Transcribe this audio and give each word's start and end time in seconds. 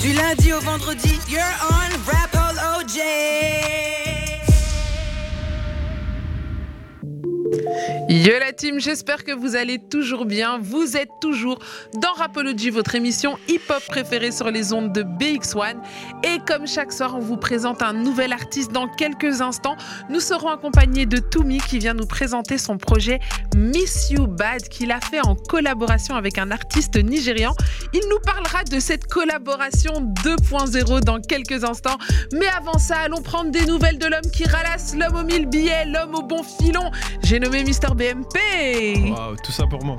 Du 0.00 0.12
lundi 0.12 0.52
au 0.52 0.60
vendredi, 0.60 1.18
you're 1.28 1.42
on 1.70 1.90
Rap 2.06 2.27
Yo 8.10 8.38
la 8.40 8.54
team, 8.54 8.80
j'espère 8.80 9.22
que 9.22 9.32
vous 9.32 9.54
allez 9.54 9.78
toujours 9.78 10.24
bien. 10.24 10.58
Vous 10.62 10.96
êtes 10.96 11.10
toujours 11.20 11.58
dans 11.92 12.14
Rapology, 12.14 12.70
votre 12.70 12.94
émission 12.94 13.36
hip-hop 13.48 13.82
préférée 13.86 14.32
sur 14.32 14.50
les 14.50 14.72
ondes 14.72 14.94
de 14.94 15.02
BX1. 15.02 15.74
Et 16.24 16.38
comme 16.46 16.66
chaque 16.66 16.90
soir, 16.90 17.14
on 17.16 17.18
vous 17.18 17.36
présente 17.36 17.82
un 17.82 17.92
nouvel 17.92 18.32
artiste 18.32 18.72
dans 18.72 18.88
quelques 18.88 19.42
instants. 19.42 19.76
Nous 20.08 20.20
serons 20.20 20.48
accompagnés 20.48 21.04
de 21.04 21.18
Toumi 21.18 21.58
qui 21.58 21.78
vient 21.78 21.92
nous 21.92 22.06
présenter 22.06 22.56
son 22.56 22.78
projet 22.78 23.20
Miss 23.54 24.10
You 24.10 24.26
Bad 24.26 24.62
qu'il 24.70 24.90
a 24.90 25.02
fait 25.02 25.20
en 25.20 25.34
collaboration 25.34 26.14
avec 26.14 26.38
un 26.38 26.50
artiste 26.50 26.96
nigérian. 26.96 27.54
Il 27.92 28.00
nous 28.08 28.20
parlera 28.24 28.64
de 28.64 28.80
cette 28.80 29.06
collaboration 29.06 30.14
2.0 30.24 31.00
dans 31.00 31.20
quelques 31.20 31.62
instants. 31.62 31.98
Mais 32.32 32.48
avant 32.56 32.78
ça, 32.78 33.00
allons 33.04 33.20
prendre 33.20 33.50
des 33.50 33.66
nouvelles 33.66 33.98
de 33.98 34.06
l'homme 34.06 34.30
qui 34.32 34.44
ralasse, 34.44 34.96
l'homme 34.96 35.16
aux 35.16 35.24
mille 35.24 35.44
billets, 35.44 35.84
l'homme 35.84 36.14
au 36.14 36.22
bon 36.22 36.42
filon. 36.42 36.90
J'ai 37.22 37.38
nommé 37.38 37.64
Mister 37.64 37.88
BMP. 37.98 39.10
Waouh, 39.10 39.36
tout 39.42 39.52
ça 39.52 39.66
pour 39.66 39.84
moi. 39.84 39.98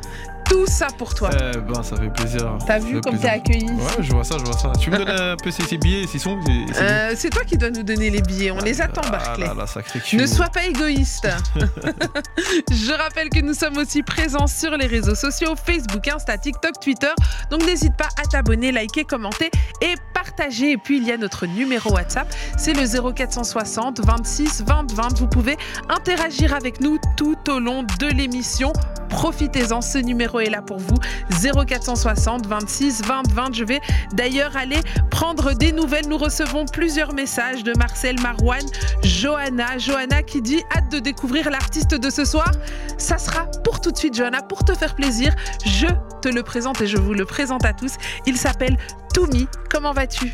Tout 0.49 0.66
ça 0.66 0.88
pour 0.98 1.13
toi. 1.13 1.30
Eh 1.34 1.58
ben, 1.59 1.84
ça 1.84 1.95
fait 1.95 2.09
plaisir. 2.09 2.57
T'as 2.66 2.80
vu 2.80 2.99
comme 3.02 3.17
t'es 3.17 3.30
accueilli? 3.30 3.66
Ouais, 3.70 4.02
je 4.02 4.12
vois 4.12 4.23
ça, 4.23 4.38
je 4.40 4.44
vois 4.44 4.57
ça. 4.57 4.71
Tu 4.80 4.90
me 4.90 4.98
donnes 4.98 5.09
un 5.09 5.35
peu 5.35 5.52
ces, 5.52 5.77
billets, 5.77 6.07
ces 6.07 6.20
sons 6.20 6.40
Euh, 6.77 7.13
C'est 7.16 7.30
toi 7.30 7.44
qui 7.44 7.57
dois 7.57 7.70
nous 7.70 7.84
donner 7.84 8.09
les 8.09 8.21
billets. 8.21 8.52
On 8.52 8.59
les 8.59 8.81
attend, 8.81 9.02
Ah 9.05 9.12
Barclay. 9.12 9.45
là 9.45 9.54
là, 9.54 9.81
cul. 10.05 10.17
Ne 10.17 10.26
sois 10.26 10.48
pas 10.49 10.66
égoïste. 10.66 11.27
Je 12.71 12.91
rappelle 12.91 13.30
que 13.30 13.40
nous 13.41 13.54
sommes 13.54 13.77
aussi 13.77 14.04
présents 14.04 14.48
sur 14.48 14.71
les 14.77 14.88
réseaux 14.88 15.16
sociaux 15.16 15.55
Facebook, 15.55 16.07
Insta, 16.07 16.38
TikTok, 16.38 16.79
Twitter. 16.81 17.12
Donc 17.52 17.66
n'hésite 17.66 17.95
pas 17.95 18.09
à 18.21 18.23
t'abonner, 18.27 18.71
liker, 18.71 19.04
commenter 19.04 19.52
et 19.81 19.93
partager. 20.13 20.71
Et 20.71 20.77
puis 20.77 20.98
il 20.98 21.04
y 21.05 21.12
a 21.12 21.18
notre 21.18 21.45
numéro 21.45 21.91
WhatsApp, 21.91 22.27
c'est 22.57 22.73
le 22.73 22.85
0460 23.13 23.99
26 24.05 24.63
20 24.65 24.91
20. 24.93 25.18
Vous 25.20 25.27
pouvez 25.27 25.57
interagir 25.90 26.54
avec 26.54 26.81
nous 26.81 26.98
tout 27.18 27.37
au 27.49 27.59
long 27.59 27.84
de 27.84 28.07
l'émission. 28.07 28.74
Profitez-en, 29.09 29.81
ce 29.81 29.98
numéro 29.98 30.38
est 30.40 30.49
là 30.49 30.62
pour 30.62 30.77
vous. 30.79 30.95
0460 31.41 32.45
26 32.48 33.01
20 33.04 33.32
20. 33.34 33.54
Je 33.55 33.63
vais 33.63 33.79
d'ailleurs 34.13 34.55
aller 34.57 34.79
prendre 35.12 35.54
des 35.54 35.71
nouvelles. 35.71 36.07
Nous 36.07 36.18
recevons 36.18 36.65
plusieurs 36.65 37.13
messages 37.13 37.63
de 37.63 37.73
Marcel 37.77 38.20
Marouane, 38.21 38.65
Johanna. 39.04 39.77
Johanna 39.77 40.23
qui 40.23 40.41
dit 40.41 40.62
hâte 40.76 40.91
de 40.91 40.99
découvrir 40.99 41.49
l'artiste 41.49 41.91
de 41.96 42.09
ce 42.09 42.26
soir. 42.26 42.51
Ça 42.98 43.18
sera 43.18 43.46
pour 43.63 43.81
tout 43.81 43.91
de 43.91 43.98
suite, 43.98 44.15
Johanna, 44.15 44.41
pour 44.41 44.63
te 44.63 44.73
faire 44.73 44.96
plaisir. 44.96 45.34
Je 45.65 45.87
te 46.21 46.27
le 46.29 46.43
présente 46.43 46.81
et 46.81 46.87
je 46.87 46.98
vous 46.98 47.13
le 47.13 47.26
présente 47.26 47.65
à 47.65 47.74
tous. 47.74 47.93
Il 48.26 48.37
s'appelle 48.37 48.77
Toumi. 49.13 49.48
Comment 49.70 49.93
vas-tu? 49.93 50.31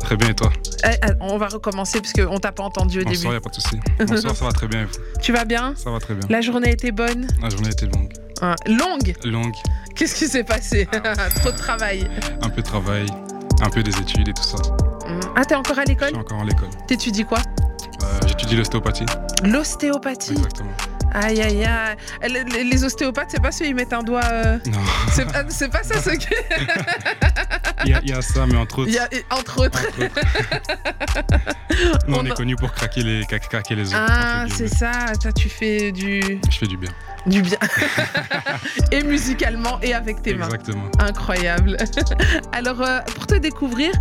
Très 0.00 0.16
bien, 0.16 0.30
et 0.30 0.34
toi? 0.34 0.52
Eh, 0.84 0.88
eh, 0.88 1.12
On 1.20 1.38
va 1.38 1.46
recommencer 1.46 2.00
parce 2.00 2.12
qu'on 2.12 2.38
t'a 2.38 2.50
pas 2.52 2.64
entendu 2.64 3.00
au 3.00 3.04
Bonsoir, 3.04 3.22
début. 3.22 3.34
y 3.34 3.36
a 3.36 3.40
pas 3.40 3.50
de 3.50 3.54
souci. 3.54 3.78
Bonsoir, 4.00 4.34
ça 4.36 4.44
va 4.44 4.52
très 4.52 4.66
bien. 4.66 4.80
et 4.82 4.84
vous? 4.84 4.92
Tu 5.22 5.32
vas 5.32 5.44
bien? 5.44 5.74
Ça 5.76 5.90
va 5.90 6.00
très 6.00 6.14
bien. 6.14 6.26
La 6.28 6.40
journée 6.40 6.72
était 6.72 6.90
bonne? 6.90 7.28
La 7.40 7.48
journée 7.48 7.70
était 7.70 7.86
longue. 7.86 8.12
Hein, 8.42 8.56
Longue 8.66 9.14
Longue, 9.24 9.54
Qu'est-ce 9.94 10.16
qui 10.16 10.26
s'est 10.26 10.42
passé 10.44 10.86
Trop 11.36 11.52
de 11.52 11.56
travail. 11.56 12.08
un 12.42 12.48
peu 12.48 12.60
de 12.60 12.66
travail, 12.66 13.06
un 13.60 13.70
peu 13.70 13.82
des 13.82 13.96
études 13.98 14.28
et 14.28 14.32
tout 14.32 14.42
ça. 14.42 14.56
Hum. 15.06 15.20
Ah, 15.36 15.44
t'es 15.44 15.54
encore 15.54 15.78
à 15.78 15.82
Je 15.84 15.88
l'école 15.90 16.08
suis 16.08 16.16
encore 16.18 16.38
en 16.40 16.44
l'école. 16.44 16.68
T'étudies 16.88 17.24
quoi 17.24 17.38
Euh, 18.02 18.18
J'étudie 18.26 18.56
l'ostéopathie. 18.56 19.06
L'ostéopathie 19.44 20.32
Exactement. 20.32 20.70
Aïe 21.14 21.40
aïe 21.42 21.64
aïe. 21.64 21.96
Les, 22.28 22.64
les- 22.64 22.84
ostéopathes, 22.84 23.28
c'est 23.30 23.42
pas 23.42 23.52
ceux 23.52 23.66
qui 23.66 23.74
mettent 23.74 23.92
un 23.92 24.02
doigt. 24.02 24.24
euh, 24.24 24.58
Non, 24.66 24.78
C'est 25.12 25.30
pas, 25.30 25.44
c'est 25.48 25.68
pas 25.68 25.82
ça 25.82 26.00
ce 26.00 26.10
que. 26.10 26.34
il 27.84 27.90
y, 27.90 27.94
a- 27.94 28.00
il 28.02 28.10
y 28.10 28.12
a 28.12 28.22
ça, 28.22 28.46
mais 28.46 28.56
entre 28.56 28.80
autres. 28.80 28.88
Il 28.88 28.94
y 28.94 28.98
a, 28.98 29.08
entre 29.30 29.60
autres. 29.66 29.78
entre 29.78 30.04
autres. 30.04 30.14
Nous, 32.08 32.14
on, 32.16 32.20
On 32.20 32.24
est 32.26 32.32
a- 32.32 32.34
connus 32.34 32.56
pour 32.56 32.72
craquer 32.72 33.02
les, 33.02 33.22
cra- 33.24 33.38
craquer 33.40 33.74
les 33.74 33.88
os. 33.94 34.00
Ah, 34.08 34.46
c'est 34.54 34.68
ça. 34.68 35.12
Toi, 35.20 35.32
tu 35.32 35.48
fais 35.48 35.92
du, 35.92 36.20
Je 36.50 36.58
fais 36.58 36.66
du 36.66 36.76
bien. 36.76 36.90
du 37.26 37.42
bien. 37.42 37.58
et 38.92 39.02
musicalement 39.02 39.78
et 39.82 39.94
avec 39.94 40.22
tes 40.22 40.34
mains. 40.34 40.46
Exactement. 40.46 40.90
Incroyable. 40.98 41.76
Alors, 42.52 42.80
euh, 42.82 43.00
pour 43.14 43.26
te 43.26 43.34
découvrir, 43.34 43.92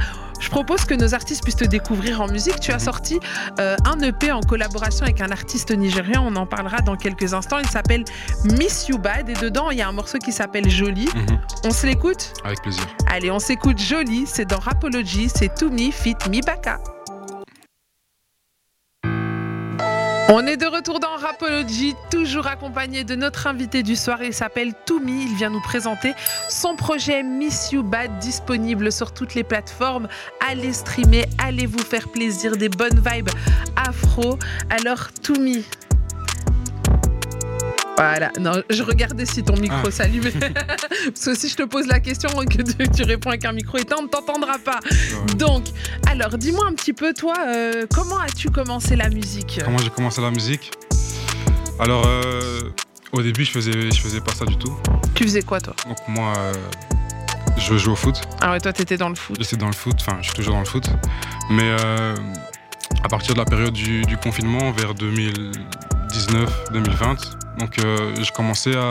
je 0.42 0.50
propose 0.50 0.84
que 0.84 0.94
nos 0.94 1.14
artistes 1.14 1.44
puissent 1.44 1.56
te 1.56 1.64
découvrir 1.66 2.20
en 2.22 2.28
musique. 2.28 2.60
Tu 2.60 2.72
as 2.72 2.76
Mhm. 2.76 2.80
sorti 2.82 3.20
euh, 3.60 3.76
un 3.86 4.00
EP 4.02 4.32
en 4.32 4.42
collaboration 4.42 5.06
avec 5.06 5.22
un 5.22 5.30
artiste 5.32 5.72
nigérian. 5.72 6.26
On 6.28 6.36
en 6.36 6.46
parlera 6.46 6.82
dans 6.82 6.96
quelques 6.98 7.34
instants. 7.34 7.60
Il 7.60 7.70
s'appelle 7.70 8.04
Miss 8.44 8.88
You 8.90 8.98
Bad. 8.98 9.30
Et 9.30 9.34
dedans, 9.34 9.70
il 9.72 9.78
y 9.78 9.82
a 9.82 9.88
un 9.88 9.92
morceau 9.94 10.18
qui 10.18 10.32
s'appelle 10.32 10.70
Jolie. 10.70 11.10
Mhm. 11.16 11.40
On 11.66 11.72
se 11.72 11.86
l'écoute? 11.88 12.34
Avec 12.44 12.62
plaisir. 12.62 12.84
Allez, 13.08 13.32
on 13.32 13.40
s'écoute 13.40 13.78
Jolie. 13.80 14.26
C'est 14.26 14.46
dans 14.46 14.60
Rapology. 14.60 15.30
C'est 15.34 15.54
Toumi 15.56 15.92
Fit 15.92 16.16
Mibaka. 16.30 16.80
On 20.34 20.48
est 20.48 20.56
de 20.56 20.66
retour 20.66 21.02
dans 21.02 21.18
Rapology, 21.18 21.94
toujours 22.10 22.48
accompagné 22.48 23.04
de 23.04 23.16
notre 23.16 23.48
invité 23.48 23.84
du 23.84 23.98
soir. 23.98 24.24
Il 24.24 24.34
s'appelle 24.34 24.74
Toumi. 24.86 25.26
Il 25.26 25.36
vient 25.36 25.50
nous 25.50 25.60
présenter 25.60 26.14
son 26.48 26.78
projet 26.78 27.22
Miss 27.22 27.74
You 27.74 27.84
Bad, 27.84 28.18
disponible 28.20 28.94
sur 28.94 29.14
toutes 29.14 29.36
les 29.36 29.44
plateformes. 29.44 30.08
Allez 30.50 30.72
streamer, 30.72 31.26
allez 31.38 31.66
vous 31.66 31.84
faire 31.84 32.08
plaisir, 32.08 32.56
des 32.56 32.70
bonnes 32.70 33.04
vibes 33.06 33.30
afro. 33.76 34.40
Alors, 34.70 35.12
Toumi. 35.22 35.66
Voilà, 38.02 38.32
non, 38.40 38.54
je 38.70 38.84
regardais 38.84 39.26
si 39.26 39.44
ton 39.44 39.56
micro 39.58 39.78
Ah. 39.88 39.92
s'allumait. 39.92 40.32
Parce 41.06 41.26
que 41.26 41.36
si 41.36 41.50
je 41.50 41.56
te 41.56 41.64
pose 41.64 41.86
la 41.88 42.00
question 42.00 42.30
et 42.42 42.46
que 42.46 42.62
tu, 42.88 43.04
réponds 43.04 43.30
avec 43.30 43.46
un 43.46 43.52
micro 43.52 43.78
éteint, 43.78 43.98
on 44.00 44.04
ne 44.04 44.08
t'entendra 44.08 44.58
pas. 44.58 44.80
Ouais. 44.90 45.34
Donc, 45.36 45.66
alors, 46.10 46.38
dis-moi 46.38 46.66
un 46.68 46.74
petit 46.74 46.94
peu, 46.94 47.14
toi, 47.14 47.36
euh, 47.48 47.86
comment 47.94 48.20
as-tu 48.20 48.50
commencé 48.50 48.96
la 48.96 49.10
musique? 49.10 49.60
Comment 49.64 49.78
j'ai 49.78 49.90
commencé 49.92 50.22
la 50.22 50.32
musique? 50.32 50.72
Alors, 51.80 52.04
euh, 52.08 52.62
au 53.12 53.22
début, 53.22 53.46
je 53.46 53.52
faisais, 53.52 53.92
je 53.92 54.02
faisais 54.02 54.22
pas 54.22 54.34
ça 54.34 54.46
du 54.46 54.58
tout. 54.58 54.76
Tu 55.16 55.24
faisais 55.24 55.42
quoi, 55.44 55.60
toi? 55.62 55.76
Donc, 55.88 55.98
moi, 56.08 56.34
euh, 56.38 56.54
je 57.58 57.78
joue 57.78 57.92
au 57.92 57.96
foot. 57.96 58.22
Ah 58.42 58.52
ouais, 58.52 58.60
toi, 58.60 58.74
t'étais 58.74 58.98
dans 58.98 59.10
le 59.10 59.16
foot. 59.16 59.36
J'étais 59.40 59.58
dans 59.58 59.68
le 59.68 59.74
foot, 59.74 59.96
enfin, 60.00 60.18
je 60.22 60.28
suis 60.28 60.36
toujours 60.36 60.54
dans 60.54 60.60
le 60.62 60.66
foot. 60.66 60.88
Mais 61.50 61.76
euh, 61.82 62.16
à 63.04 63.10
partir 63.10 63.34
de 63.34 63.40
la 63.40 63.46
période 63.46 63.74
du, 63.74 64.04
du 64.04 64.18
confinement, 64.18 64.72
vers 64.72 64.94
2019-2020, 64.96 67.18
donc 67.62 67.80
euh, 67.80 68.14
je 68.22 68.32
commençais 68.32 68.76
à. 68.76 68.90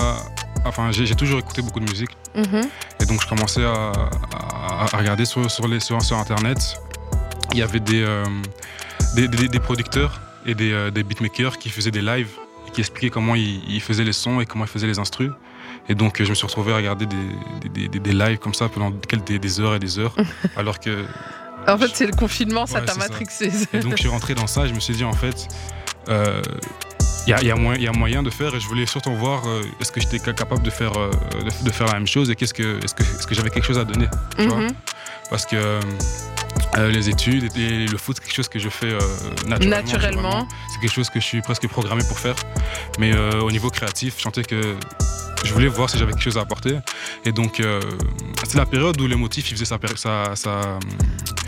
Enfin, 0.65 0.91
j'ai 0.93 1.15
toujours 1.15 1.39
écouté 1.39 1.63
beaucoup 1.63 1.81
de 1.81 1.89
musique. 1.91 2.11
Mhm. 2.37 2.63
Et 3.01 3.07
donc, 3.07 3.23
je 3.23 3.27
commençais 3.29 3.65
à, 3.65 3.93
à- 3.93 4.95
à 4.95 4.97
regarder 4.99 5.25
sur, 5.25 5.51
sur, 5.51 5.67
les, 5.67 5.81
sur, 5.81 6.01
sur 6.03 6.17
Internet. 6.19 6.59
Il 7.53 7.59
y 7.59 7.63
avait 7.63 7.81
des, 7.81 8.03
euh, 8.03 8.25
des, 9.15 9.27
des- 9.27 9.49
des 9.49 9.59
producteurs 9.61 10.21
et 10.47 10.55
des, 10.55 10.73
euh, 10.73 10.91
des 10.91 11.03
beatmakers 11.03 11.59
qui 11.59 11.71
faisaient 11.71 11.91
des 11.91 12.03
lives 12.03 12.29
et 12.69 12.71
qui 12.73 12.81
expliquaient 12.83 13.11
comment 13.11 13.35
ils, 13.35 13.63
ils 13.69 13.81
faisaient 13.81 14.05
les 14.05 14.13
sons 14.13 14.41
et 14.41 14.47
comment 14.47 14.65
ils 14.65 14.71
faisaient 14.71 14.87
les 14.87 14.99
instrus. 14.99 15.31
Et 15.89 15.95
donc, 15.95 16.23
je 16.23 16.29
me 16.29 16.35
suis 16.35 16.47
retrouvé 16.47 16.73
à 16.73 16.77
regarder 16.77 17.07
des, 17.07 17.17
des, 17.71 17.89
des- 17.89 17.99
des 18.01 18.13
lives 18.13 18.39
comme 18.39 18.55
ça 18.55 18.69
pendant 18.69 18.91
des, 18.91 19.61
heures 19.61 19.75
et 19.75 19.79
des 19.79 19.99
heures. 19.99 20.15
alors 20.57 20.79
que. 20.79 21.05
En 21.67 21.79
fait, 21.79 21.91
c'est 21.95 22.07
le 22.07 22.13
confinement, 22.13 22.67
ça 22.67 22.81
Ouais, 22.81 22.85
t'a 22.87 22.93
ça. 22.93 22.99
matrixé. 22.99 23.51
Et 23.73 23.79
donc, 23.81 23.93
je 23.93 24.01
suis 24.03 24.09
rentré 24.09 24.35
dans 24.35 24.47
ça 24.47 24.67
et 24.67 24.69
je 24.69 24.75
me 24.75 24.81
suis 24.81 24.95
dit, 24.95 25.05
en 25.05 25.13
fait. 25.15 25.49
Il 27.27 27.31
y, 27.31 27.35
a- 27.35 27.43
y 27.43 27.53
moyen- 27.59 27.77
il 27.79 27.83
y 27.85 27.89
a 27.89 27.93
moyen 27.93 28.23
de 28.23 28.31
faire 28.31 28.55
et 28.55 28.61
je 28.61 28.67
voulais 28.67 28.87
surtout 28.87 29.15
voir 29.15 29.43
euh, 29.47 29.63
est-ce 29.81 29.93
que 29.93 30.01
j'étais 30.01 30.19
ca- 30.19 30.33
capable 30.33 30.63
de 30.63 30.71
faire, 30.71 30.97
euh, 30.97 31.11
de, 31.45 31.65
de 31.65 31.71
faire 31.71 31.87
la 31.87 31.95
même 31.95 32.07
chose 32.07 32.31
et 32.31 32.35
qu'est-ce 32.37 32.55
que, 32.55 32.79
est-ce 32.85 32.95
que, 33.27 33.35
j'avais 33.35 33.51
quelque 33.51 33.67
chose 33.67 33.79
à 33.79 33.85
donner 33.85 34.07
tu 34.37 34.47
vois? 34.47 34.59
Mhm. 34.59 34.73
parce 35.29 35.47
que 35.47 35.57
euh, 35.57 36.91
les 36.91 37.09
études 37.09 37.51
et 37.57 37.87
le 37.87 37.99
foot, 37.99 38.17
c'est 38.17 38.25
quelque 38.25 38.35
chose 38.37 38.49
que 38.49 38.59
je 38.59 38.69
fais 38.69 38.93
naturellement. 39.47 39.77
Naturellement. 39.77 40.49
C'est 40.73 40.81
quelque 40.81 40.93
chose 40.95 41.11
que 41.11 41.19
je 41.21 41.25
suis 41.25 41.41
presque 41.43 41.67
programmé 41.69 42.03
pour 42.07 42.19
faire. 42.19 42.37
Mais 42.99 43.13
au 43.17 43.51
niveau 43.51 43.71
créatif, 43.71 44.15
je 44.19 44.23
sentais 44.23 44.45
que 44.45 44.77
je 45.45 45.53
voulais 45.53 45.69
voir 45.69 45.89
si 45.91 45.99
j'avais 45.99 46.13
quelque 46.13 46.23
chose 46.23 46.39
à 46.39 46.43
apporter. 46.43 46.79
Et 47.25 47.33
donc, 47.33 47.61
euh, 47.61 47.81
c'est 48.47 48.59
la 48.59 48.67
période 48.67 49.01
où 49.01 49.07
les 49.07 49.17
motifs, 49.17 49.51
il 49.51 49.55
faisait 49.57 49.65
sa, 49.65 49.79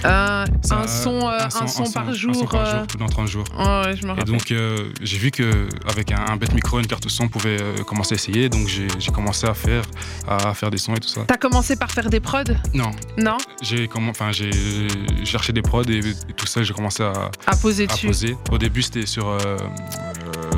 Euh, 0.04 0.44
un 0.72 0.86
son, 0.88 1.28
euh, 1.28 1.38
un 1.44 1.66
son 1.68 1.90
par 1.92 2.12
jour. 2.12 2.30
Un 2.32 2.34
son 2.34 2.46
par 2.46 2.60
euh, 2.66 2.78
jour, 2.78 2.86
dans 2.98 3.06
30 3.06 3.28
jours. 3.28 3.44
oh, 3.56 3.82
ouais, 3.84 3.94
je 3.96 4.02
me 4.02 4.08
Et 4.08 4.10
rappelle. 4.10 4.24
donc, 4.24 4.50
euh, 4.50 4.90
j'ai 5.00 5.16
vu 5.16 5.30
qu'avec 5.30 6.10
un, 6.10 6.24
un 6.28 6.36
bête 6.36 6.52
micro, 6.54 6.80
une 6.80 6.86
carte 6.88 7.08
son, 7.08 7.24
on 7.24 7.28
pouvait 7.28 7.60
euh, 7.62 7.76
commencer 7.84 8.14
à 8.14 8.16
essayer. 8.16 8.48
Donc, 8.48 8.66
j'ai 8.66 8.88
commencé 9.12 9.46
à 9.46 9.54
faire, 9.54 9.84
à 10.26 10.52
faire 10.54 10.70
des 10.70 10.78
sons 10.78 10.94
et 10.94 11.00
tout 11.00 11.08
ça. 11.08 11.20
T'as 11.26 11.36
commencé 11.36 11.76
par 11.76 11.90
faire 11.92 12.10
des 12.10 12.18
prods? 12.20 12.42
Non, 12.74 12.90
Non? 13.16 13.36
J'ai 13.62 13.88
cherché 15.24 15.52
des 15.52 15.62
prods 15.62 15.82
et, 15.84 15.98
et 15.98 16.32
tout 16.36 16.46
ça, 16.46 16.62
j'ai 16.64 16.74
commencé 16.74 17.02
à, 17.04 17.30
À 17.46 17.54
poser 17.56 17.84
à 17.84 17.86
dessus. 17.86 18.06
poser. 18.08 18.36
Au 18.50 18.58
début, 18.58 18.82
c'était 18.82 19.06
sur 19.06 19.28
euh, 19.28 19.38
euh, 19.40 19.56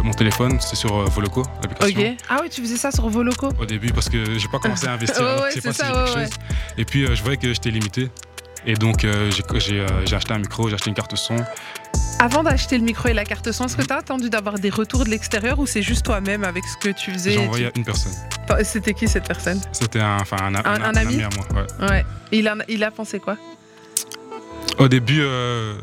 mon 0.02 0.12
téléphone, 0.12 0.58
c'était 0.60 0.76
sur 0.76 0.96
euh, 0.96 1.04
Voloco, 1.06 1.42
l'application. 1.62 2.00
Ok. 2.12 2.16
Ah 2.28 2.40
ouais, 2.40 2.48
tu 2.48 2.60
faisais 2.60 2.76
ça 2.76 2.90
sur 2.90 3.08
Voloco 3.08 3.48
Au 3.60 3.66
début, 3.66 3.92
parce 3.92 4.08
que 4.08 4.38
j'ai 4.38 4.48
pas 4.48 4.58
commencé 4.58 4.86
à 4.86 4.92
investir, 4.94 5.22
ouais, 5.22 5.50
c'est 5.52 5.62
pas 5.62 5.72
si 5.72 5.80
quelque 5.80 6.14
ouais, 6.16 6.24
chose. 6.26 6.30
Et 6.78 6.84
puis, 6.84 7.04
euh, 7.04 7.14
je 7.14 7.22
voyais 7.22 7.36
que 7.36 7.52
j'étais 7.52 7.70
limité. 7.70 8.10
Et 8.66 8.74
donc, 8.74 9.04
euh, 9.04 9.30
j'ai 9.56 9.80
euh, 9.80 9.86
acheté 10.16 10.32
un 10.32 10.38
micro, 10.38 10.68
j'ai 10.68 10.74
acheté 10.74 10.88
une 10.88 10.96
carte 10.96 11.14
son. 11.16 11.36
Avant 12.18 12.42
d'acheter 12.42 12.78
le 12.78 12.84
micro 12.84 13.08
et 13.08 13.12
la 13.12 13.24
carte 13.24 13.52
son, 13.52 13.66
est-ce 13.66 13.76
que 13.76 13.82
tu 13.82 13.92
as 13.92 13.98
attendu 13.98 14.30
d'avoir 14.30 14.58
des 14.58 14.70
retours 14.70 15.04
de 15.04 15.10
l'extérieur 15.10 15.58
ou 15.58 15.66
c'est 15.66 15.82
juste 15.82 16.04
toi-même 16.04 16.44
avec 16.44 16.64
ce 16.64 16.76
que 16.78 16.88
tu 16.88 17.10
faisais 17.12 17.32
J'ai 17.32 17.40
envoyé 17.46 17.66
à 17.66 17.70
une 17.76 17.84
personne. 17.84 18.12
C'était 18.62 18.94
qui 18.94 19.06
cette 19.08 19.26
personne? 19.26 19.60
C'était 19.72 20.00
un, 20.00 20.16
enfin, 20.20 20.36
un, 20.40 20.54
un- 20.54 20.64
Un- 20.64 20.94
ami 20.94 21.22
à 21.22 21.28
moi. 21.36 21.62
ouais. 21.80 21.88
Ouais. 21.90 22.04
Et 22.32 22.38
il, 22.38 22.48
a, 22.48 22.56
il 22.68 22.82
a 22.84 22.90
pensé 22.90 23.18
quoi? 23.20 23.36
Au 24.78 24.88
début, 24.88 25.20
euh, 25.20 25.74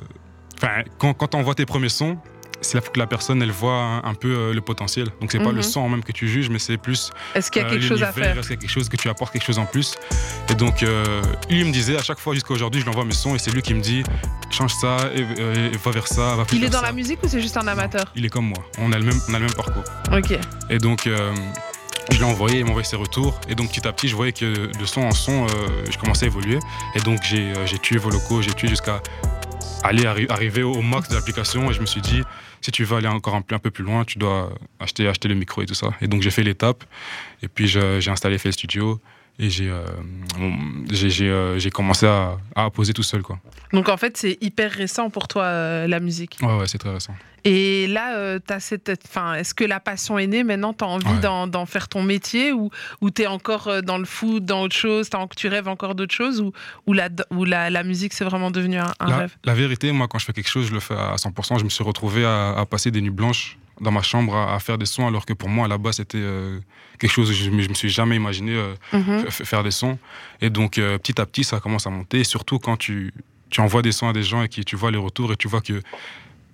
quand, 0.97 1.13
quand 1.13 1.35
on 1.35 1.43
voit 1.43 1.55
tes 1.55 1.65
premiers 1.65 1.89
sons, 1.89 2.17
c'est 2.61 2.75
là 2.75 2.81
que 2.81 2.99
la 2.99 3.07
personne 3.07 3.41
elle 3.41 3.51
voit 3.51 3.73
un, 3.73 4.03
un 4.03 4.13
peu 4.13 4.29
euh, 4.29 4.53
le 4.53 4.61
potentiel. 4.61 5.07
Donc 5.19 5.31
c'est 5.31 5.39
pas 5.39 5.49
Mhm. 5.49 5.55
le 5.57 5.61
son 5.61 5.89
même 5.89 6.03
que 6.03 6.11
tu 6.11 6.27
juges, 6.27 6.49
mais 6.49 6.59
c'est 6.59 6.77
plus 6.77 7.11
Est-ce 7.35 7.49
qu'il 7.51 7.61
y 7.61 7.65
a 7.65 7.67
euh, 7.67 7.71
quelque 7.71 7.85
chose 7.87 8.03
à 8.03 8.11
faire? 8.11 8.37
Est-ce 8.37 8.47
qu'il 8.47 8.55
y 8.55 8.59
a 8.59 8.61
quelque 8.61 8.69
chose 8.71 8.87
que 8.89 8.97
tu 8.97 9.09
apportes 9.09 9.33
quelque 9.33 9.45
chose 9.45 9.59
en 9.59 9.65
plus? 9.65 9.95
Et 10.49 10.55
donc 10.55 10.83
euh, 10.83 11.21
lui 11.49 11.59
il 11.61 11.65
me 11.65 11.71
disait 11.71 11.97
à 11.97 12.03
chaque 12.03 12.19
fois 12.19 12.33
jusqu'à 12.33 12.53
aujourd'hui, 12.53 12.79
je 12.81 12.85
lui 12.85 12.91
envoie 12.91 13.05
mes 13.05 13.13
sons 13.13 13.35
et 13.35 13.39
c'est 13.39 13.51
lui 13.51 13.61
qui 13.61 13.73
me 13.73 13.81
dit 13.81 14.03
change 14.51 14.73
ça, 14.73 14.97
et, 15.15 15.23
va 15.77 15.91
vers 15.91 16.07
ça, 16.07 16.35
va 16.35 16.45
plus 16.45 16.57
Il 16.57 16.63
est 16.65 16.69
dans 16.69 16.79
ça. 16.81 16.87
la 16.87 16.91
musique 16.91 17.23
ou 17.23 17.27
c'est 17.27 17.41
juste 17.41 17.57
un 17.57 17.67
amateur? 17.67 18.05
Il 18.15 18.25
est 18.25 18.29
comme 18.29 18.45
moi. 18.47 18.63
On 18.79 18.91
a 18.91 18.97
le 18.99 19.05
même, 19.05 19.19
on 19.29 19.33
a 19.33 19.39
le 19.39 19.45
même 19.45 19.53
parcours. 19.53 19.83
Ok. 20.11 20.37
Et 20.69 20.77
donc, 20.77 21.07
je 22.11 22.17
l'ai 22.17 22.23
envoyé, 22.25 22.59
il 22.59 22.65
m'a 22.65 22.71
envoyé 22.71 22.85
ses 22.85 22.97
retours. 22.97 23.39
Et 23.47 23.55
donc, 23.55 23.69
petit 23.69 23.87
à 23.87 23.93
petit, 23.93 24.09
je 24.09 24.15
voyais 24.15 24.33
que 24.33 24.77
de 24.77 24.85
son 24.85 25.03
en 25.03 25.11
son, 25.11 25.45
euh, 25.45 25.47
je 25.89 25.97
commençais 25.97 26.25
à 26.25 26.27
évoluer. 26.27 26.59
Et 26.95 26.99
donc, 26.99 27.19
j'ai 27.23 27.53
tué 27.81 27.97
vos 27.97 28.09
locaux, 28.09 28.41
j'ai 28.41 28.51
tué 28.53 28.67
jusqu'à 28.67 29.01
aller 29.83 30.03
arri- 30.03 30.29
arriver 30.29 30.63
au 30.63 30.81
max 30.81 31.07
de 31.09 31.15
l'application. 31.15 31.71
Et 31.71 31.73
je 31.73 31.79
me 31.79 31.85
suis 31.85 32.01
dit, 32.01 32.21
si 32.61 32.71
tu 32.71 32.83
veux 32.83 32.97
aller 32.97 33.07
encore 33.07 33.35
un, 33.35 33.41
peu- 33.41 33.55
un 33.55 33.59
peu 33.59 33.71
plus 33.71 33.83
loin, 33.83 34.03
tu 34.05 34.17
dois 34.19 34.53
acheter, 34.79 35.07
acheter 35.07 35.27
le 35.27 35.35
micro 35.35 35.61
et 35.61 35.65
tout 35.65 35.73
ça. 35.73 35.89
Et 36.01 36.07
donc, 36.07 36.21
j'ai 36.21 36.31
fait 36.31 36.43
l'étape. 36.43 36.83
Et 37.43 37.47
puis, 37.47 37.67
j'ai 37.67 38.09
installé 38.09 38.37
FL 38.37 38.53
Studio. 38.53 38.99
Et 39.39 39.49
j'ai 39.49 39.69
euh, 39.69 39.83
j'ai 40.91 41.29
euh, 41.29 41.57
j'ai 41.57 41.69
commencé 41.71 42.05
à, 42.05 42.37
à 42.55 42.69
poser 42.69 42.93
tout 42.93 43.03
seul. 43.03 43.21
Quoi. 43.23 43.39
Donc 43.73 43.89
en 43.89 43.97
fait, 43.97 44.17
c'est 44.17 44.37
hyper 44.41 44.71
récent 44.71 45.09
pour 45.09 45.27
toi, 45.27 45.43
euh, 45.43 45.87
la 45.87 45.99
musique. 45.99 46.37
Ouais, 46.41 46.55
ouais, 46.57 46.67
c'est 46.67 46.77
très 46.77 46.91
récent. 46.91 47.15
Et 47.43 47.87
là, 47.87 48.39
t'as 48.39 48.59
cette, 48.59 48.91
enfin, 49.07 49.33
est-ce 49.33 49.55
que 49.55 49.63
la 49.63 49.79
passion 49.79 50.19
est 50.19 50.27
née 50.27 50.43
maintenant? 50.43 50.73
T'as 50.73 50.85
envie 50.85 51.07
Ouais. 51.07 51.47
d'en, 51.47 51.65
faire 51.65 51.87
ton 51.87 52.03
métier 52.03 52.51
ou, 52.51 52.69
ou 53.01 53.09
t'es 53.09 53.25
encore 53.25 53.81
dans 53.81 53.97
le 53.97 54.05
foot, 54.05 54.45
dans 54.45 54.61
autre 54.61 54.75
chose? 54.75 55.09
Tu 55.35 55.47
rêves 55.47 55.67
encore 55.67 55.95
d'autre 55.95 56.13
chose 56.13 56.39
ou, 56.39 56.51
ou, 56.85 56.93
la, 56.93 57.09
ou 57.31 57.43
la, 57.43 57.71
la 57.71 57.81
musique, 57.83 58.13
c'est 58.13 58.25
vraiment 58.25 58.51
devenu 58.51 58.77
un, 58.77 58.93
un 58.99 59.07
La, 59.07 59.17
rêve? 59.17 59.35
la 59.43 59.55
vérité, 59.55 59.91
moi, 59.91 60.07
quand 60.07 60.19
je 60.19 60.25
fais 60.25 60.33
quelque 60.33 60.49
chose, 60.51 60.67
je 60.67 60.73
le 60.73 60.79
fais 60.79 60.93
à 60.93 61.15
100%. 61.15 61.57
Je 61.57 61.63
me 61.63 61.69
suis 61.69 61.83
retrouvé 61.83 62.23
à, 62.25 62.51
à 62.59 62.65
passer 62.67 62.91
des 62.91 63.01
nuits 63.01 63.09
blanches 63.09 63.57
dans 63.81 63.91
ma 63.91 64.01
chambre 64.01 64.35
à, 64.35 64.55
à 64.55 64.59
faire 64.59 64.77
des 64.77 64.85
sons, 64.85 65.07
alors 65.07 65.25
que 65.25 65.33
pour 65.33 65.49
moi, 65.49 65.67
base, 65.77 65.97
c'était 65.97 66.17
euh, 66.19 66.59
quelque 66.99 67.11
chose 67.11 67.27
que 67.29 67.35
je 67.35 67.49
ne 67.49 67.67
me 67.67 67.73
suis 67.73 67.89
jamais 67.89 68.15
imaginé 68.15 68.53
euh, 68.53 68.73
Mhm. 68.93 69.29
faire 69.31 69.63
des 69.63 69.71
sons. 69.71 69.97
Et 70.39 70.49
donc, 70.49 70.77
euh, 70.77 70.97
petit 70.97 71.19
à 71.19 71.25
petit, 71.25 71.43
ça 71.43 71.59
commence 71.59 71.87
à 71.87 71.89
monter. 71.89 72.19
Et 72.21 72.23
surtout, 72.23 72.59
quand 72.59 72.77
tu, 72.77 73.13
tu 73.49 73.59
envoies 73.59 73.81
des 73.81 73.91
sons 73.91 74.07
à 74.07 74.13
des 74.13 74.23
gens 74.23 74.43
et 74.43 74.49
que 74.49 74.61
tu 74.61 74.75
vois 74.75 74.91
les 74.91 74.97
retours 74.97 75.31
et 75.33 75.35
tu 75.35 75.47
vois 75.47 75.61
que 75.61 75.81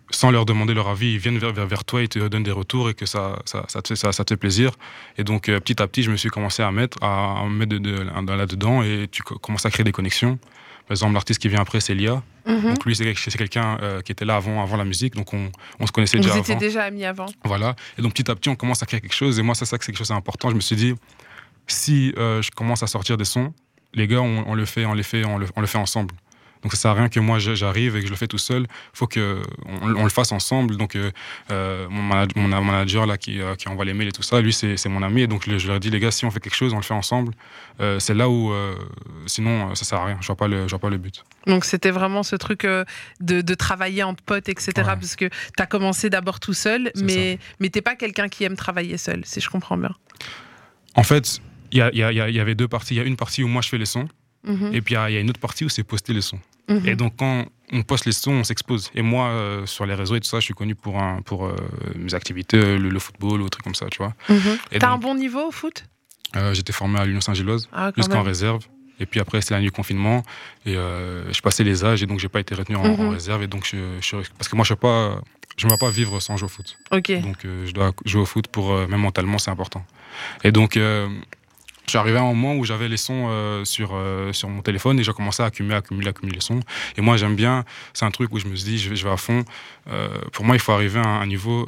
sans 0.10 0.32
leur 0.32 0.46
demander 0.46 0.74
leur 0.74 0.88
avis, 0.88 1.12
ils 1.14 1.20
viennent 1.20 1.38
vers, 1.38 1.52
vers, 1.52 1.68
vers 1.68 1.84
toi, 1.84 2.02
ils 2.02 2.08
te 2.08 2.18
donnent 2.30 2.44
des 2.44 2.52
retours 2.52 2.90
et 2.90 2.94
que 2.94 3.06
ça, 3.06 3.40
ça, 3.44 3.66
ça, 3.68 3.82
te, 3.82 3.90
fait, 3.90 3.96
ça, 3.98 4.14
ça 4.14 4.24
te 4.24 4.34
fait 4.34 4.38
plaisir. 4.38 4.72
Et 5.18 5.26
donc, 5.26 5.50
euh, 5.50 5.60
petit 5.60 5.82
à 5.82 5.88
petit, 5.88 6.02
je 6.04 6.12
me 6.12 6.16
suis 6.16 6.30
commencé 6.30 6.64
à 6.64 6.72
mettre, 6.72 6.98
à, 7.04 7.42
à 7.42 7.44
me 7.44 7.50
mettre 7.50 7.74
de, 7.74 7.80
de- 7.80 8.36
là-dedans 8.38 8.84
et 8.84 9.08
tu 9.12 9.22
co- 9.22 9.38
commences 9.38 9.66
à 9.66 9.70
créer 9.70 9.84
des 9.84 9.92
connexions. 9.92 10.40
Par 10.88 10.94
exemple, 10.94 11.14
l'artiste 11.14 11.40
qui 11.42 11.50
vient 11.50 11.60
après, 11.60 11.80
c'est 11.82 11.94
Lia. 11.94 12.24
Mhm. 12.46 12.62
Donc 12.74 12.86
lui, 12.86 12.96
c'est 12.96 13.04
quel- 13.04 13.18
c'est 13.18 13.38
quelqu'un 13.38 13.78
euh, 13.82 14.02
qui 14.02 14.12
était 14.14 14.24
là 14.26 14.38
avant, 14.38 14.64
avant 14.64 14.78
la 14.78 14.86
musique, 14.86 15.16
donc 15.16 15.34
on, 15.34 15.52
on 15.80 15.86
se 15.88 15.92
connaissait 15.92 16.18
Vous 16.18 16.24
déjà 16.24 16.38
étiez 16.38 16.54
avant. 16.54 16.60
déjà 16.62 16.84
amis 16.84 17.04
avant 17.06 17.26
Voilà. 17.44 17.76
Et 17.98 18.02
donc 18.02 18.14
petit 18.14 18.30
à 18.32 18.36
petit, 18.36 18.48
on 18.50 18.56
commence 18.56 18.82
à 18.82 18.86
créer 18.86 19.02
quelque 19.02 19.14
chose. 19.16 19.38
Et 19.38 19.42
moi, 19.44 19.54
c'est 19.54 19.66
ça 19.66 19.78
que 19.78 19.84
c'est 19.84 19.92
quelque 19.92 20.00
chose 20.00 20.08
d'important. 20.10 20.50
Je 20.50 20.56
me 20.56 20.62
suis 20.62 20.76
dit, 20.78 20.96
si 21.68 22.14
euh, 22.18 22.42
je 22.42 22.52
commence 22.52 22.84
à 22.84 22.88
sortir 22.88 23.18
des 23.18 23.26
sons, 23.26 23.54
les 23.94 24.08
gars, 24.08 24.22
on, 24.22 24.46
on 24.48 24.54
le 24.56 24.66
fait, 24.66 24.86
on 24.86 24.94
les 24.94 25.04
fait, 25.04 25.26
on 25.26 25.38
le, 25.38 25.48
on 25.56 25.62
le 25.62 25.68
fait 25.68 25.78
ensemble. 25.78 26.14
Donc 26.68 26.74
ça 26.74 26.80
sert 26.82 26.92
à 26.92 26.96
rien 26.96 27.08
que 27.08 27.22
moi 27.22 27.40
j'arrive 27.40 27.96
et 27.96 28.02
que 28.02 28.08
je 28.08 28.12
le 28.12 28.18
fais 28.18 28.28
tout 28.28 28.38
seul. 28.38 28.64
Il 28.64 28.68
faut 28.98 29.08
que 29.08 29.42
on, 29.82 30.04
le 30.04 30.10
fasse 30.10 30.34
ensemble. 30.34 30.76
Donc 30.76 30.98
euh, 30.98 31.12
euh, 31.50 31.88
mon, 31.90 32.04
manag- 32.04 32.34
mon 32.36 32.50
manager 32.50 33.06
là 33.06 33.18
qui, 33.18 33.40
euh, 33.40 33.56
qui 33.56 33.70
envoie 33.70 33.86
les 33.86 33.94
mails 33.94 34.10
et 34.10 34.12
tout 34.12 34.22
ça, 34.22 34.42
lui 34.42 34.52
c'est 34.52 34.86
mon 34.90 35.02
ami. 35.02 35.22
Et 35.22 35.28
donc 35.28 35.50
je, 35.50 35.66
leur 35.66 35.80
dis 35.80 35.90
les 35.90 36.02
gars, 36.02 36.12
si 36.12 36.26
on 36.26 36.30
fait 36.32 36.42
quelque 36.42 36.58
chose, 36.58 36.74
on 36.74 36.76
le 36.76 36.82
fait 36.82 36.94
ensemble. 36.94 37.32
Euh, 37.80 38.00
c'est 38.00 38.14
là 38.14 38.28
où 38.28 38.52
sinon 39.28 39.74
ça 39.76 39.86
sert 39.86 40.00
à 40.00 40.06
rien. 40.08 40.18
Je 40.20 40.28
vois 40.28 40.36
pas 40.36 40.50
le, 40.50 40.64
je 40.64 40.72
vois 40.72 40.80
pas 40.80 40.90
le 40.90 40.98
but. 40.98 41.24
Donc 41.46 41.64
c'était 41.64 41.92
vraiment 41.92 42.22
ce 42.24 42.36
truc 42.36 42.64
de, 42.66 42.86
de 43.22 43.54
travailler 43.54 44.04
entre 44.04 44.22
potes, 44.26 44.50
etc. 44.50 44.74
Ouais. 44.76 44.84
Parce 44.84 45.16
que 45.16 45.30
t'as 45.56 45.68
commencé 45.68 46.10
d'abord 46.10 46.42
tout 46.42 46.54
seul, 46.54 46.92
mais, 46.98 47.40
mais 47.62 47.70
t'es 47.70 47.82
pas 47.82 47.96
quelqu'un 47.96 48.28
qui 48.28 48.44
aime 48.44 48.58
travailler 48.58 48.98
seul, 48.98 49.22
si 49.24 49.40
je 49.40 49.50
comprends 49.50 49.78
bien. 49.78 49.96
En 50.96 51.04
fait, 51.04 51.40
il 51.72 51.78
y, 51.94 51.98
y 51.98 52.02
y 52.04 52.32
y 52.34 52.40
avait 52.42 52.56
deux 52.56 52.68
parties. 52.68 52.96
Il 52.96 52.98
y 52.98 53.00
a 53.00 53.04
une 53.04 53.16
partie 53.16 53.42
où 53.42 53.48
moi 53.48 53.62
je 53.62 53.70
fais 53.70 53.78
les 53.78 53.86
sons. 53.86 54.10
Mhm. 54.44 54.74
Et 54.74 54.82
puis 54.82 54.94
il 54.94 54.98
y 54.98 55.00
a- 55.00 55.10
il 55.10 55.14
y, 55.14 55.18
a 55.18 55.20
une 55.20 55.30
autre 55.30 55.40
partie 55.40 55.66
où 55.66 55.70
c'est 55.70 55.84
poster 55.84 56.14
les 56.14 56.22
sons. 56.22 56.40
Mhm. 56.70 56.82
Et 56.86 56.96
donc 56.96 57.14
quand 57.18 57.46
on 57.74 57.84
poste 57.84 58.06
les 58.06 58.12
sons, 58.14 58.32
on 58.32 58.44
s'expose. 58.44 58.92
Et 58.96 59.02
moi, 59.02 59.28
euh, 59.28 59.66
sur 59.66 59.86
les 59.86 59.94
réseaux 59.94 60.16
et 60.16 60.20
tout 60.22 60.28
ça, 60.28 60.40
je 60.40 60.46
suis 60.46 60.54
connu 60.54 60.74
pour, 60.76 60.98
un, 61.02 61.22
pour 61.22 61.46
euh, 61.46 61.56
mes 61.96 62.14
activités, 62.14 62.58
euh, 62.58 62.78
le, 62.78 62.90
le 62.90 63.00
football 63.00 63.42
ou 63.42 63.50
trucs 63.50 63.64
comme 63.64 63.76
ça, 63.76 63.88
tu 63.92 63.98
vois. 63.98 64.14
Et 64.72 64.80
T'as 64.80 64.90
un 64.92 64.98
bon 64.98 65.16
niveau 65.16 65.48
au 65.48 65.52
foot? 65.52 65.84
Euh, 66.36 66.54
j'étais 66.54 66.74
formé 66.74 67.00
à 67.00 67.06
l'Union 67.06 67.22
Saint-Gilloise 67.22 67.68
Ah, 67.74 67.92
jusqu'en 67.96 68.22
réserve. 68.22 68.66
Et 69.00 69.06
puis 69.06 69.20
après, 69.20 69.42
c'était 69.42 69.54
la 69.54 69.62
nuit 69.62 69.70
confinement. 69.70 70.24
Et 70.66 70.74
je 70.74 71.42
passais 71.42 71.64
les 71.64 71.84
âges 71.86 72.02
et 72.04 72.06
donc 72.06 72.20
j'ai 72.20 72.30
pas 72.30 72.40
été 72.40 72.56
retenu 72.56 72.76
en, 72.78 72.84
en 72.86 73.04
Mhm. 73.04 73.10
réserve. 73.10 73.44
Et 73.44 73.48
donc, 73.48 73.66
je, 73.66 73.78
je- 74.02 74.16
parce 74.38 74.48
que 74.50 74.56
moi, 74.56 74.66
je 74.66 74.74
ne 74.74 74.78
pas, 74.78 75.22
je 75.58 75.68
ne 75.68 75.72
vais 75.72 75.78
pas 75.78 75.90
vivre 75.90 76.20
sans 76.20 76.36
jouer 76.38 76.46
au 76.48 76.50
foot. 76.50 76.78
Donc 77.22 77.38
je 77.44 77.72
dois 77.72 77.92
jouer 78.06 78.22
au 78.22 78.26
foot 78.26 78.48
pour, 78.48 78.74
même 78.88 79.02
mentalement, 79.02 79.38
c'est 79.40 79.52
important. 79.52 79.86
Et 80.44 80.52
donc, 80.52 80.78
arrivé 81.96 82.18
à 82.18 82.22
un 82.22 82.26
moment 82.34 82.56
où 82.56 82.66
j'avais 82.66 82.90
les 82.90 82.98
sons 82.98 83.28
euh, 83.30 83.64
sur, 83.64 83.92
euh, 83.94 84.34
sur 84.34 84.50
mon 84.50 84.62
téléphone 84.62 85.00
et 85.00 85.04
j'ai 85.04 85.14
commencé 85.14 85.42
à 85.42 85.46
accumuler, 85.46 85.76
accumuler, 85.76 86.10
accumuler 86.10 86.36
les 86.36 86.42
sons. 86.42 86.60
Et 86.98 87.02
moi, 87.02 87.16
j'aime 87.16 87.36
bien, 87.36 87.64
c'est 87.94 88.04
un 88.04 88.12
truc 88.12 88.34
où 88.34 88.40
je 88.40 88.48
me 88.48 88.56
suis 88.56 88.66
dit, 88.72 88.78
je 88.78 88.90
vais, 88.90 88.96
je 88.98 89.04
vais 89.06 89.12
à 89.12 89.18
fond. 89.18 89.46
Euh, 89.90 90.10
pour 90.34 90.44
moi, 90.44 90.56
il 90.56 90.60
faut 90.60 90.74
arriver 90.74 91.00
à 91.00 91.08
un, 91.08 91.26
niveau 91.26 91.68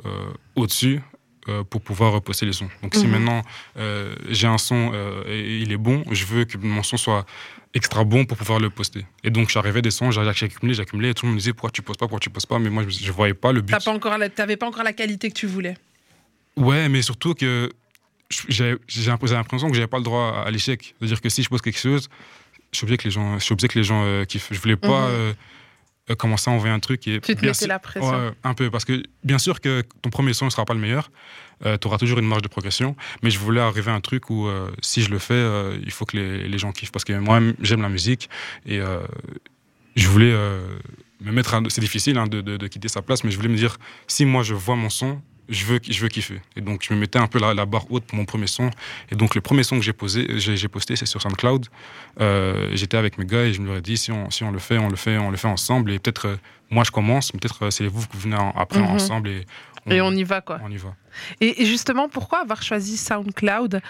au-dessus 0.56 1.00
pour 1.69 1.81
pouvoir 1.81 2.12
reposter 2.12 2.45
les 2.45 2.54
sons. 2.54 2.69
Donc 2.83 2.94
si 2.95 3.07
Mhm. 3.07 3.12
maintenant 3.13 3.42
j'ai 4.30 4.45
un 4.48 4.57
son 4.60 4.92
et 5.25 5.60
il 5.62 5.71
est 5.71 5.77
bon, 5.77 6.04
je 6.12 6.25
veux 6.25 6.45
que 6.45 6.57
mon 6.57 6.83
son 6.83 6.98
soit 6.98 7.25
extra 7.74 8.04
bon 8.04 8.25
pour 8.25 8.38
pouvoir 8.38 8.60
le 8.60 8.69
poster. 8.69 9.06
Et 9.24 9.30
donc 9.31 9.50
j'arrivais 9.50 9.81
des 9.81 9.89
sons, 9.92 10.12
j'ai 10.12 10.22
accumulé, 10.22 11.10
et 11.10 11.13
tout 11.13 11.25
le 11.25 11.30
monde 11.30 11.36
me 11.36 11.39
disait 11.39 11.54
pourquoi 11.54 11.72
tu 11.72 11.81
poses 11.81 11.98
pas, 11.98 12.06
pourquoi 12.06 12.19
tu 12.19 12.30
poses 12.30 12.45
pas, 12.45 12.60
mais 12.60 12.69
moi 12.69 12.83
je, 12.88 12.89
je 13.04 13.12
voyais 13.12 13.33
pas 13.33 13.51
le 13.51 13.62
but. 13.62 13.72
T'as 13.74 13.80
pas 13.80 13.92
encore 13.92 14.18
la- 14.18 14.30
T'avais 14.30 14.57
pas 14.57 14.68
encore 14.68 14.83
la 14.83 14.94
qualité 14.94 15.30
que 15.30 15.33
tu 15.36 15.48
voulais. 15.48 15.75
Ouais, 16.56 16.88
mais 16.89 17.01
surtout 17.01 17.33
que 17.33 17.72
j'ai 18.29 18.75
l'impression 19.07 19.69
que 19.69 19.73
j'avais 19.75 19.87
pas 19.87 19.97
le 19.97 20.03
droit 20.03 20.43
à, 20.45 20.51
l'échec. 20.51 20.95
C'est-à-dire 20.99 21.21
que 21.21 21.29
si 21.29 21.43
je 21.43 21.49
pose 21.49 21.61
quelque 21.61 21.79
chose, 21.79 22.07
je 22.71 22.77
suis 22.77 22.85
obligé 22.85 22.97
que 22.97 23.03
les 23.05 23.11
gens, 23.11 23.39
je 23.39 23.43
suis 23.43 23.53
obligé 23.53 23.67
que 23.67 23.77
les 23.79 23.83
gens 23.83 24.03
euh, 24.05 24.25
kiffent. 24.25 24.49
Je 24.51 24.59
voulais 24.59 24.75
pas 24.75 25.07
Mhm. 25.07 25.13
euh, 25.15 25.33
euh, 26.11 26.15
commencer 26.15 26.49
à 26.49 26.53
envoyer 26.53 26.73
un 26.73 26.79
truc 26.79 27.07
et 27.07 27.19
Tu 27.21 27.35
te 27.35 27.41
bien 27.41 27.51
mettais 27.51 27.67
la 27.67 27.79
pression. 27.79 28.09
Ouais, 28.11 28.31
un 28.43 28.53
peu 28.53 28.69
parce 28.69 28.85
que 28.85 29.01
bien 29.23 29.37
sûr 29.39 29.59
que 29.61 29.83
ton 30.01 30.09
premier 30.09 30.33
son 30.33 30.45
ne 30.45 30.49
sera 30.51 30.65
pas 30.65 30.73
le 30.73 30.79
meilleur. 30.79 31.11
tu 31.81 31.87
auras 31.87 31.97
toujours 31.97 32.19
une 32.19 32.25
marge 32.27 32.41
de 32.41 32.47
progression, 32.47 32.95
mais 33.21 33.29
je 33.31 33.37
voulais 33.39 33.59
arriver 33.61 33.91
à 33.91 33.93
un 33.93 33.99
truc 34.01 34.29
où 34.29 34.47
si 34.81 35.01
je 35.01 35.09
le 35.09 35.19
fais, 35.19 35.43
il 35.83 35.91
faut 35.91 36.05
que 36.05 36.15
les, 36.17 36.47
les 36.47 36.57
gens 36.57 36.71
kiffent 36.71 36.91
parce 36.91 37.03
que 37.05 37.13
moi 37.13 37.39
j'aime 37.61 37.81
la 37.81 37.89
musique 37.89 38.29
et 38.65 38.79
je 39.95 40.07
voulais 40.07 40.33
me 41.21 41.31
mettre. 41.31 41.53
à- 41.53 41.62
C'est 41.69 41.81
difficile 41.81 42.17
hein, 42.17 42.27
de, 42.27 42.41
de- 42.41 42.57
de 42.57 42.67
quitter 42.67 42.88
sa 42.88 43.01
place, 43.01 43.24
mais 43.24 43.31
je 43.31 43.36
voulais 43.36 43.50
me 43.50 43.57
dire 43.57 43.77
si 44.07 44.24
moi 44.25 44.41
je 44.43 44.53
vois 44.53 44.75
mon 44.77 44.89
son, 44.89 45.21
je 45.50 45.65
veux, 45.65 45.79
je 45.88 46.00
veux 46.01 46.08
kiffer. 46.10 46.39
Et 46.56 46.62
donc 46.62 46.84
je 46.88 46.94
me 46.94 47.00
mettais 47.00 47.20
un 47.20 47.27
peu 47.27 47.39
la, 47.39 47.53
la 47.53 47.65
barre 47.65 47.91
haute 47.91 48.03
pour 48.06 48.18
mon 48.18 48.25
premier 48.25 48.48
son. 48.48 48.70
Et 49.12 49.15
donc 49.15 49.36
le 49.36 49.41
premier 49.41 49.63
son 49.63 49.77
que 49.77 49.84
j'ai 49.84 49.94
posé, 49.94 50.25
j'ai 50.39 50.68
posté, 50.68 50.96
c'est 50.96 51.06
sur 51.06 51.22
SoundCloud. 51.22 51.68
Euh, 52.22 52.70
J'étais 52.74 52.98
avec 52.98 53.18
mes 53.18 53.25
gars 53.25 53.44
et 53.46 53.53
je 53.53 53.62
me 53.62 53.68
leur 53.68 53.77
ai 53.77 53.82
dit 53.82 53.98
si 53.98 54.12
on, 54.12 54.29
si 54.29 54.44
on 54.44 54.51
le 54.51 54.60
fait, 54.60 54.77
on 54.77 54.89
le 54.89 54.96
fait, 54.96 55.18
on 55.18 55.32
le 55.32 55.38
fait 55.38 55.48
ensemble. 55.48 55.91
Et 55.91 56.00
peut-être 56.00 56.27
euh, 56.27 56.36
moi 56.70 56.84
je 56.84 56.91
commence, 56.91 57.34
mais 57.34 57.39
peut-être 57.39 57.63
euh, 57.65 57.72
c'est 57.72 57.88
vous 57.88 58.01
que 58.06 58.13
vous 58.13 58.20
venez 58.20 58.36
en- 58.36 58.51
après 58.51 58.79
Mhm. 58.79 58.88
ensemble 58.88 59.29
et 59.29 59.46
Et 59.88 60.01
on 60.01 60.12
y 60.12 60.24
va, 60.24 60.41
quoi. 60.41 60.59
on 60.63 60.69
y 60.71 60.77
va. 60.77 60.95
Et, 61.41 61.63
et 61.63 61.65
justement, 61.65 62.07
pourquoi 62.07 62.41
avoir 62.41 62.62
choisi 62.62 62.95
SoundCloud 62.98 63.81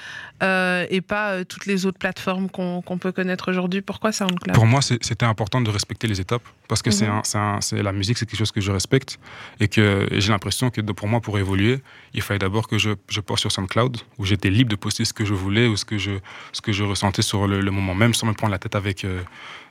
euh, 0.41 0.86
et 0.89 1.01
pas 1.01 1.31
euh, 1.31 1.43
toutes 1.43 1.65
les 1.65 1.86
autres 1.86 2.00
plateformes 2.00 2.50
qu'on 2.50 2.98
peut 3.00 3.12
connaître 3.12 3.50
aujourd'hui? 3.51 3.81
Pourquoi 3.81 4.12
SoundCloud? 4.12 4.53
Pour 4.55 4.65
moi, 4.65 4.81
c'était 4.81 5.25
important 5.25 5.60
de 5.62 5.69
respecter 5.69 6.08
les 6.08 6.22
étapes 6.22 6.41
parce 6.67 6.81
que 6.81 6.89
un- 7.03 7.62
c'est 7.62 7.84
la 7.84 7.91
musique, 7.91 8.17
c'est 8.17 8.25
quelque 8.25 8.39
chose 8.39 8.51
que 8.51 8.62
je 8.62 8.72
respecte 8.72 9.19
et 9.60 9.67
que 9.67 10.08
j'ai 10.13 10.31
l'impression 10.31 10.69
que 10.69 10.81
de- 10.81 10.91
pour 10.93 11.08
moi, 11.08 11.19
pour 11.19 11.38
évoluer, 11.38 11.81
il 12.13 12.22
fallait 12.22 12.39
d'abord 12.39 12.67
que 12.67 12.77
je, 12.77 12.91
je 13.10 13.19
poste 13.19 13.41
sur 13.41 13.51
SoundCloud 13.51 13.98
où 14.17 14.25
j'étais 14.25 14.50
libre 14.50 14.69
de 14.69 14.75
poster 14.77 15.03
ce 15.05 15.13
que 15.13 15.25
je 15.25 15.34
voulais 15.34 15.67
ou 15.67 15.75
ce 15.75 15.86
que 15.86 15.98
je, 15.98 16.12
ce 16.53 16.62
que 16.62 16.72
je 16.72 16.84
ressentais 16.84 17.22
sur 17.22 17.48
le, 17.48 17.60
le 17.62 17.72
moment 17.72 17.96
même 17.96 18.13
sans 18.13 18.27
me 18.27 18.34
prendre 18.34 18.51
la 18.51 18.60
tête 18.60 18.75
avec, 18.75 19.03
euh, 19.03 19.22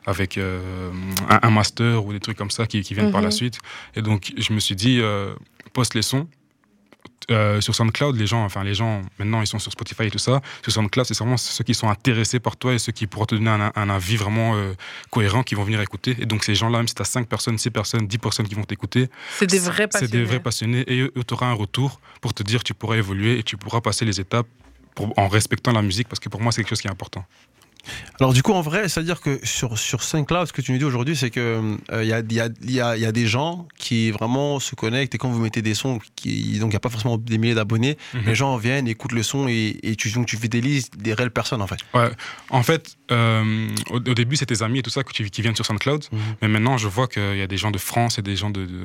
avec 0.07 0.39
un, 0.39 1.39
un 1.43 1.51
master 1.51 2.05
ou 2.05 2.13
des 2.13 2.21
trucs 2.21 2.37
comme 2.37 2.51
ça 2.51 2.67
qui, 2.67 2.83
qui 2.83 2.95
viennent 2.95 3.11
par 3.11 3.21
la 3.23 3.29
Mhm. 3.29 3.33
suite. 3.33 3.59
Et 3.95 4.03
donc, 4.03 4.33
je 4.37 4.53
me 4.53 4.59
suis 4.61 4.75
dit, 4.77 5.01
poste 5.79 5.95
les 5.95 6.03
sons. 6.03 6.27
Euh, 7.31 7.61
sur 7.61 7.75
SoundCloud, 7.75 8.17
les 8.17 8.27
gens, 8.27 8.43
enfin 8.45 8.65
les 8.65 8.73
gens, 8.75 9.03
maintenant 9.19 9.43
ils 9.43 9.47
sont 9.47 9.59
sur 9.59 9.71
Spotify 9.71 10.05
et 10.05 10.11
tout 10.11 10.19
ça. 10.29 10.41
Sur 10.63 10.73
SoundCloud, 10.73 11.05
c'est 11.07 11.19
vraiment 11.19 11.37
ceux 11.37 11.63
qui 11.63 11.75
sont 11.75 11.89
intéressés 11.91 12.41
par 12.41 12.57
toi 12.57 12.73
et 12.73 12.79
ceux 12.79 12.93
qui 12.93 13.07
pourront 13.07 13.27
te 13.27 13.35
donner 13.35 13.51
un, 13.51 13.71
un 13.75 13.91
avis 13.91 14.17
vraiment 14.17 14.55
euh, 14.57 14.73
cohérent, 15.11 15.43
qui 15.43 15.55
vont 15.55 15.63
venir 15.65 15.81
écouter. 15.83 16.17
Et 16.21 16.27
donc 16.27 16.43
ces 16.43 16.55
gens-là, 16.55 16.79
même 16.79 16.89
si 16.89 16.95
tu 16.95 17.03
as 17.03 17.05
5 17.05 17.29
personnes, 17.29 17.59
6 17.59 17.71
personnes, 17.71 18.07
10 18.07 18.19
personnes 18.19 18.49
qui 18.49 18.55
vont 18.55 18.65
t'écouter, 18.65 19.11
C'est 19.39 19.47
des 19.47 19.59
vrais 19.59 19.83
c'est 19.83 19.89
passionnés. 20.01 20.13
des 20.13 20.25
vrais 20.25 20.41
passionnés 20.41 20.85
et 20.91 21.11
tu 21.27 21.35
auras 21.35 21.47
un 21.49 21.53
retour 21.65 22.01
pour 22.23 22.33
te 22.33 22.43
dire 22.43 22.61
que 22.61 22.69
tu 22.71 22.75
pourras 22.75 22.97
évoluer 22.97 23.39
et 23.39 23.43
tu 23.43 23.57
pourras 23.59 23.83
passer 23.83 24.05
les 24.07 24.19
étapes 24.21 24.47
pour- 24.95 25.13
en 25.19 25.29
respectant 25.29 25.73
la 25.73 25.83
musique 25.83 26.09
parce 26.09 26.21
que 26.21 26.31
pour 26.31 26.41
moi 26.41 26.51
c'est 26.51 26.63
quelque 26.63 26.71
chose 26.71 26.81
qui 26.81 26.89
est 26.89 26.97
important. 26.99 27.25
Alors 28.21 28.33
du 28.35 28.43
coup, 28.43 28.53
en 28.53 28.61
vrai, 28.61 28.89
c'est-à-dire 28.89 29.21
que 29.21 29.39
sur, 29.45 29.79
sur 29.79 30.03
SoundCloud, 30.03 30.49
ce 30.49 30.53
que 30.53 30.61
tu 30.61 30.73
nous 30.73 30.79
dis 30.79 30.85
aujourd'hui, 30.85 31.17
c'est 31.17 31.31
que 31.31 31.77
il 31.93 32.07
y, 32.07 32.13
a, 32.13 32.21
y, 32.21 32.41
a, 32.41 32.49
y, 32.63 32.81
a, 32.81 32.97
y, 32.99 33.05
a, 33.07 33.13
des 33.13 33.27
gens 33.27 33.67
qui 33.89 34.11
vraiment 34.11 34.61
se 34.61 34.75
connectent 34.75 35.15
et 35.15 35.19
quand 35.19 35.31
vous 35.31 35.41
mettez 35.41 35.63
des 35.63 35.77
sons, 35.83 35.99
qui, 36.15 36.59
donc 36.61 36.69
il 36.71 36.75
n'y 36.77 36.83
a 36.83 36.85
pas 36.89 36.91
forcément 36.91 37.17
des 37.17 37.39
milliers 37.39 37.55
d'abonnés, 37.61 37.97
Mhm. 38.13 38.23
les 38.27 38.35
gens 38.35 38.53
viennent, 38.67 38.87
écoutent 38.87 39.17
le 39.21 39.23
son 39.23 39.49
et, 39.49 39.79
et 39.83 39.97
tu, 39.97 40.11
donc, 40.11 40.27
tu 40.27 40.37
fidélises 40.37 40.91
des 41.07 41.15
réelles 41.15 41.31
personnes 41.41 41.63
en 41.63 41.67
fait. 41.73 41.81
Ouais. 41.95 42.11
En 42.51 42.63
fait, 42.63 42.85
euh, 43.11 43.69
au, 43.91 43.97
au, 43.97 44.15
début, 44.21 44.37
c'est 44.37 44.45
tes 44.45 44.63
amis 44.63 44.81
et 44.81 44.83
tout 44.83 44.91
ça 44.91 45.03
qui 45.05 45.41
viennent 45.43 45.57
sur 45.61 45.65
SoundCloud. 45.65 46.03
Mhm. 46.13 46.19
Mais 46.43 46.49
maintenant, 46.49 46.77
je 46.77 46.89
vois 46.97 47.09
qu'il 47.09 47.39
y 47.43 47.47
a 47.49 47.51
des 47.55 47.57
gens 47.57 47.71
de 47.71 47.79
France 47.79 48.19
et 48.19 48.23
des 48.31 48.37
gens 48.37 48.51
de, 48.51 48.67
de, 48.67 48.81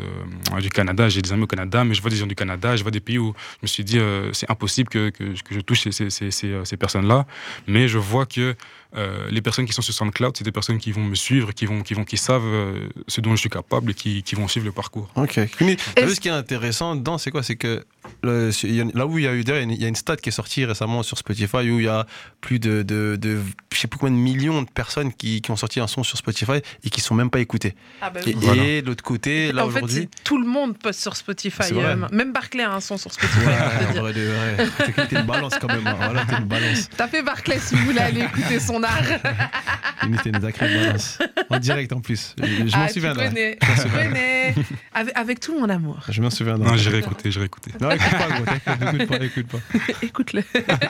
euh, 0.54 0.62
du 0.62 0.70
Canada. 0.70 1.10
J'ai 1.10 1.22
des 1.22 1.34
amis 1.34 1.44
au 1.44 1.52
Canada, 1.56 1.84
mais 1.84 1.94
je 1.96 2.02
vois 2.02 2.12
des 2.16 2.20
gens 2.22 2.28
du 2.34 2.36
Canada. 2.44 2.78
Je 2.78 2.84
vois 2.84 2.92
des 3.00 3.02
pays 3.08 3.18
où 3.26 3.34
je 3.60 3.64
me 3.64 3.68
suis 3.68 3.84
dit, 3.84 4.00
euh, 4.00 4.32
c'est 4.32 4.50
impossible 4.50 4.88
que, 4.96 5.10
que, 5.10 5.24
que, 5.46 5.52
je 5.58 5.60
touche 5.68 5.82
ces, 5.84 5.92
ces, 5.92 6.10
ces, 6.10 6.32
ces, 6.32 6.52
ces 6.64 6.78
personnes-là. 6.78 7.20
Mais 7.68 7.90
je 7.94 7.98
vois 7.98 8.26
que 8.26 8.56
euh, 8.96 9.28
les 9.32 9.42
personnes 9.42 9.66
qui 9.66 9.74
sont 9.74 9.82
sur 9.82 9.94
SoundCloud, 9.94 10.38
c'est 10.38 10.44
des 10.44 10.52
personnes 10.52 10.78
qui 10.78 10.92
vont 10.92 11.04
me 11.04 11.16
suivre, 11.16 11.52
qui, 11.52 11.66
vont, 11.66 11.82
qui, 11.82 11.94
vont, 11.96 12.06
qui 12.06 12.18
savent 12.18 12.46
euh, 12.46 12.90
ce 13.08 13.22
dont 13.22 13.32
je 13.32 13.42
suis 13.46 13.50
capable 13.50 13.92
et 13.92 13.94
qui, 13.94 14.22
qui 14.22 14.36
vont 14.36 14.48
suivre 14.48 14.68
le 14.68 14.72
parcours. 14.72 14.93
Ok. 15.16 15.40
Mais, 15.62 15.78
ce 15.98 16.20
qui 16.20 16.28
est 16.28 16.32
intéressant 16.32 16.96
dedans, 16.96 17.18
c'est 17.18 17.32
quoi? 17.32 17.44
C'est 17.44 17.56
que 17.56 17.84
le, 18.24 18.52
là 18.96 19.06
où 19.06 19.18
il 19.18 19.26
y 19.26 19.28
a 19.28 19.34
eu 19.34 19.44
il 19.44 19.82
y 19.82 19.86
a 19.86 19.88
une 19.88 19.96
stat 19.96 20.18
qui 20.18 20.30
est 20.30 20.34
sortie 20.34 20.66
récemment 20.66 21.04
sur 21.04 21.18
Spotify 21.18 21.70
où 21.70 21.80
il 21.80 21.86
y 21.86 21.88
a 21.88 22.06
plus 22.42 22.60
de, 22.60 22.82
de, 22.82 23.18
de 23.20 23.40
je 23.72 23.80
sais 23.80 23.88
plus 23.88 24.00
combien 24.00 24.16
de 24.16 24.22
millions 24.22 24.62
de 24.62 24.70
personnes 24.70 25.14
qui, 25.14 25.42
qui, 25.42 25.52
ont 25.52 25.56
sorti 25.56 25.80
un 25.80 25.88
son 25.88 26.04
sur 26.04 26.18
Spotify 26.18 26.62
et 26.84 26.90
qui 26.90 27.02
sont 27.02 27.16
même 27.16 27.30
pas 27.30 27.40
écoutées. 27.40 27.76
Ah 28.02 28.10
bah 28.10 28.20
oui. 28.26 28.32
Et, 28.32 28.36
voilà. 28.36 28.64
et 28.64 28.82
l'autre 28.82 29.04
côté, 29.04 29.52
là 29.52 29.66
aujourd'hui, 29.66 30.10
tout 30.24 30.38
le 30.38 30.48
monde 30.48 30.78
poste 30.78 31.02
sur 31.02 31.16
Spotify. 31.16 31.74
Euh, 31.74 31.96
même 32.12 32.32
Barclay 32.32 32.64
a 32.64 32.74
un 32.74 32.80
son 32.80 32.98
sur 32.98 33.12
Spotify. 33.12 33.40
Ouais, 33.40 34.00
vrai, 34.00 34.12
vrai. 34.12 35.06
T'es 35.10 35.16
une 35.20 35.26
balance 35.26 35.54
quand 35.60 35.68
même. 35.68 35.86
Hein. 35.86 35.96
Voilà, 35.98 36.26
t'es 36.26 36.38
une 36.38 36.46
balance. 36.46 36.90
T'as 36.96 37.08
fait 37.08 37.24
Barclay 37.24 37.60
si 37.60 37.76
vous 37.76 37.86
voulez 37.86 38.00
aller 38.00 38.22
écouter 38.22 38.60
son 38.60 38.84
art. 38.84 39.04
T'es 40.24 40.30
une 40.30 40.42
sacrée 40.42 40.68
balance. 40.68 41.20
En 41.50 41.60
direct 41.60 41.94
en 41.94 42.02
plus. 42.02 42.36
Je, 42.38 42.46
je 42.46 42.74
ah, 42.74 42.78
m'en 42.78 42.88
souviens. 42.90 43.14
Tu 43.14 43.20
connais. 43.20 43.58
Je 43.62 43.84
connais. 43.84 44.56
Avec, 44.94 45.18
avec, 45.18 45.40
tout 45.40 45.58
mon 45.58 45.70
amour. 45.70 46.00
Je 46.10 46.22
m'en 46.22 46.30
souviens. 46.30 46.58
Non, 46.58 46.76
j'irai 46.76 47.00
écouter, 47.00 47.32
j'irai 47.32 47.46
écouter. 47.46 47.72
Non, 47.80 47.90
écoute 47.96 48.12
pas, 48.12 48.28
gros, 48.28 48.44
écoute 48.44 49.08
pas, 49.08 49.26
écoute 49.26 49.48
pas. 49.48 49.58
Écoute-le. 50.02 50.44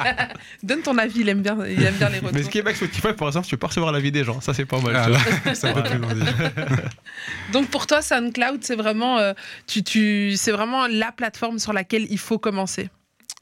Donne 0.63 0.81
ton 0.81 0.97
avis, 0.97 1.21
il 1.21 1.29
aime 1.29 1.41
bien, 1.41 1.57
il 1.65 1.83
aime 1.83 1.95
bien 1.95 2.09
les 2.09 2.19
retours. 2.19 2.31
Mais 2.33 2.43
ce 2.43 2.49
qui 2.49 2.57
est 2.57 2.61
avec 2.61 2.75
Spotify, 2.75 3.13
par 3.13 3.27
exemple, 3.27 3.47
tu 3.47 3.55
peux 3.55 3.59
pas 3.59 3.67
recevoir 3.67 3.91
l'avis 3.91 4.11
des 4.11 4.23
gens. 4.23 4.41
Ça, 4.41 4.53
c'est 4.53 4.65
pas 4.65 4.79
mal. 4.79 4.95
Ah, 4.95 5.09
là, 5.09 5.55
ça 5.55 5.71
voilà. 5.71 5.91
Donc 7.53 7.69
pour 7.69 7.87
toi, 7.87 8.01
SoundCloud, 8.01 8.63
c'est 8.63 8.75
vraiment, 8.75 9.17
euh, 9.19 9.33
tu, 9.67 9.83
tu, 9.83 10.35
c'est 10.35 10.51
vraiment 10.51 10.87
la 10.87 11.11
plateforme 11.11 11.59
sur 11.59 11.73
laquelle 11.73 12.05
il 12.09 12.19
faut 12.19 12.39
commencer. 12.39 12.89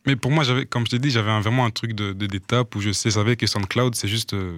Mais 0.06 0.16
pour 0.16 0.32
moi, 0.32 0.44
j'avais, 0.44 0.66
comme 0.66 0.86
je 0.86 0.92
t'ai 0.92 1.00
dit, 1.00 1.12
j'avais 1.12 1.40
vraiment 1.42 1.66
un 1.66 1.70
truc 1.70 1.94
de, 1.94 2.14
d'étape 2.14 2.76
où 2.76 2.82
je 2.82 2.92
sais, 2.92 3.12
savais 3.12 3.36
que 3.36 3.46
SoundCloud, 3.46 3.96
c'est 3.96 4.08
juste 4.08 4.34
euh, 4.34 4.58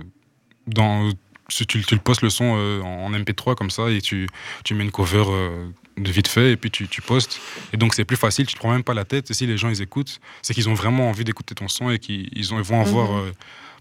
dans. 0.68 1.10
Tu, 1.50 1.66
tu, 1.68 1.80
le 1.92 2.00
postes 2.00 2.22
le 2.22 2.30
son 2.30 2.56
euh, 2.58 2.82
en 2.82 3.12
MP3 3.12 3.56
comme 3.56 3.70
ça 3.70 3.90
et 3.92 4.02
tu, 4.02 4.28
tu 4.64 4.74
mets 4.74 4.86
une 4.86 4.92
cover 4.92 5.26
euh, 5.28 5.68
de 5.98 6.12
vite 6.12 6.28
fait 6.28 6.52
et 6.52 6.58
puis 6.58 6.72
tu, 6.72 6.88
tu 6.88 7.02
postes. 7.02 7.40
Et 7.74 7.78
donc 7.78 7.94
c'est 7.94 8.06
plus 8.06 8.18
facile, 8.18 8.46
tu 8.48 8.54
te 8.56 8.60
prends 8.60 8.72
même 8.72 8.84
pas 8.84 8.94
la 8.94 9.06
tête. 9.06 9.30
Et 9.32 9.34
si 9.34 9.46
les 9.46 9.58
gens 9.58 9.70
ils 9.70 9.82
écoutent, 9.82 10.20
c'est 10.42 10.54
qu'ils 10.54 10.70
ont 10.70 10.74
vraiment 10.74 11.10
envie 11.10 11.24
d'écouter 11.24 11.54
ton 11.56 11.68
son 11.68 11.90
et 11.92 12.00
qu'ils 12.00 12.28
ils 12.34 12.46
ils 12.52 12.62
vont 12.64 12.80
en 12.80 12.84
voir 12.84 13.12
Mhm. 13.12 13.20
euh, 13.28 13.32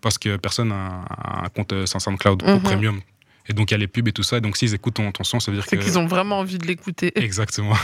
parce 0.02 0.18
que 0.18 0.36
personne 0.36 0.68
n'a 0.68 1.04
un 1.44 1.48
compte 1.48 1.72
euh, 1.72 1.86
sans 1.86 2.00
SoundCloud 2.00 2.42
Mhm. 2.42 2.54
au 2.56 2.60
premium. 2.60 3.00
Et 3.48 3.52
donc 3.52 3.70
il 3.70 3.74
y 3.74 3.76
a 3.76 3.78
les 3.78 3.86
pubs 3.86 4.06
et 4.08 4.12
tout 4.12 4.22
ça. 4.22 4.38
Et 4.38 4.40
donc 4.40 4.56
s'ils 4.56 4.74
écoutent 4.74 4.94
ton, 4.94 5.10
ton 5.12 5.24
son, 5.24 5.40
ça 5.40 5.50
veut 5.50 5.56
dire 5.56 5.66
C'est 5.68 5.76
que. 5.76 5.82
qu'ils 5.82 5.98
ont 5.98 6.06
vraiment 6.06 6.38
envie 6.38 6.58
de 6.58 6.66
l'écouter. 6.66 7.12
Exactement. 7.22 7.76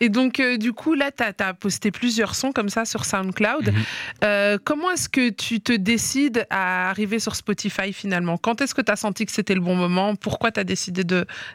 Et 0.00 0.08
donc, 0.08 0.40
euh, 0.40 0.56
du 0.56 0.72
coup, 0.72 0.94
là, 0.94 1.10
tu 1.10 1.22
as, 1.22 1.54
posté 1.54 1.90
plusieurs 1.90 2.34
sons 2.34 2.52
comme 2.52 2.68
ça 2.68 2.84
sur 2.84 3.04
SoundCloud. 3.04 3.72
Mhm. 3.72 3.82
Euh, 4.24 4.58
comment 4.62 4.90
est-ce 4.90 5.08
que 5.08 5.30
tu 5.30 5.60
te 5.60 5.72
décides 5.72 6.46
à 6.50 6.90
arriver 6.90 7.18
sur 7.18 7.36
Spotify 7.36 7.92
finalement? 7.92 8.36
Quand 8.38 8.60
est-ce 8.60 8.74
que 8.74 8.80
tu 8.80 8.90
as 8.90 8.96
senti 8.96 9.26
que 9.26 9.32
c'était 9.32 9.54
le 9.54 9.60
bon 9.60 9.76
moment? 9.76 10.16
Pourquoi 10.16 10.50
tu 10.50 10.60
as 10.60 10.64
décidé 10.64 11.04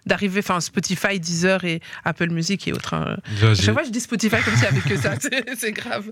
d'arriver, 0.06 0.40
enfin 0.40 0.60
Spotify, 0.60 1.20
Deezer 1.20 1.64
et 1.66 1.82
Apple 2.06 2.30
Music 2.30 2.68
et 2.68 2.74
autres 2.74 2.94
hein? 2.94 3.18
Déjà, 3.32 3.56
chaque 3.56 3.74
fois, 3.74 3.84
je 3.84 3.90
dis 3.90 4.00
Spotify 4.00 4.38
comme 4.44 4.56
n'y 4.56 4.66
avait 4.66 4.82
que 4.82 4.98
ça. 4.98 5.14
C'est 5.58 5.72
grave. 5.72 6.12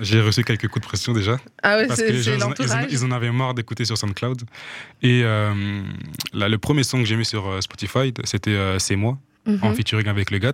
J'ai 0.00 0.20
reçu 0.20 0.44
quelques 0.44 0.68
coups 0.68 0.82
de 0.82 0.88
pression 0.88 1.12
déjà. 1.12 1.38
Ah 1.62 1.76
ouais, 1.76 1.86
parce 1.86 2.00
que 2.00 2.10
les 2.10 2.22
c'est 2.22 2.38
gens, 2.38 2.52
ils, 2.58 2.72
en, 2.72 2.80
ils 2.88 3.04
en 3.04 3.10
avaient 3.10 3.30
marre 3.30 3.54
d'écouter 3.54 3.84
sur 3.84 3.96
SoundCloud. 3.96 4.42
Et 5.02 5.22
euh, 5.24 5.82
là, 6.32 6.48
le 6.48 6.58
premier 6.58 6.82
son 6.84 6.98
que 6.98 7.04
j'ai 7.04 7.16
mis 7.16 7.24
sur 7.24 7.46
euh, 7.46 7.60
Spotify, 7.60 8.12
c'était 8.24 8.50
euh, 8.52 8.78
C'est 8.78 8.96
moi, 8.96 9.18
Mhm. 9.46 9.58
en 9.62 9.74
featuring 9.74 10.08
avec 10.08 10.30
le 10.30 10.38
Gats. 10.38 10.52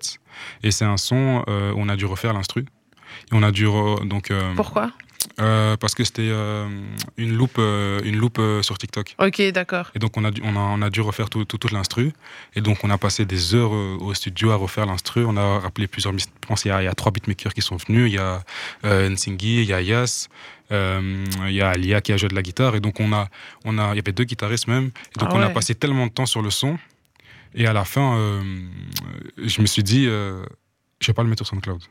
Et 0.64 0.70
c'est 0.72 0.84
un 0.84 0.96
son 0.96 1.44
euh, 1.48 1.72
où 1.72 1.76
on 1.78 1.88
a 1.88 1.94
dû 1.96 2.06
refaire 2.06 2.32
l'instru. 2.32 2.62
Et 2.62 3.32
on 3.32 3.42
a 3.42 3.52
dû. 3.52 3.64
donc, 4.04 4.32
Pourquoi? 4.56 4.90
Euh, 5.38 5.76
Parce 5.76 5.94
que 5.94 6.02
c'était 6.04 6.28
euh, 6.30 6.68
une 7.16 7.32
loupe, 7.36 7.56
euh, 7.58 8.00
une 8.04 8.16
loupe 8.16 8.40
sur 8.62 8.76
TikTok. 8.78 9.14
Ok, 9.18 9.40
d'accord. 9.52 9.90
Et 9.94 9.98
donc, 9.98 10.16
on 10.16 10.24
a 10.24 10.30
dû, 10.30 10.40
on 10.44 10.56
a, 10.56 10.60
on 10.60 10.82
a 10.82 10.90
dû 10.90 11.00
refaire 11.00 11.30
tout, 11.30 11.44
tout- 11.44 11.58
toute 11.58 11.72
l'instru. 11.72 12.12
Et 12.54 12.60
donc, 12.60 12.82
on 12.84 12.90
a 12.90 12.98
passé 12.98 13.24
des 13.24 13.54
heures 13.54 13.70
au 13.72 14.12
studio 14.14 14.50
à 14.50 14.56
refaire 14.56 14.86
l'instru. 14.86 15.24
On 15.26 15.36
a 15.36 15.58
rappelé 15.60 15.86
plusieurs. 15.86 16.16
Je 16.18 16.24
pense 16.46 16.62
qu'il 16.62 16.70
y, 16.70 16.74
a- 16.74 16.82
il 16.82 16.86
y 16.86 16.88
a 16.88 16.94
trois 16.94 17.12
beatmakers 17.12 17.54
qui 17.54 17.62
sont 17.62 17.76
venus. 17.76 18.10
Il 18.10 18.14
y 18.14 18.18
a 18.18 18.42
Nsingi, 18.84 19.62
il 19.62 19.68
y 19.68 19.72
a 19.72 19.80
Yas, 19.80 20.28
il 20.70 21.26
y 21.50 21.60
a 21.62 21.70
Alia 21.70 22.00
qui 22.00 22.12
a 22.12 22.16
joué 22.16 22.28
de 22.28 22.34
la 22.34 22.42
guitare. 22.42 22.74
Et 22.76 22.80
donc, 22.80 23.00
on 23.00 23.12
a, 23.12 23.28
on 23.64 23.78
a, 23.78 23.92
il 23.92 23.96
y 23.96 24.00
avait 24.00 24.12
deux 24.12 24.24
guitaristes 24.24 24.68
même. 24.68 24.90
Et 25.14 25.18
donc, 25.18 25.28
Ah 25.32 25.36
on 25.36 25.40
a 25.42 25.46
passé 25.54 25.74
tellement 25.74 26.06
de 26.06 26.12
temps 26.12 26.26
sur 26.26 26.42
le 26.42 26.50
son. 26.50 26.78
Et 27.54 27.66
à 27.66 27.72
la 27.72 27.84
fin, 27.84 28.40
je 29.38 29.60
me 29.60 29.66
suis 29.66 29.82
dit, 29.82 30.04
je 30.04 31.06
vais 31.06 31.12
pas 31.12 31.22
le 31.22 31.28
mettre 31.28 31.44
sur 31.44 31.52
SoundCloud. 31.54 31.82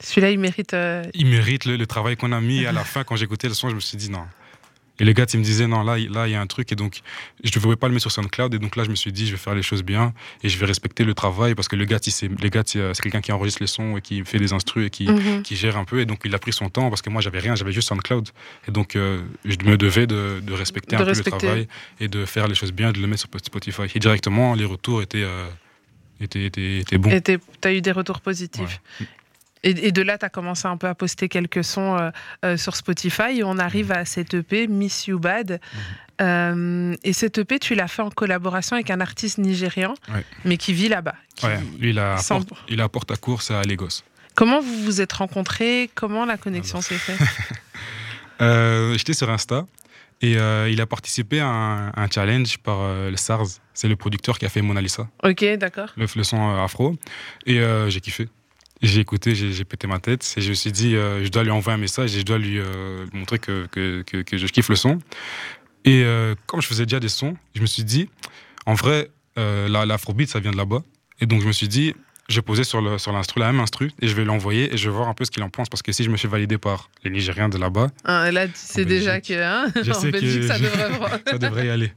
Celui-là, 0.00 0.30
il 0.30 0.38
mérite. 0.38 0.74
euh, 0.74 1.02
Il 1.14 1.26
mérite 1.26 1.64
le, 1.64 1.76
le 1.76 1.86
travail 1.86 2.16
qu'on 2.16 2.32
a 2.32 2.40
mis. 2.40 2.62
Et 2.62 2.66
à 2.66 2.72
la 2.72 2.84
fin, 2.84 3.04
quand 3.04 3.16
j'écoutais 3.16 3.48
le 3.48 3.54
son, 3.54 3.68
je 3.70 3.74
me 3.74 3.80
suis 3.80 3.96
dit 3.96 4.10
non. 4.10 4.24
Et 5.00 5.04
le 5.04 5.12
gars, 5.12 5.26
il 5.32 5.40
me 5.40 5.44
disait 5.44 5.66
non, 5.66 5.82
là, 5.82 5.98
il- 5.98 6.10
là, 6.12 6.28
il 6.28 6.30
y 6.30 6.34
a 6.36 6.40
un 6.40 6.46
truc. 6.46 6.70
Et 6.70 6.76
donc, 6.76 7.00
je 7.42 7.50
ne 7.50 7.54
devrais 7.60 7.74
pas 7.74 7.88
le 7.88 7.94
mettre 7.94 8.02
sur 8.02 8.12
SoundCloud. 8.12 8.54
Et 8.54 8.60
donc 8.60 8.76
là, 8.76 8.84
je 8.84 8.90
me 8.90 8.94
suis 8.94 9.10
dit, 9.10 9.26
je 9.26 9.32
vais 9.32 9.36
faire 9.38 9.54
les 9.56 9.62
choses 9.62 9.82
bien. 9.82 10.12
Et 10.44 10.48
je 10.48 10.56
vais 10.56 10.66
respecter 10.66 11.02
le 11.02 11.14
travail. 11.14 11.56
Parce 11.56 11.66
que 11.66 11.74
le 11.74 11.84
gars, 11.84 11.98
c'est 12.00 12.28
quelqu'un 13.02 13.20
qui 13.20 13.32
enregistre 13.32 13.60
les 13.60 13.66
sons 13.66 13.96
et 13.96 14.00
qui 14.00 14.24
fait 14.24 14.38
des 14.38 14.52
instrus 14.52 14.86
et 14.86 14.90
qui, 14.90 15.08
mhm. 15.08 15.42
qui 15.42 15.56
gère 15.56 15.76
un 15.76 15.84
peu. 15.84 15.98
Et 16.00 16.06
donc, 16.06 16.20
il 16.24 16.32
a 16.32 16.38
pris 16.38 16.52
son 16.52 16.68
temps 16.68 16.90
parce 16.90 17.02
que 17.02 17.10
moi, 17.10 17.20
j'avais 17.22 17.40
rien, 17.40 17.56
j'avais 17.56 17.72
juste 17.72 17.88
SoundCloud. 17.88 18.28
Et 18.68 18.70
donc, 18.70 18.94
euh, 18.94 19.20
je 19.44 19.56
me 19.64 19.76
devais 19.76 20.06
de, 20.06 20.40
de 20.40 20.52
respecter 20.52 20.94
De 20.96 21.02
un 21.02 21.04
respecter. 21.06 21.30
peu 21.30 21.36
le 21.38 21.40
travail 21.40 21.68
et 21.98 22.06
de 22.06 22.24
faire 22.24 22.46
les 22.46 22.54
choses 22.54 22.72
bien, 22.72 22.92
de 22.92 23.00
le 23.00 23.08
mettre 23.08 23.22
sur 23.22 23.30
Spotify. 23.44 23.82
Et 23.96 23.98
directement, 23.98 24.54
les 24.54 24.64
retours 24.64 25.02
étaient, 25.02 25.24
euh, 25.24 25.48
étaient, 26.20 26.44
étaient, 26.44 26.78
étaient 26.78 26.98
bons. 26.98 27.10
Tu 27.20 27.40
as 27.64 27.72
eu 27.74 27.80
des 27.80 27.90
retours 27.92 28.20
positifs. 28.20 28.80
Et, 29.64 29.88
et 29.88 29.92
de 29.92 30.02
là, 30.02 30.16
tu 30.18 30.24
as 30.24 30.28
commencé 30.28 30.68
un 30.68 30.76
peu 30.76 30.86
à 30.86 30.94
poster 30.94 31.28
quelques 31.28 31.64
sons 31.64 31.96
euh, 31.98 32.10
euh, 32.44 32.56
sur 32.56 32.76
Spotify. 32.76 33.38
Et 33.38 33.44
on 33.44 33.58
arrive 33.58 33.90
à 33.90 34.04
cette 34.04 34.34
EP, 34.34 34.68
Miss 34.68 35.06
You 35.08 35.18
Bad. 35.18 35.52
Mhm. 35.52 35.80
Euh, 36.20 36.94
et 37.02 37.12
cette 37.12 37.38
EP, 37.38 37.58
tu 37.58 37.74
l'as 37.74 37.88
fait 37.88 38.02
en 38.02 38.10
collaboration 38.10 38.76
avec 38.76 38.90
un 38.90 39.00
artiste 39.00 39.38
nigérian, 39.38 39.94
Ouais. 40.14 40.24
mais 40.44 40.56
qui 40.58 40.72
vit 40.72 40.88
là-bas. 40.88 41.16
qui- 41.34 41.46
Ouais, 41.46 41.58
lui, 41.80 41.90
il 41.90 41.98
a, 41.98 42.16
Sans- 42.18 42.42
porte, 42.42 42.62
il 42.68 42.80
a 42.80 42.88
porte 42.88 43.10
à 43.10 43.16
course 43.16 43.50
à 43.50 43.62
Lagos. 43.64 44.02
Comment 44.36 44.60
vous 44.60 44.84
vous 44.84 45.00
êtes 45.00 45.12
rencontrés? 45.12 45.90
Comment 45.96 46.24
la 46.24 46.36
connexion 46.36 46.80
s'est 46.80 46.98
faite? 46.98 47.18
J'étais 48.96 49.12
sur 49.14 49.30
Insta 49.30 49.66
et 50.20 50.36
euh, 50.38 50.68
il 50.70 50.80
a 50.80 50.86
participé 50.86 51.40
à 51.40 51.46
un, 51.48 51.88
un 51.88 52.08
challenge 52.12 52.58
par 52.58 52.78
euh, 52.80 53.10
le 53.10 53.16
SARS. 53.16 53.46
C'est 53.72 53.88
le 53.88 53.96
producteur 53.96 54.38
qui 54.38 54.44
a 54.46 54.48
fait 54.48 54.62
Mona 54.62 54.80
Lisa, 54.80 55.08
Ok, 55.22 55.44
d'accord. 55.58 55.88
le, 55.96 56.06
le 56.14 56.22
son 56.24 56.38
euh, 56.56 56.62
afro. 56.64 56.96
Et 57.46 57.60
j'ai 57.88 58.00
kiffé. 58.00 58.28
J'ai 58.84 59.00
écouté, 59.00 59.34
j'ai 59.34 59.52
j'ai 59.52 59.64
pété 59.64 59.86
ma 59.86 59.98
tête 59.98 60.34
et 60.36 60.40
je 60.40 60.50
me 60.50 60.54
suis 60.54 60.70
dit, 60.72 60.94
euh, 60.94 61.24
je 61.24 61.28
dois 61.30 61.42
lui 61.42 61.50
envoyer 61.50 61.74
un 61.76 61.80
message 61.80 62.14
et 62.14 62.18
je 62.20 62.24
dois 62.24 62.38
lui 62.38 62.58
euh, 62.58 63.06
montrer 63.12 63.38
que, 63.38 63.66
que, 63.72 64.02
que, 64.02 64.18
que 64.22 64.36
je 64.36 64.46
kiffe 64.46 64.68
le 64.68 64.76
son. 64.76 64.98
Et 65.86 66.02
euh, 66.04 66.34
comme 66.46 66.60
je 66.60 66.66
faisais 66.66 66.84
déjà 66.84 67.00
des 67.00 67.08
sons, 67.08 67.34
je 67.54 67.60
me 67.62 67.66
suis 67.66 67.84
dit, 67.84 68.08
en 68.66 68.74
vrai, 68.74 69.10
la- 69.36 69.84
l'afrobeat, 69.86 70.28
ça 70.28 70.38
vient 70.40 70.52
de 70.52 70.56
là-bas. 70.56 70.82
Et 71.20 71.26
donc 71.26 71.40
je 71.42 71.46
me 71.46 71.52
suis 71.52 71.68
dit, 71.68 71.94
je 72.28 72.36
vais 72.36 72.42
poser 72.42 72.64
sur 72.64 72.80
le- 72.80 72.98
sur 72.98 73.12
l'instru, 73.12 73.40
la 73.40 73.52
même 73.52 73.60
instru, 73.60 73.90
et 74.02 74.08
je 74.08 74.14
vais 74.14 74.24
l'envoyer 74.24 74.72
et 74.72 74.76
je 74.76 74.88
vais 74.90 74.94
voir 74.96 75.08
un 75.08 75.14
peu 75.14 75.24
ce 75.24 75.30
qu'il 75.30 75.42
en 75.42 75.50
pense. 75.50 75.68
Parce 75.68 75.82
que 75.82 75.92
si 75.92 76.04
je 76.04 76.10
me 76.10 76.16
fais 76.16 76.28
valider 76.28 76.58
par 76.58 76.90
les 77.04 77.10
Nigériens 77.10 77.48
de 77.48 77.58
là-bas, 77.58 77.88
Hein, 78.04 78.30
là, 78.32 78.46
tu 78.48 78.52
sais 78.56 78.84
déjà 78.84 79.20
que 79.20 79.32
hein, 79.34 79.70
Je 79.82 79.90
en 79.90 79.94
sais 79.94 80.08
que 80.12 80.12
Belgique, 80.20 80.44
ça 80.44 80.56
je- 80.58 80.64
devrait. 80.64 81.22
ça 81.30 81.38
devrait 81.38 81.66
y 81.66 81.70
aller. 81.70 81.92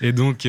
Et 0.00 0.12
donc, 0.12 0.46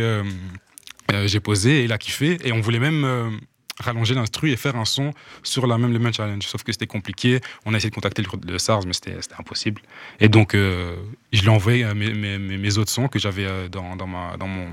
j'ai 1.25 1.39
posé 1.39 1.79
et 1.79 1.83
il 1.85 1.91
a 1.93 1.97
kiffé. 1.97 2.37
Et 2.43 2.51
on 2.51 2.59
voulait 2.61 2.79
même 2.79 3.39
rallonger 3.79 4.15
l'instru 4.15 4.51
et 4.51 4.55
faire 4.57 4.75
un 4.75 4.85
son 4.85 5.13
sur 5.43 5.67
la 5.67 5.77
même, 5.77 5.93
le 5.93 5.99
même 5.99 6.13
challenge. 6.13 6.43
Sauf 6.47 6.63
que 6.63 6.71
c'était 6.71 6.87
compliqué. 6.87 7.39
On 7.65 7.73
a 7.73 7.77
essayé 7.77 7.89
de 7.89 7.95
contacter 7.95 8.21
le, 8.21 8.51
le 8.51 8.57
SARS, 8.59 8.85
mais 8.85 8.93
c'était 8.93 9.15
impossible. 9.37 9.81
Et 10.19 10.29
donc, 10.29 10.55
euh, 10.55 10.95
je 11.31 11.41
lui 11.41 11.47
ai 11.47 11.51
envoyé 11.51 11.85
mes, 11.93 12.13
mes- 12.13 12.37
mes- 12.39 12.77
autres 12.77 12.91
sons 12.91 13.07
que 13.07 13.19
j'avais 13.19 13.45
euh, 13.45 13.69
dans, 13.69 13.95
dans, 13.95 14.07
dans 14.37 14.47
mon, 14.47 14.67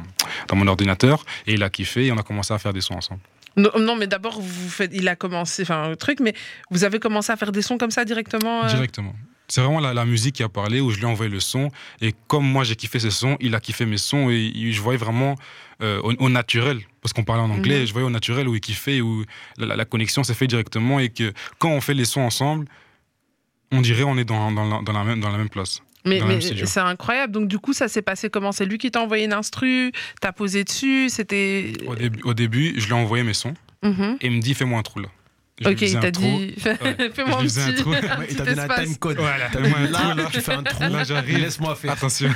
dans 0.49 0.57
mon 0.57 0.67
ordinateur. 0.67 1.25
Et 1.47 1.55
il 1.55 1.63
a 1.63 1.71
kiffé 1.71 2.07
et 2.07 2.13
on 2.13 2.19
a 2.19 2.23
commencé 2.23 2.53
à 2.55 2.59
faire 2.59 2.73
des 2.73 2.81
sons 2.81 2.95
ensemble. 2.95 3.21
Non, 3.57 3.71
non, 3.79 3.95
mais 3.95 4.07
d'abord, 4.09 4.41
vous 4.41 4.69
faites, 4.69 4.91
il 4.93 5.07
a 5.07 5.15
commencé, 5.15 5.63
enfin, 5.63 5.91
un 5.93 5.95
truc, 5.95 6.19
mais 6.21 6.35
vous 6.71 6.83
avez 6.83 6.99
commencé 6.99 7.31
à 7.31 7.37
faire 7.37 7.53
des 7.53 7.63
sons 7.63 7.79
comme 7.79 7.93
ça 7.93 8.05
directement 8.05 8.65
euh? 8.65 8.69
Directement. 8.69 9.15
C'est 9.47 9.61
vraiment 9.61 9.79
la, 9.79 9.93
la 9.95 10.07
musique 10.07 10.37
qui 10.37 10.43
a 10.43 10.49
parlé, 10.49 10.81
où 10.81 10.91
je 10.91 10.97
lui 10.97 11.03
ai 11.05 11.07
envoyé 11.07 11.31
le 11.31 11.39
son. 11.39 11.71
Et 12.01 12.15
comme 12.27 12.45
moi, 12.47 12.65
j'ai 12.65 12.75
kiffé 12.77 12.99
ses 12.99 13.11
sons, 13.11 13.37
il 13.41 13.55
a 13.55 13.61
kiffé 13.61 13.85
mes 13.87 13.99
sons. 13.99 14.31
Et 14.31 14.73
je 14.73 14.81
voyais 14.81 14.99
vraiment 14.99 15.37
euh, 15.83 16.01
au, 16.03 16.13
au 16.19 16.29
naturel, 16.31 16.81
parce 17.05 17.13
qu'on 17.13 17.23
parlait 17.23 17.43
en 17.43 17.51
anglais, 17.51 17.81
Mhm. 17.81 17.87
je 17.87 17.93
voyais 17.93 18.07
au 18.07 18.11
naturel 18.11 18.49
où 18.49 18.55
il 18.55 18.63
kiffait, 18.63 19.03
où 19.03 19.25
la, 19.59 19.67
la- 19.67 19.77
la 19.77 19.85
connexion 19.85 20.25
s'est 20.25 20.33
faite 20.33 20.49
directement. 20.49 20.99
Et 21.01 21.11
que 21.11 21.35
quand 21.59 21.69
on 21.69 21.83
fait 21.83 21.93
les 21.93 22.07
sons 22.07 22.23
ensemble, 22.23 22.67
on 23.71 23.83
dirait 23.83 24.05
on 24.05 24.17
est 24.17 24.25
dans, 24.25 24.51
dans, 24.51 24.65
la, 24.67 24.81
dans 24.83 24.93
la 24.95 25.05
même, 25.05 25.21
dans 25.21 25.31
la 25.31 25.37
même 25.37 25.51
place. 25.51 25.83
Mais, 26.07 26.21
c'est 26.67 26.81
incroyable. 26.81 27.33
Donc, 27.35 27.47
du 27.49 27.59
coup, 27.59 27.73
ça 27.75 27.89
s'est 27.89 28.03
passé 28.03 28.31
comment? 28.31 28.53
C'est 28.53 28.65
lui 28.67 28.79
qui 28.79 28.91
t'a 28.91 29.01
envoyé 29.03 29.25
une 29.27 29.33
instru 29.35 29.93
T'as 30.21 30.33
posé 30.33 30.65
dessus 30.65 31.09
C'était. 31.11 31.73
Au 31.87 31.95
début, 31.95 32.21
au 32.25 32.33
début, 32.35 32.75
je 32.79 32.87
lui 32.87 32.93
ai 32.93 32.97
envoyé 32.97 33.23
mes 33.23 33.35
sons 33.35 33.55
Mhm. 33.83 34.17
et 34.23 34.27
il 34.27 34.33
me 34.33 34.41
dit 34.41 34.55
fais-moi 34.55 34.79
un 34.79 34.83
trou 34.83 35.01
là. 35.01 35.09
Je 35.61 35.69
Ok, 35.69 35.79
faisais 35.79 35.93
il 35.93 35.97
un 35.97 36.01
t'a 36.01 36.11
trou. 36.13 36.23
dit. 36.25 36.55
Ouais. 36.67 37.11
Fais-moi 37.15 37.39
Je 37.47 37.61
un 37.61 37.71
petit. 37.73 37.81
trou. 37.83 37.91
Ouais, 37.93 38.35
donné 38.35 38.61
un 38.61 38.69
time 38.85 38.97
code. 38.97 39.19
Voilà, 39.19 39.49
T'as 39.51 39.61
un 39.61 39.63
là, 39.91 39.99
trou, 39.99 40.17
là. 40.19 40.25
tu 40.33 40.41
fais 40.41 40.53
un 40.53 40.63
trou. 40.65 40.83
Là, 40.83 41.05
j'arrive. 41.05 41.39
Laisse-moi 41.39 41.75
faire. 41.77 41.93
Attention. 41.93 42.31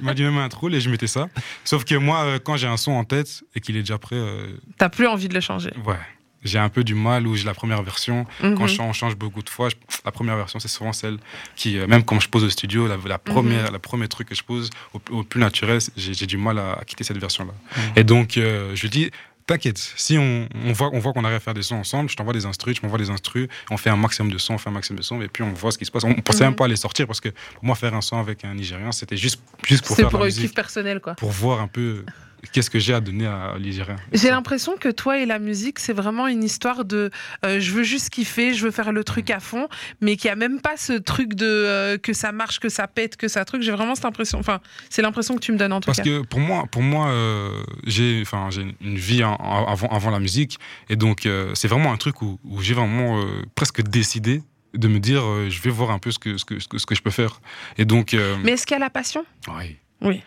il 0.00 0.04
m'a 0.04 0.14
dit 0.14 0.22
même 0.22 0.38
un 0.38 0.48
trou 0.48 0.70
et 0.70 0.80
je 0.80 0.90
mettais 0.90 1.06
ça. 1.06 1.28
Sauf 1.64 1.84
que 1.84 1.94
moi, 1.94 2.22
euh, 2.24 2.38
quand 2.42 2.56
j'ai 2.56 2.66
un 2.66 2.76
son 2.76 2.92
en 2.92 3.04
tête 3.04 3.42
et 3.54 3.60
qu'il 3.60 3.76
est 3.76 3.80
déjà 3.80 3.98
prêt, 3.98 4.16
euh, 4.16 4.46
T'as 4.78 4.88
plus 4.88 5.06
envie 5.06 5.28
de 5.28 5.34
le 5.34 5.40
changer. 5.40 5.70
ouais. 5.86 5.96
J'ai 6.44 6.60
un 6.60 6.68
peu 6.68 6.84
du 6.84 6.94
mal 6.94 7.26
où 7.26 7.34
j'ai 7.34 7.44
la 7.44 7.52
première 7.52 7.82
version. 7.82 8.24
Mhm. 8.44 8.54
Quand 8.56 8.68
je 8.68 8.76
change, 8.76 8.88
on 8.88 8.92
change 8.92 9.16
beaucoup 9.16 9.42
de 9.42 9.50
fois, 9.50 9.70
je- 9.70 9.74
la 10.04 10.12
première 10.12 10.36
version, 10.36 10.60
c'est 10.60 10.68
souvent 10.68 10.92
celle 10.92 11.18
qui, 11.56 11.76
euh, 11.76 11.88
même 11.88 12.04
quand 12.04 12.20
je 12.20 12.28
pose 12.28 12.44
au 12.44 12.48
studio, 12.48 12.86
la, 12.86 12.96
la 13.08 13.18
première, 13.18 13.72
la 13.72 13.80
premier 13.80 14.06
truc 14.06 14.28
que 14.28 14.36
je 14.36 14.44
pose, 14.44 14.70
au, 14.94 15.00
au 15.10 15.24
plus 15.24 15.40
naturel, 15.40 15.80
j'ai 15.96 16.26
du 16.26 16.36
mal 16.36 16.60
à, 16.60 16.74
à 16.74 16.84
quitter 16.84 17.02
cette 17.02 17.18
version-là. 17.18 17.52
Et 17.96 18.04
donc, 18.04 18.36
euh, 18.36 18.70
je 18.76 18.82
lui 18.82 18.88
dis, 18.88 19.10
t'inquiète, 19.48 19.78
si 19.96 20.16
on, 20.18 20.48
on 20.64 20.72
voit, 20.72 20.90
on 20.92 20.98
voit 21.00 21.12
qu'on 21.12 21.24
arrive 21.24 21.36
à 21.36 21.40
faire 21.40 21.54
des 21.54 21.62
sons 21.62 21.74
ensemble, 21.76 22.08
je 22.08 22.14
t'envoie 22.16 22.32
des 22.34 22.46
instrus, 22.46 22.76
tu 22.76 22.82
m'envoies 22.84 22.98
des 22.98 23.10
instrus, 23.10 23.48
on 23.70 23.76
fait 23.76 23.90
un 23.90 23.96
maximum 23.96 24.30
de 24.30 24.38
sons, 24.38 24.54
on 24.54 24.58
fait 24.58 24.68
un 24.68 24.72
maximum 24.72 24.98
de 24.98 25.02
sons, 25.04 25.20
et 25.22 25.28
puis 25.28 25.42
on 25.42 25.52
voit 25.52 25.72
ce 25.72 25.78
qui 25.78 25.84
se 25.84 25.90
passe. 25.90 26.04
On 26.04 26.14
pensait 26.14 26.40
Mhm. 26.44 26.50
même 26.50 26.54
pas 26.56 26.66
à 26.66 26.68
les 26.68 26.76
sortir 26.76 27.06
parce 27.06 27.20
que 27.20 27.30
pour 27.30 27.64
moi, 27.64 27.74
faire 27.74 27.94
un 27.94 28.00
son 28.00 28.18
avec 28.18 28.44
un 28.44 28.54
Nigérian, 28.54 28.92
c'était 28.92 29.16
juste, 29.16 29.40
juste 29.66 29.84
pour 29.84 29.96
C'est 29.96 30.02
faire 30.02 30.10
pour 30.10 30.20
la 30.20 30.26
musique, 30.26 30.42
kiff 30.44 30.54
personnel, 30.54 31.00
quoi. 31.00 31.14
pour 31.14 31.30
voir 31.30 31.60
un 31.60 31.66
peu 31.68 32.04
qu'est-ce 32.52 32.70
que 32.70 32.78
j'ai 32.78 32.94
à 32.94 33.00
donner 33.00 33.26
à, 33.26 33.54
Nigérien. 33.58 33.96
J'ai 34.12 34.30
l'impression 34.30 34.76
que 34.76 34.88
toi 34.88 35.18
et 35.18 35.26
la 35.26 35.38
musique, 35.38 35.78
c'est 35.78 35.92
vraiment 35.92 36.26
une 36.26 36.44
histoire 36.44 36.84
de 36.84 37.10
euh, 37.44 37.60
je 37.60 37.72
veux 37.72 37.82
juste 37.82 38.10
kiffer, 38.10 38.54
je 38.54 38.64
veux 38.64 38.70
faire 38.70 38.92
le 38.92 39.04
truc 39.04 39.30
à 39.30 39.40
fond, 39.40 39.68
mais 40.00 40.16
qu'il 40.16 40.28
n'y 40.28 40.32
a 40.32 40.36
même 40.36 40.60
pas 40.60 40.76
ce 40.76 40.92
truc 40.92 41.34
de 41.34 41.46
euh, 41.46 41.98
que 41.98 42.12
ça 42.12 42.32
marche, 42.32 42.60
que 42.60 42.68
ça 42.68 42.86
pète, 42.86 43.16
que 43.16 43.28
ça 43.28 43.44
truc. 43.44 43.62
J'ai 43.62 43.72
vraiment 43.72 43.94
cette 43.94 44.04
impression. 44.04 44.38
Enfin, 44.38 44.60
c'est 44.90 45.02
l'impression 45.02 45.34
que 45.34 45.40
tu 45.40 45.52
me 45.52 45.58
donnes 45.58 45.72
en 45.72 45.80
tout 45.80 45.86
Parce 45.86 45.98
cas. 45.98 46.04
que 46.04 46.22
pour 46.22 46.40
moi, 46.40 46.66
pour 46.70 46.82
moi 46.82 47.08
euh, 47.08 47.62
j'ai 47.86 48.20
enfin, 48.22 48.48
une 48.80 48.96
vie 48.96 49.24
en- 49.24 49.36
avant, 49.66 49.88
avant 49.88 50.10
la 50.10 50.20
musique. 50.20 50.58
Et 50.88 50.96
donc, 50.96 51.28
c'est 51.54 51.68
vraiment 51.68 51.92
un 51.92 51.96
truc 51.96 52.22
où, 52.22 52.38
où 52.44 52.60
j'ai 52.62 52.74
vraiment 52.74 53.24
presque 53.54 53.82
décidé 53.82 54.42
de 54.74 54.88
me 54.88 54.98
dire 55.00 55.22
je 55.48 55.60
vais 55.60 55.70
voir 55.70 55.90
un 55.90 55.98
peu 55.98 56.10
ce 56.10 56.18
que, 56.18 56.36
ce 56.36 56.44
que, 56.44 56.58
ce 56.60 56.86
que, 56.86 56.94
je 56.94 57.02
peux 57.02 57.10
faire. 57.10 57.40
Et 57.78 57.84
donc. 57.84 58.16
Mais 58.42 58.52
est-ce 58.52 58.66
qu'il 58.66 58.74
y 58.74 58.76
a 58.76 58.80
la 58.80 58.90
passion? 58.90 59.24
Oui. 59.48 59.76
Oui. 60.00 60.22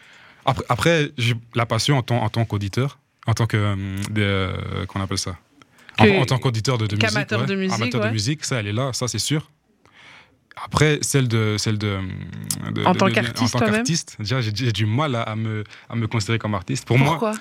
Après, 0.45 0.65
après 0.69 1.11
la 1.55 1.65
passion 1.65 1.97
en 1.97 2.01
tant, 2.03 2.21
en 2.23 2.29
tant 2.29 2.45
qu'auditeur, 2.45 2.99
en 3.27 3.33
tant 3.33 3.45
que. 3.47 3.57
euh, 3.57 3.75
euh, 4.17 4.85
qu'on 4.87 5.01
appelle 5.01 5.17
ça 5.17 5.37
en, 5.99 6.25
tant 6.25 6.39
qu'auditeur 6.39 6.77
de, 6.79 6.87
de 6.87 6.95
musique. 6.95 7.09
qu'amateur 7.09 7.45
de 7.45 7.53
musique, 7.55 7.75
Amateur 7.81 8.01
ouais. 8.01 8.07
de 8.07 8.13
musique, 8.13 8.43
ça, 8.45 8.59
elle 8.59 8.67
est 8.67 8.73
là, 8.73 8.91
ça, 8.93 9.07
c'est 9.07 9.19
sûr. 9.19 9.51
Après, 10.63 10.99
celle 11.01 11.27
de. 11.27 11.55
Celle 11.59 11.77
de, 11.77 11.99
de- 12.73 12.85
En 12.85 12.93
tant 12.95 13.09
qu'artiste, 13.11 13.55
En 13.55 13.59
tant 13.59 13.59
toi-même 13.59 13.75
qu'artiste, 13.77 14.15
déjà, 14.19 14.41
j'ai 14.41 14.51
du 14.71 14.85
mal 14.85 15.15
à, 15.15 15.21
à 15.23 15.35
me, 15.35 15.63
à 15.89 15.95
me 15.95 16.07
considérer 16.07 16.39
comme 16.39 16.55
artiste. 16.55 16.85
Pour 16.87 16.97
moi, 16.97 17.09
Pourquoi? 17.11 17.33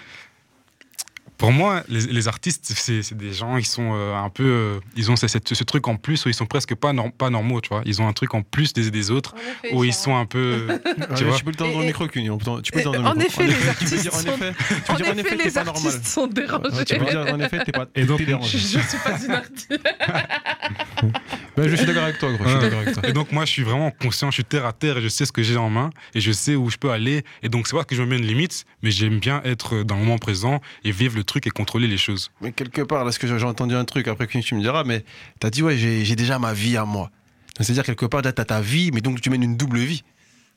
Pour 1.40 1.50
moi, 1.52 1.82
les, 1.88 2.02
les 2.02 2.28
artistes, 2.28 2.70
c'est 2.76 3.14
des 3.16 3.32
gens, 3.32 3.56
ils 3.56 3.64
sont 3.66 3.90
euh, 3.94 4.14
un 4.14 4.28
peu. 4.28 4.44
euh, 4.44 4.78
ils 4.94 5.10
ont 5.10 5.16
ce, 5.16 5.26
cette- 5.26 5.54
ce 5.54 5.64
truc 5.64 5.88
en 5.88 5.96
plus 5.96 6.24
où 6.24 6.28
ils 6.28 6.34
sont 6.34 6.46
presque 6.46 6.74
pas, 6.74 6.92
norm- 6.92 7.10
pas 7.10 7.30
normaux, 7.30 7.60
tu 7.62 7.70
vois. 7.70 7.82
Ils 7.86 8.00
ont 8.02 8.06
un 8.06 8.12
truc 8.12 8.34
en 8.34 8.42
plus 8.42 8.72
des, 8.74 8.90
des 8.90 9.10
autres 9.10 9.34
où 9.72 9.82
ils 9.82 9.92
sont 9.94 10.14
un 10.16 10.26
peu. 10.26 10.66
Tu 11.16 11.24
vois. 11.24 11.38
peux 11.38 11.50
le 11.50 11.56
tendre 11.56 11.72
dans 11.72 11.80
le 11.80 11.86
micro, 11.86 12.06
Cuny. 12.06 12.30
on 12.30 12.38
peut- 12.38 12.62
Tu 12.62 12.70
peux 12.72 12.78
le 12.78 12.84
tendre 12.84 12.96
dans 12.98 13.02
le 13.02 13.08
en 13.08 13.14
micro. 13.14 13.42
effet, 13.42 13.46
les 13.48 13.54
tu 13.54 13.60
peux 13.62 13.68
artistes 13.70 14.02
dire, 14.02 14.14
en 14.14 14.18
sont- 14.18 14.28
effet, 14.28 14.52
tu 14.68 14.74
peux 14.84 14.92
En 15.10 15.16
effet, 15.16 15.36
les 15.36 15.58
artistes 15.58 16.06
sont 16.06 16.26
dérangés. 16.26 16.84
Tu 16.84 16.96
peux 16.98 17.04
dire, 17.06 17.26
en 17.34 17.40
effet, 17.40 17.64
t'es 17.64 17.72
pas 17.72 17.86
Et 17.94 18.04
donc- 18.04 18.22
dérangé. 18.22 18.58
je 18.58 18.66
suis 18.78 18.98
pas 19.02 19.18
une 19.24 19.30
artiste. 19.32 19.80
Ben, 21.56 21.68
Je 21.68 21.76
suis 21.76 21.86
d'accord 21.86 22.04
avec 22.04 22.18
toi, 22.18 22.32
gros. 22.32 22.44
Je 22.44 22.50
suis 22.50 22.60
d'accord 22.60 22.80
avec 22.80 22.94
toi. 22.94 23.08
Et 23.08 23.12
donc 23.12 23.32
moi 23.32 23.44
je 23.44 23.50
suis 23.50 23.62
vraiment 23.62 23.90
conscient, 23.90 24.30
je 24.30 24.34
suis 24.34 24.44
terre 24.44 24.66
à 24.66 24.72
terre 24.72 24.98
et 24.98 25.02
je 25.02 25.08
sais 25.08 25.24
ce 25.26 25.32
que 25.32 25.42
j'ai 25.42 25.56
en 25.56 25.70
main 25.70 25.90
et 26.14 26.20
je 26.20 26.32
sais 26.32 26.54
où 26.54 26.70
je 26.70 26.76
peux 26.76 26.90
aller. 26.90 27.24
Et 27.42 27.48
donc 27.48 27.66
c'est 27.66 27.76
pas 27.76 27.84
que 27.84 27.94
je 27.94 28.02
me 28.02 28.08
mets 28.08 28.18
une 28.18 28.26
limite, 28.26 28.64
mais 28.82 28.90
j'aime 28.90 29.18
bien 29.18 29.40
être 29.44 29.82
dans 29.82 29.96
le 29.96 30.02
moment 30.02 30.18
présent 30.18 30.60
et 30.84 30.90
vivre 30.92 31.16
le 31.16 31.24
truc 31.30 31.46
et 31.46 31.50
contrôler 31.50 31.86
les 31.88 31.96
choses. 31.98 32.30
Mais 32.42 32.52
quelque 32.52 32.82
part, 32.82 33.04
là, 33.04 33.12
ce 33.12 33.18
que 33.18 33.26
j'ai 33.26 33.44
entendu 33.44 33.74
un 33.74 33.84
truc, 33.84 34.06
après 34.08 34.26
Cuny, 34.26 34.44
tu 34.44 34.54
me 34.54 34.60
diras, 34.60 34.84
mais 34.84 35.04
t'as 35.38 35.48
dit, 35.50 35.62
ouais, 35.62 35.76
j'ai 35.78 36.04
j'ai 36.04 36.16
déjà 36.16 36.38
ma 36.38 36.52
vie 36.52 36.76
à 36.76 36.84
moi. 36.84 37.10
C'est-à-dire, 37.58 37.84
quelque 37.84 38.06
part, 38.06 38.22
là, 38.22 38.32
t'as 38.32 38.44
ta 38.44 38.60
vie, 38.60 38.90
mais 38.92 39.00
donc 39.00 39.20
tu 39.20 39.30
mènes 39.30 39.42
une 39.42 39.56
double 39.56 39.78
vie. 39.78 40.02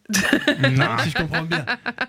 Non, 0.60 0.98
Si 1.04 1.10
je 1.12 1.16
comprends 1.16 1.44
bien. 1.44 1.66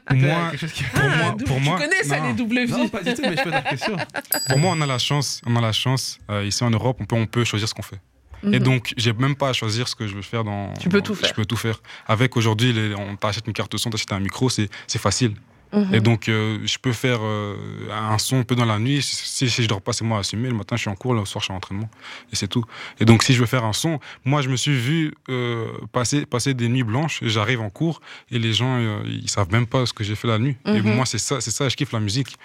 pour 0.06 0.16
moi, 0.16 0.50
qui- 0.56 0.82
pour 0.84 1.02
moi, 1.08 1.36
pour 1.46 1.56
tu 1.56 1.62
moi, 1.62 1.78
connais 1.78 2.02
ça, 2.02 2.18
non. 2.20 2.26
les 2.28 2.32
doubles 2.34 2.64
Non, 2.68 2.82
vies 2.82 2.88
pas 2.88 3.02
du 3.02 3.14
tout, 3.14 3.22
mais 3.22 3.36
je 3.36 3.42
pose 3.42 3.52
la 3.52 3.62
question. 3.62 3.96
pour 4.48 4.58
moi 4.58 4.72
on 4.76 4.80
a 4.80 4.86
la 4.86 4.98
chance, 4.98 5.40
on 5.46 5.54
a 5.56 5.60
la 5.60 5.72
chance 5.72 6.18
euh, 6.30 6.44
ici 6.44 6.64
en 6.64 6.70
Europe, 6.70 6.96
on 7.00 7.04
peut, 7.04 7.16
on 7.16 7.26
peut 7.26 7.44
choisir 7.44 7.68
ce 7.68 7.74
qu'on 7.74 7.82
fait. 7.82 8.00
Et 8.42 8.58
Mhm. 8.58 8.58
donc, 8.58 8.92
j'ai 8.98 9.12
même 9.14 9.36
pas 9.36 9.48
à 9.50 9.52
choisir 9.54 9.86
ce 9.88 9.94
que 9.94 10.06
je 10.06 10.14
veux 10.14 10.22
faire 10.22 10.44
dans. 10.44 10.74
Tu 10.74 10.88
peux 10.90 10.98
dans- 10.98 11.04
tout 11.04 11.14
faire. 11.14 11.28
Je 11.30 11.34
peux 11.34 11.46
tout 11.46 11.56
faire. 11.56 11.80
Avec 12.06 12.36
aujourd'hui, 12.36 12.72
les- 12.74 12.94
on 12.94 13.16
t'achète 13.16 13.46
une 13.46 13.54
carte 13.54 13.74
son, 13.78 13.88
t'achètes 13.90 14.12
un 14.12 14.20
micro, 14.20 14.50
c'est 14.50 14.68
c'est 14.86 15.00
facile. 15.00 15.34
Mhm. 15.74 15.94
Et 15.94 16.00
donc, 16.00 16.28
euh, 16.28 16.58
je 16.64 16.78
peux 16.78 16.92
faire 16.92 17.18
euh, 17.22 17.56
un 17.90 18.18
son 18.18 18.38
un 18.40 18.42
peu 18.44 18.54
dans 18.54 18.64
la 18.64 18.78
nuit. 18.78 19.02
Si, 19.02 19.48
si 19.50 19.62
je 19.62 19.68
dors 19.68 19.82
pas, 19.82 19.92
c'est 19.92 20.04
moi 20.04 20.18
à 20.18 20.20
assumer. 20.20 20.48
Le 20.48 20.54
matin, 20.54 20.76
je 20.76 20.82
suis 20.82 20.90
en 20.90 20.94
cours, 20.94 21.14
le 21.14 21.24
soir, 21.24 21.40
je 21.42 21.46
suis 21.46 21.52
en 21.52 21.56
entraînement. 21.56 21.90
Et 22.32 22.36
c'est 22.36 22.48
tout. 22.48 22.64
Et 23.00 23.04
donc, 23.04 23.22
si 23.22 23.34
je 23.34 23.40
veux 23.40 23.46
faire 23.46 23.64
un 23.64 23.72
son, 23.72 23.98
moi, 24.24 24.40
je 24.42 24.48
me 24.48 24.56
suis 24.56 24.78
vu 24.78 25.14
euh, 25.28 25.66
passer, 25.92 26.26
passer 26.26 26.54
des 26.54 26.68
nuits 26.68 26.84
blanches. 26.84 27.20
J'arrive 27.22 27.60
en 27.60 27.70
cours 27.70 28.00
et 28.30 28.38
les 28.38 28.52
gens, 28.52 28.78
ils 29.04 29.28
savent 29.28 29.50
même 29.52 29.66
pas 29.66 29.84
ce 29.86 29.92
que 29.92 30.04
j'ai 30.04 30.14
fait 30.14 30.28
la 30.28 30.38
nuit. 30.38 30.56
Et 30.66 30.80
Mhm. 30.80 30.94
moi, 30.94 31.06
c'est 31.06 31.18
ça, 31.18 31.40
c'est 31.40 31.50
ça, 31.50 31.68
je 31.68 31.76
kiffe 31.76 31.92
la 31.92 32.00
musique. 32.00 32.36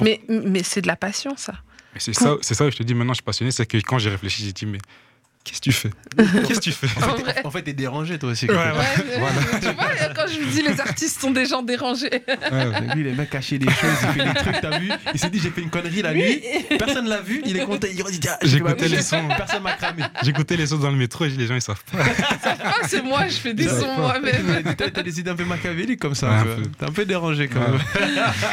Mais, 0.00 0.20
mais 0.28 0.62
c'est 0.62 0.80
de 0.82 0.86
la 0.86 0.96
passion, 0.96 1.34
ça. 1.36 1.54
C'est 1.96 2.14
ça, 2.14 2.36
ça 2.42 2.64
que 2.64 2.70
je 2.70 2.76
te 2.76 2.82
dis 2.84 2.94
maintenant, 2.94 3.12
je 3.12 3.16
suis 3.18 3.24
passionné. 3.24 3.50
C'est 3.50 3.66
que 3.66 3.76
quand 3.78 3.98
j'ai 3.98 4.10
réfléchi, 4.10 4.44
j'ai 4.44 4.52
dit, 4.52 4.66
mais 4.66 4.78
qu'est-ce 5.44 5.58
que 5.60 5.64
tu 5.64 5.72
fais? 5.72 5.90
Qu'est-ce 6.46 6.60
que 6.60 6.64
tu 6.64 6.72
fais? 6.72 6.88
En 7.44 7.50
fait, 7.50 7.62
t'es 7.62 7.72
dérangé, 7.72 8.18
toi 8.18 8.30
aussi. 8.30 8.46
Ouais, 8.46 8.54
mais- 8.56 9.60
Tu 9.60 9.66
vois, 9.74 10.08
quand 10.14 10.26
je 10.30 10.40
vous 10.40 10.50
dis 10.50 10.62
les 10.62 10.80
artistes 10.80 11.20
sont 11.20 11.30
des 11.30 11.46
gens 11.46 11.62
dérangés. 11.62 12.10
Ouais. 12.28 12.94
Lui, 12.94 13.00
il 13.02 13.06
aime 13.08 13.26
cacher 13.26 13.58
des 13.58 13.66
choses, 13.70 13.96
il 14.02 14.20
fait 14.22 14.28
des 14.28 14.34
trucs, 14.34 14.60
t'as 14.60 14.78
vu? 14.78 14.90
Il 15.14 15.20
s'est 15.20 15.30
dit, 15.30 15.40
j'ai 15.40 15.50
fait 15.50 15.60
une 15.62 15.70
connerie 15.70 16.02
la 16.02 16.12
nuit, 16.12 16.42
personne 16.78 17.08
l'a 17.08 17.20
vu, 17.20 17.42
il 17.46 17.56
est 17.56 17.64
content, 17.64 17.86
il 17.90 17.96
dit, 18.18 18.28
ah, 18.28 18.38
j'ai 18.42 18.58
J'écoutais 18.58 18.88
les 18.88 19.02
sons. 19.02 19.28
Personne 19.36 19.62
m'a 19.62 19.72
cramé. 19.74 20.02
J'écoutais 20.22 20.56
les 20.56 20.66
sons 20.66 20.78
dans 20.78 20.90
le 20.90 20.96
métro 20.96 21.24
et 21.24 21.28
les 21.30 21.46
gens, 21.46 21.54
ils 21.54 21.62
savent 21.62 21.82
pas. 21.92 21.98
Ah, 22.64 22.74
c'est 22.86 23.02
moi, 23.02 23.26
je 23.28 23.34
fais 23.34 23.54
des 23.54 23.64
Ils 23.64 23.70
sons 23.70 23.94
moi-même. 23.96 24.64
T'as 24.76 25.02
des 25.02 25.20
idées 25.20 25.30
un 25.30 25.36
peu 25.36 25.44
machiavéliques 25.44 26.00
comme 26.00 26.14
ça. 26.14 26.44
T'es 26.78 26.84
un 26.86 26.92
peu 26.92 27.04
dérangé 27.04 27.48
quand 27.48 27.60
Ouais. 27.60 27.70
même. 27.70 27.80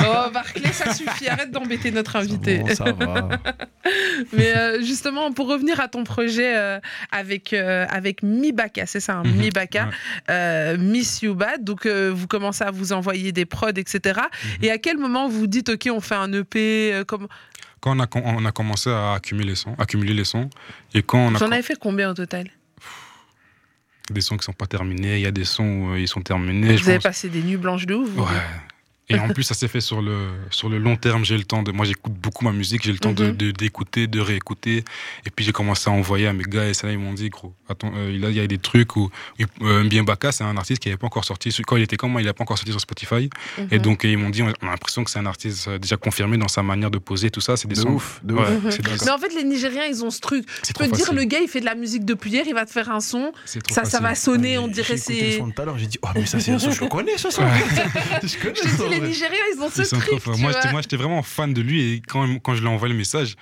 Oh, 0.02 0.30
Barclay, 0.34 0.72
ça 0.72 0.94
suffit. 0.94 1.28
Arrête 1.28 1.52
d'embêter 1.52 1.92
notre 1.92 2.16
invité. 2.16 2.60
Bon, 2.60 2.76
ça 2.76 2.86
va. 2.92 3.30
Mais 4.34 4.56
euh, 4.56 4.82
justement, 4.84 5.32
pour 5.32 5.48
revenir 5.48 5.80
à 5.80 5.88
ton 5.88 6.04
projet 6.04 6.56
euh, 6.56 6.75
avec, 7.12 7.54
euh, 7.54 7.86
avec 7.90 8.24
Mibaka, 8.24 8.86
c'est 8.86 9.00
ça, 9.00 9.18
hein, 9.18 9.24
Mhm, 9.26 9.36
Mibaka, 9.38 9.86
ouais. 9.86 9.92
euh, 10.30 10.78
Miss 10.78 11.22
You 11.22 11.36
Bad. 11.36 11.64
Donc, 11.64 11.86
euh, 11.86 12.12
vous 12.16 12.28
commencez 12.28 12.64
à 12.64 12.72
vous 12.72 12.94
envoyer 12.94 13.32
des 13.32 13.46
prods, 13.46 13.70
etc. 13.70 14.00
Mhm. 14.60 14.64
Et 14.64 14.72
à 14.72 14.78
quel 14.78 14.98
moment 14.98 15.28
vous 15.28 15.48
dites, 15.48 15.70
OK, 15.70 15.88
on 15.92 16.02
fait 16.02 16.16
un 16.16 16.32
EP 16.34 16.94
euh, 16.94 17.04
comme... 17.04 17.28
Quand 17.82 17.96
on 17.96 18.00
a, 18.02 18.08
on 18.24 18.46
a 18.46 18.52
commencé 18.52 18.90
à 18.90 19.14
accumuler 19.14 19.50
les 19.50 19.56
sons, 19.56 19.76
accumuler 19.78 20.14
les 20.14 20.24
sons, 20.26 20.50
et 20.94 21.04
quand 21.04 21.20
on 21.20 21.36
a 21.36 21.38
Vous 21.38 21.44
en 21.44 21.52
avez 21.52 21.62
fait 21.62 21.78
combien 21.80 22.10
au 22.10 22.14
total? 22.16 22.48
Des 24.12 24.22
sons 24.22 24.38
qui 24.38 24.44
sont 24.46 24.54
pas 24.54 24.68
terminés, 24.68 25.16
il 25.16 25.22
y 25.22 25.26
a 25.26 25.32
des 25.32 25.46
sons 25.46 25.64
où 25.64 25.94
euh, 25.94 26.00
ils 26.00 26.08
sont 26.08 26.22
terminés. 26.22 26.78
je 26.78 26.84
Vous 26.84 26.90
avez 26.90 26.98
pense. 27.00 27.04
passé 27.06 27.30
des 27.30 27.42
nuits 27.42 27.58
blanches 27.58 27.86
de 27.88 27.96
ouf 27.96 28.08
vous 28.10 28.22
Ouais. 28.22 28.30
Et 29.08 29.20
en 29.20 29.28
plus, 29.30 29.44
ça 29.44 29.54
s'est 29.54 29.68
fait 29.68 29.82
sur 29.82 30.02
le, 30.02 30.30
sur 30.50 30.68
le 30.68 30.80
long 30.80 30.96
terme. 30.96 31.24
J'ai 31.26 31.38
le 31.38 31.44
temps 31.44 31.62
de. 31.62 31.72
Moi, 31.72 31.86
j'écoute 31.86 32.14
beaucoup 32.14 32.44
ma 32.44 32.52
musique. 32.52 32.84
J'ai 32.84 32.92
le 32.92 32.98
temps 32.98 33.12
de- 33.12 33.26
Mhm. 33.28 33.38
de 33.38 33.52
d'écouter, 33.52 34.08
de, 34.08 34.20
réécouter. 34.20 34.84
Et 35.26 35.30
puis, 35.30 35.46
j'ai 35.46 35.52
commencé 35.52 35.90
à 35.90 35.94
envoyer 35.94 36.26
à 36.28 36.34
mes 36.34 36.44
gars. 36.44 36.68
Et 36.68 36.74
ça, 36.74 36.92
ils 36.92 36.98
m'ont 36.98 37.14
dit, 37.14 37.30
gros, 37.30 37.54
attends, 37.70 37.92
euh, 37.96 38.12
il, 38.14 38.26
a- 38.26 38.30
il 38.32 38.36
y 38.36 38.40
a 38.40 38.48
des 38.48 38.58
trucs 38.58 38.96
où. 38.96 39.12
Euh, 39.62 39.84
Mbien 39.84 40.04
Baka, 40.04 40.32
c'est 40.32 40.44
un 40.44 40.58
artiste 40.58 40.82
qui 40.82 40.90
n'avait 40.90 40.98
pas 40.98 41.06
encore 41.08 41.24
sorti. 41.26 41.50
Quand 41.68 41.76
il 41.78 41.84
était 41.84 41.98
comme 41.98 42.12
moi, 42.14 42.22
il 42.22 42.26
n'avait 42.26 42.34
pas 42.34 42.44
encore 42.44 42.58
sorti 42.58 42.72
sur 42.72 42.82
Spotify. 42.82 43.30
Et 43.72 43.76
Mhm. 43.78 43.82
donc, 43.84 44.02
ils 44.06 44.18
m'ont 44.18 44.30
dit, 44.32 44.42
on 44.42 44.48
a 44.50 44.54
l'impression 44.64 45.04
que 45.04 45.12
c'est 45.12 45.20
un 45.20 45.26
artiste 45.28 45.68
euh, 45.68 45.78
déjà 45.78 45.98
confirmé 45.98 46.38
dans 46.38 46.48
sa 46.48 46.64
manière 46.64 46.90
de 46.90 46.98
poser, 46.98 47.30
tout 47.30 47.42
ça. 47.42 47.58
C'est 47.58 47.68
des 47.68 47.76
De 47.76 47.82
sons. 47.82 47.90
ouf, 47.90 48.20
de 48.24 48.34
Ouais, 48.34 48.42
ouf. 48.42 48.72
C'est 48.72 48.82
des- 48.82 49.06
Mais 49.06 49.12
en 49.12 49.18
fait, 49.20 49.34
les 49.36 49.44
Nigériens, 49.44 49.86
ils 49.86 50.04
ont 50.04 50.10
ce 50.10 50.20
truc. 50.20 50.46
c'est 50.64 50.74
Tu 50.74 50.74
peux 50.74 50.86
te 50.90 50.96
dire, 50.96 51.06
facile. 51.06 51.20
le 51.20 51.26
gars, 51.26 51.40
il 51.44 51.48
fait 51.48 51.60
de 51.60 51.66
la 51.66 51.76
musique 51.76 52.06
depuis 52.06 52.32
hier, 52.32 52.44
il 52.48 52.54
va 52.56 52.66
te 52.66 52.72
faire 52.72 52.90
un 52.90 53.02
son. 53.02 53.32
C'est 53.46 53.62
Ça, 53.72 53.86
ça 53.86 54.00
va 54.00 54.16
sonner, 54.16 54.58
on 54.58 54.66
J'ai 54.68 54.74
dirait 54.74 54.96
écouté 54.96 55.22
le 55.26 55.32
c'est. 55.32 55.38
son 55.38 55.52
tout 55.52 55.62
à 55.62 55.66
l'heure, 55.66 55.78
j'ai 55.78 55.86
dit, 55.88 56.00
oh, 56.02 56.08
mais 56.16 56.26
ça, 56.26 56.40
c'est 56.40 56.52
un 56.52 56.60
son, 56.60 56.72
je 56.72 56.82
le 56.82 56.88
connais, 56.88 57.18
ce 57.18 57.30
son. 57.30 57.44
Je 58.24 58.38
connais 58.78 58.95
Les. 59.00 59.08
Nigériens, 59.08 59.40
ils 59.56 59.62
ont 59.62 59.70
ce 59.70 59.82
Ils 59.82 59.86
sont 59.86 60.00
trop 60.00 60.18
truc. 60.20 60.38
Moi, 60.40 60.52
j'étais, 60.52 60.72
moi, 60.72 60.82
j'étais 60.82 60.98
vraiment 60.98 61.22
fan 61.24 61.54
de 61.54 61.62
lui 61.62 61.94
et 61.94 62.02
quand, 62.08 62.28
quand 62.40 62.56
je 62.56 62.62
lui 62.62 62.68
ai 62.68 62.72
envoyé 62.72 62.92
le 62.94 62.98
message, 62.98 63.36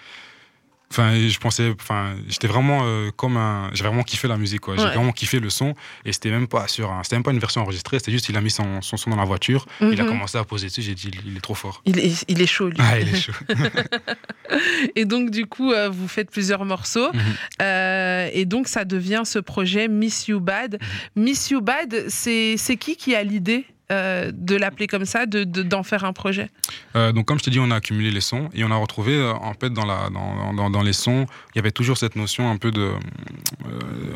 enfin, 0.91 1.15
je 1.15 1.37
pensais, 1.39 1.73
enfin, 1.81 2.13
j'étais 2.29 2.45
vraiment 2.47 2.81
euh, 2.83 3.09
comme 3.15 3.35
un, 3.35 3.71
j'ai 3.73 3.83
vraiment 3.83 4.03
kiffé 4.03 4.27
la 4.27 4.37
musique, 4.37 4.61
quoi. 4.61 4.75
J'ai 4.77 4.83
Ouais. 4.83 4.93
vraiment 4.93 5.11
kiffé 5.11 5.39
le 5.39 5.49
son 5.49 5.73
et 6.05 6.13
c'était 6.13 6.29
même 6.29 6.47
pas 6.47 6.67
sur, 6.67 6.91
un- 6.91 7.01
c'était 7.03 7.15
même 7.15 7.23
pas 7.23 7.31
une 7.31 7.39
version 7.39 7.61
enregistrée, 7.61 7.97
c'était 7.97 8.11
juste 8.11 8.29
il 8.29 8.37
a 8.37 8.41
mis 8.41 8.51
son, 8.51 8.79
son 8.83 8.95
son 8.95 9.09
dans 9.09 9.15
la 9.15 9.25
voiture, 9.25 9.65
il 9.81 9.99
a 9.99 10.03
Mhm. 10.03 10.09
commencé 10.09 10.37
à 10.37 10.43
poser 10.43 10.67
dessus, 10.67 10.83
j'ai 10.83 10.93
dit 10.93 11.09
il 11.25 11.35
est 11.35 11.41
trop 11.41 11.55
fort. 11.55 11.81
Il 11.85 11.97
est, 11.97 12.23
il 12.27 12.39
est 12.41 12.45
chaud, 12.47 12.69
lui. 12.69 12.77
Ah, 12.79 12.99
il 12.99 13.09
est 13.09 13.19
chaud. 13.19 13.33
Et 14.95 15.05
donc, 15.05 15.31
du 15.31 15.45
coup, 15.45 15.71
euh, 15.71 15.89
vous 15.89 16.07
faites 16.07 16.29
plusieurs 16.29 16.65
morceaux. 16.65 17.11
Mhm. 17.13 17.21
Euh, 17.61 18.29
et 18.33 18.45
donc, 18.45 18.67
ça 18.67 18.85
devient 18.85 19.23
ce 19.25 19.39
projet 19.39 19.87
Miss 19.87 20.27
You 20.27 20.39
Bad. 20.39 20.77
Mhm. 21.15 21.23
Miss 21.23 21.49
You 21.49 21.61
Bad, 21.61 22.05
c'est 22.09 22.55
c'est 22.57 22.77
qui 22.77 22.95
qui 22.97 23.15
a 23.15 23.23
l'idée 23.23 23.65
euh, 23.91 24.31
de 24.33 24.55
l'appeler 24.55 24.87
comme 24.87 25.05
ça, 25.05 25.25
de 25.25 25.43
de- 25.43 25.63
d'en 25.63 25.83
faire 25.83 26.03
un 26.05 26.13
projet? 26.13 26.49
Euh, 26.95 27.11
donc, 27.11 27.25
comme 27.25 27.37
je 27.39 27.43
t'ai 27.43 27.51
dit, 27.51 27.59
on 27.59 27.69
a 27.71 27.75
accumulé 27.75 28.11
les 28.11 28.21
sons 28.21 28.49
et 28.53 28.63
on 28.63 28.71
a 28.71 28.75
retrouvé, 28.75 29.13
euh, 29.15 29.33
en 29.33 29.53
fait, 29.53 29.69
dans, 29.71 29.85
la, 29.85 30.09
dans, 30.09 30.53
dans, 30.53 30.69
dans 30.69 30.81
les 30.81 30.93
sons, 30.93 31.25
il 31.53 31.57
y 31.57 31.59
avait 31.59 31.71
toujours 31.71 31.97
cette 31.97 32.15
notion 32.15 32.49
un 32.49 32.57
peu 32.57 32.71
de, 32.71 32.91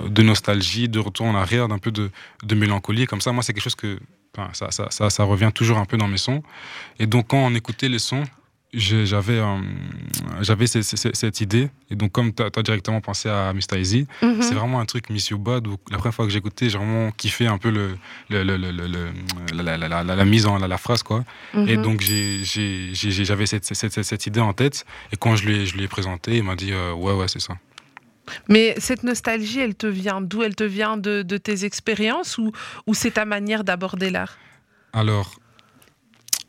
de 0.07 0.21
nostalgie, 0.23 0.89
de 0.89 0.99
retour 0.99 1.25
en 1.27 1.35
arrière, 1.35 1.67
d'un 1.67 1.79
peu 1.79 1.91
de, 1.91 2.09
de 2.43 2.55
mélancolie. 2.55 3.05
Comme 3.05 3.21
ça, 3.21 3.31
moi, 3.31 3.43
c'est 3.43 3.53
quelque 3.53 3.63
chose 3.63 3.75
que. 3.75 3.99
ça, 4.53 4.71
ça, 4.71 4.87
ça, 4.89 5.09
ça 5.09 5.23
revient 5.23 5.51
toujours 5.53 5.77
un 5.77 5.85
peu 5.85 5.97
dans 5.97 6.07
mes 6.07 6.17
sons. 6.17 6.43
Et 6.99 7.07
donc, 7.07 7.27
quand 7.27 7.37
on 7.37 7.53
écoutait 7.55 7.89
les 7.89 7.99
sons, 7.99 8.23
j'avais 8.79 9.39
euh, 9.39 9.57
j'avais 10.41 10.67
cette, 10.67 11.41
idée. 11.41 11.69
Et 11.89 11.95
donc, 11.95 12.11
comme 12.11 12.33
tu 12.33 12.43
as, 12.43 12.49
directement 12.63 13.01
pensé 13.01 13.27
à 13.29 13.51
Mr. 13.53 13.79
Easy, 13.79 14.07
Mhm. 14.21 14.41
c'est 14.41 14.53
vraiment 14.53 14.79
un 14.79 14.85
truc 14.85 15.09
Miss 15.09 15.29
You 15.29 15.37
Bad 15.37 15.67
où 15.67 15.77
la 15.91 15.97
première 15.97 16.13
fois 16.13 16.25
que 16.25 16.31
j'ai 16.31 16.37
écouté, 16.39 16.69
j'ai 16.69 16.77
vraiment 16.77 17.11
kiffé 17.11 17.47
un 17.47 17.57
peu 17.57 17.69
le, 17.69 17.97
le, 18.29 18.43
le- 18.43 18.57
le- 18.57 18.71
le- 18.71 18.87
le- 18.87 19.11
la, 19.63 19.77
la- 19.77 19.87
la- 19.87 20.03
la- 20.03 20.15
la 20.15 20.25
mise 20.25 20.45
en 20.45 20.57
la, 20.57 20.77
phrase, 20.77 21.03
quoi. 21.03 21.23
Et 21.55 21.77
Mhm. 21.77 21.81
donc, 21.83 22.01
j'avais 22.01 23.45
cette, 23.45 23.65
cette, 23.65 23.91
cette- 23.91 24.03
cette 24.03 24.25
idée 24.27 24.39
en 24.41 24.53
tête. 24.53 24.85
Et 25.11 25.17
quand 25.17 25.35
je 25.35 25.45
lui 25.47 25.55
ai, 25.57 25.65
je 25.65 25.75
lui 25.75 25.83
ai 25.83 25.87
présenté, 25.87 26.37
il 26.37 26.43
m'a 26.43 26.55
dit 26.55 26.71
euh, 26.73 26.93
Ouais, 26.93 27.13
ouais, 27.13 27.27
c'est 27.27 27.41
ça. 27.41 27.57
Mais 28.49 28.75
cette 28.77 29.03
nostalgie, 29.03 29.59
elle 29.59 29.75
te 29.75 29.87
vient 29.87 30.19
d'où? 30.19 30.43
Elle 30.43 30.55
te 30.55 30.63
vient 30.65 30.97
de, 30.97 31.21
de 31.21 31.37
tes 31.37 31.63
expériences 31.63 32.37
ou, 32.37 32.51
ou 32.85 32.93
c'est 32.93 33.11
ta 33.11 33.23
manière 33.25 33.63
d'aborder 33.63 34.09
l'art? 34.09 34.37
Alors, 34.91 35.39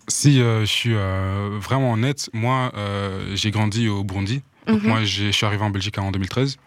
si 0.09 0.41
euh, 0.41 0.61
je 0.61 0.65
suis 0.67 0.95
euh, 0.95 1.51
vraiment 1.61 1.93
honnête, 1.93 2.29
moi, 2.33 2.73
euh, 2.77 3.33
j'ai 3.35 3.51
grandi 3.51 3.89
au 3.89 4.05
Burundi. 4.05 4.43
Donc, 4.67 4.83
Mhm. 4.83 4.89
moi, 4.89 5.05
je 5.05 5.31
suis 5.31 5.47
arrivé 5.47 5.63
en 5.63 5.71
Belgique 5.71 5.99
en 5.99 6.11
2013. 6.11 6.59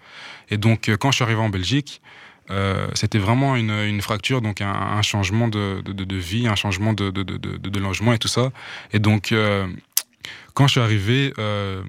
Et 0.49 0.57
donc, 0.57 0.89
quand 0.99 1.11
je 1.11 1.15
suis 1.17 1.23
arrivé 1.23 1.39
en 1.39 1.49
Belgique, 1.49 2.01
euh, 2.49 2.87
c'était 2.95 3.19
vraiment 3.19 3.55
une, 3.55 3.69
une 3.71 4.01
fracture, 4.01 4.41
donc 4.41 4.61
un, 4.61 4.71
un 4.71 5.01
changement 5.01 5.47
de, 5.47 5.81
de- 5.85 5.93
de- 5.93 6.03
de 6.03 6.15
vie, 6.15 6.47
un 6.47 6.55
changement 6.55 6.93
de, 6.93 7.09
de- 7.11 7.23
de- 7.23 7.37
de- 7.37 7.57
de 7.57 7.79
logement 7.79 8.11
et 8.13 8.17
tout 8.17 8.27
ça. 8.27 8.51
Et 8.91 8.99
donc, 8.99 9.31
euh, 9.31 9.67
quand 10.53 10.67
je 10.67 10.71
suis 10.71 10.81
arrivé, 10.81 11.33
euh, 11.37 11.83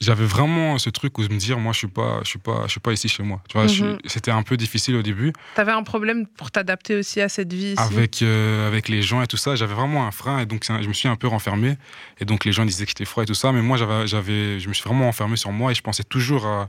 j'avais 0.00 0.24
vraiment 0.26 0.76
ce 0.78 0.90
truc 0.90 1.16
où 1.18 1.22
je 1.22 1.28
me 1.28 1.36
dire, 1.38 1.58
moi, 1.58 1.72
je 1.72 1.78
suis 1.78 1.86
pas, 1.88 2.20
je 2.24 2.28
suis 2.28 2.38
pas, 2.38 2.62
je 2.66 2.70
suis 2.72 2.80
pas 2.80 2.92
ici 2.92 3.08
chez 3.08 3.22
moi. 3.22 3.40
Tu 3.48 3.56
vois, 3.58 3.66
Mhm. 3.66 3.98
c'était 4.06 4.30
un 4.30 4.42
peu 4.42 4.56
difficile 4.56 4.96
au 4.96 5.02
début. 5.02 5.32
T'avais 5.54 5.72
un 5.72 5.82
problème 5.82 6.26
pour 6.26 6.50
t'adapter 6.50 6.96
aussi 6.96 7.20
à 7.20 7.28
cette 7.28 7.52
vie 7.52 7.72
ici? 7.72 7.80
Avec, 7.80 8.20
euh, 8.22 8.66
avec 8.68 8.88
les 8.88 9.02
gens 9.02 9.22
et 9.22 9.26
tout 9.26 9.36
ça, 9.36 9.56
j'avais 9.56 9.74
vraiment 9.74 10.06
un 10.06 10.10
frein 10.10 10.40
et 10.40 10.46
donc 10.46 10.64
je 10.64 10.88
me 10.88 10.92
suis 10.92 11.08
un 11.08 11.16
peu 11.16 11.28
renfermé. 11.28 11.76
Et 12.20 12.24
donc 12.24 12.44
les 12.44 12.52
gens 12.52 12.64
disaient 12.64 12.84
que 12.84 12.90
j'étais 12.90 13.04
froid 13.04 13.22
et 13.22 13.26
tout 13.26 13.34
ça, 13.34 13.52
mais 13.52 13.62
moi 13.62 13.76
j'avais, 13.76 14.06
j'avais, 14.06 14.58
je 14.60 14.68
me 14.68 14.74
suis 14.74 14.84
vraiment 14.84 15.08
enfermé 15.08 15.36
sur 15.36 15.52
moi 15.52 15.72
et 15.72 15.74
je 15.74 15.82
pensais 15.82 16.04
toujours 16.04 16.46
à. 16.46 16.68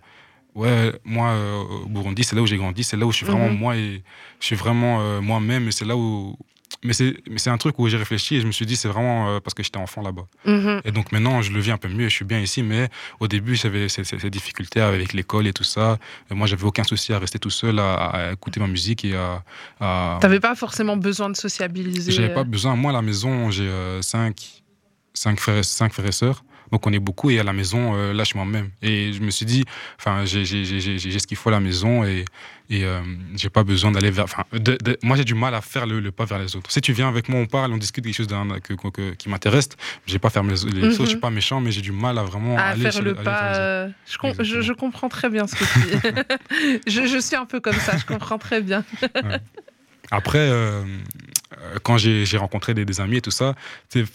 Ouais, 0.54 0.94
moi, 1.04 1.32
euh, 1.32 1.64
au 1.84 1.88
Burundi, 1.90 2.24
c'est 2.24 2.34
là 2.34 2.42
où 2.42 2.48
j'ai 2.48 2.56
grandi, 2.56 2.86
c'est 2.86 2.96
là 2.96 3.06
où 3.06 3.12
je 3.12 3.18
suis 3.18 3.26
vraiment 3.26 3.50
Mhm. 3.50 3.58
moi 3.58 3.76
et 3.76 4.02
je 4.40 4.46
suis 4.46 4.56
vraiment 4.56 5.02
euh, 5.02 5.20
moi-même 5.20 5.68
et 5.68 5.72
c'est 5.74 5.84
là 5.84 5.98
où. 5.98 6.38
Mais 6.84 6.94
c'est, 6.94 7.16
mais 7.30 7.38
c'est 7.38 7.50
un 7.50 7.58
truc 7.58 7.78
où 7.80 7.88
j'ai 7.88 7.98
réfléchi 7.98 8.36
et 8.36 8.42
je 8.42 8.48
me 8.48 8.52
suis 8.52 8.66
dit, 8.66 8.76
c'est 8.76 8.88
vraiment 8.88 9.30
euh, 9.30 9.40
parce 9.40 9.54
que 9.54 9.64
j'étais 9.64 9.78
enfant 9.78 10.02
là-bas. 10.02 10.26
Mhm. 10.46 10.82
Et 10.86 10.92
donc 10.92 11.12
maintenant, 11.12 11.42
je 11.42 11.52
le 11.52 11.60
vis 11.60 11.72
un 11.72 11.78
peu 11.78 11.88
mieux, 11.88 12.10
je 12.10 12.14
suis 12.16 12.26
bien 12.26 12.40
ici, 12.40 12.64
mais 12.64 12.90
au 13.20 13.28
début, 13.28 13.56
j'avais 13.56 13.88
ces, 13.90 14.04
ces- 14.04 14.20
ces 14.20 14.30
difficultés 14.30 14.82
avec 14.82 15.14
l'école 15.14 15.48
et 15.48 15.54
tout 15.54 15.64
ça. 15.64 15.98
Et 16.30 16.34
moi, 16.36 16.48
j'avais 16.48 16.64
aucun 16.64 16.84
souci 16.84 17.14
à 17.14 17.20
rester 17.20 17.40
tout 17.40 17.50
seul, 17.50 17.80
à, 17.80 17.94
à 17.96 18.32
écouter 18.34 18.60
ma 18.60 18.68
musique 18.68 19.06
et 19.06 19.16
à. 19.16 19.44
à- 19.80 20.18
T'avais 20.22 20.40
pas 20.40 20.56
forcément 20.56 20.98
besoin 20.98 21.30
de 21.30 21.36
sociabiliser. 21.36 22.12
j'avais 22.12 22.32
euh. 22.32 22.36
pas 22.36 22.44
besoin. 22.44 22.76
Moi, 22.76 22.92
à 22.92 22.94
la 22.96 23.02
maison, 23.02 23.50
j'ai 23.52 23.64
euh, 23.68 24.02
cinq, 24.02 24.64
cinq, 25.14 25.40
frères, 25.40 25.64
cinq 25.66 25.94
frères 25.94 26.08
et 26.08 26.12
sœurs. 26.12 26.44
Donc, 26.72 26.86
on 26.88 26.94
est 26.94 27.00
beaucoup. 27.00 27.30
Et 27.30 27.40
à 27.40 27.44
la 27.44 27.54
maison, 27.54 27.96
euh, 27.96 28.14
là, 28.14 28.24
je 28.24 28.30
suis 28.30 28.38
moi-même. 28.38 28.70
Et 28.82 29.14
je 29.14 29.20
me 29.22 29.30
suis 29.32 29.46
dit, 29.46 29.64
enfin, 30.00 30.26
j'ai 30.26 30.46
ce 30.46 31.28
qu'il 31.28 31.38
faut 31.38 31.50
à 31.50 31.54
la 31.54 31.60
maison 31.60 32.04
et, 32.04 32.26
et 32.70 32.84
euh, 32.84 33.02
j'ai 33.36 33.50
pas 33.50 33.64
besoin 33.64 33.92
d'aller 33.92 34.10
vers. 34.12 34.24
Enfin, 34.26 34.44
de- 34.54 34.78
de- 34.84 34.98
moi, 35.04 35.16
j'ai 35.18 35.24
du 35.24 35.36
mal 35.36 35.54
à 35.54 35.62
faire 35.62 35.86
le, 35.86 36.00
le 36.00 36.12
pas 36.12 36.26
vers 36.26 36.40
les 36.40 36.56
autres. 36.56 36.72
Si 36.72 36.82
tu 36.82 36.94
viens 36.94 37.08
avec 37.08 37.30
moi, 37.30 37.40
on 37.40 37.46
parle, 37.46 37.72
on 37.72 37.78
discute 37.78 38.04
quelque 38.04 38.16
chose 38.16 38.28
que, 38.28 38.74
que- 38.74 38.90
que- 38.90 39.14
qui 39.14 39.30
m'intéresse, 39.30 39.70
j'ai 40.08 40.18
pas 40.20 40.30
faire 40.30 40.44
les, 40.44 40.56
les 40.56 40.82
Mhm. 40.82 40.94
autres. 40.94 41.04
Je 41.04 41.10
suis 41.10 41.20
pas 41.20 41.30
méchant, 41.30 41.62
mais 41.62 41.72
j'ai 41.72 41.82
du 41.82 41.92
mal 41.92 42.18
à 42.18 42.24
vraiment 42.24 42.58
à 42.58 42.62
aller 42.62 42.90
faire 42.90 43.02
le 43.02 43.12
aller 43.12 43.24
pas. 43.24 43.24
vers 43.24 43.44
les 43.44 43.50
autres. 43.50 43.60
euh, 43.60 43.90
je, 44.08 44.18
com- 44.18 44.30
je, 44.34 44.42
Exactement. 44.42 44.62
je 44.64 44.74
comprends 44.74 45.10
très 45.10 45.30
bien 45.30 45.46
ce 45.48 45.56
que 45.56 45.64
tu 45.74 45.80
dis. 45.80 46.82
je, 46.88 47.06
je 47.08 47.20
suis 47.20 47.36
un 47.36 47.46
peu 47.46 47.60
comme 47.60 47.76
ça, 47.76 47.98
je 47.98 48.06
comprends 48.06 48.38
très 48.40 48.62
bien. 48.62 48.84
Après, 50.12 50.38
euh, 50.40 50.84
quand 51.84 51.98
j'ai 51.98 52.38
rencontré 52.38 52.74
des, 52.74 52.86
des 52.86 53.02
amis 53.02 53.18
et 53.18 53.22
tout 53.22 53.32
ça, 53.32 53.56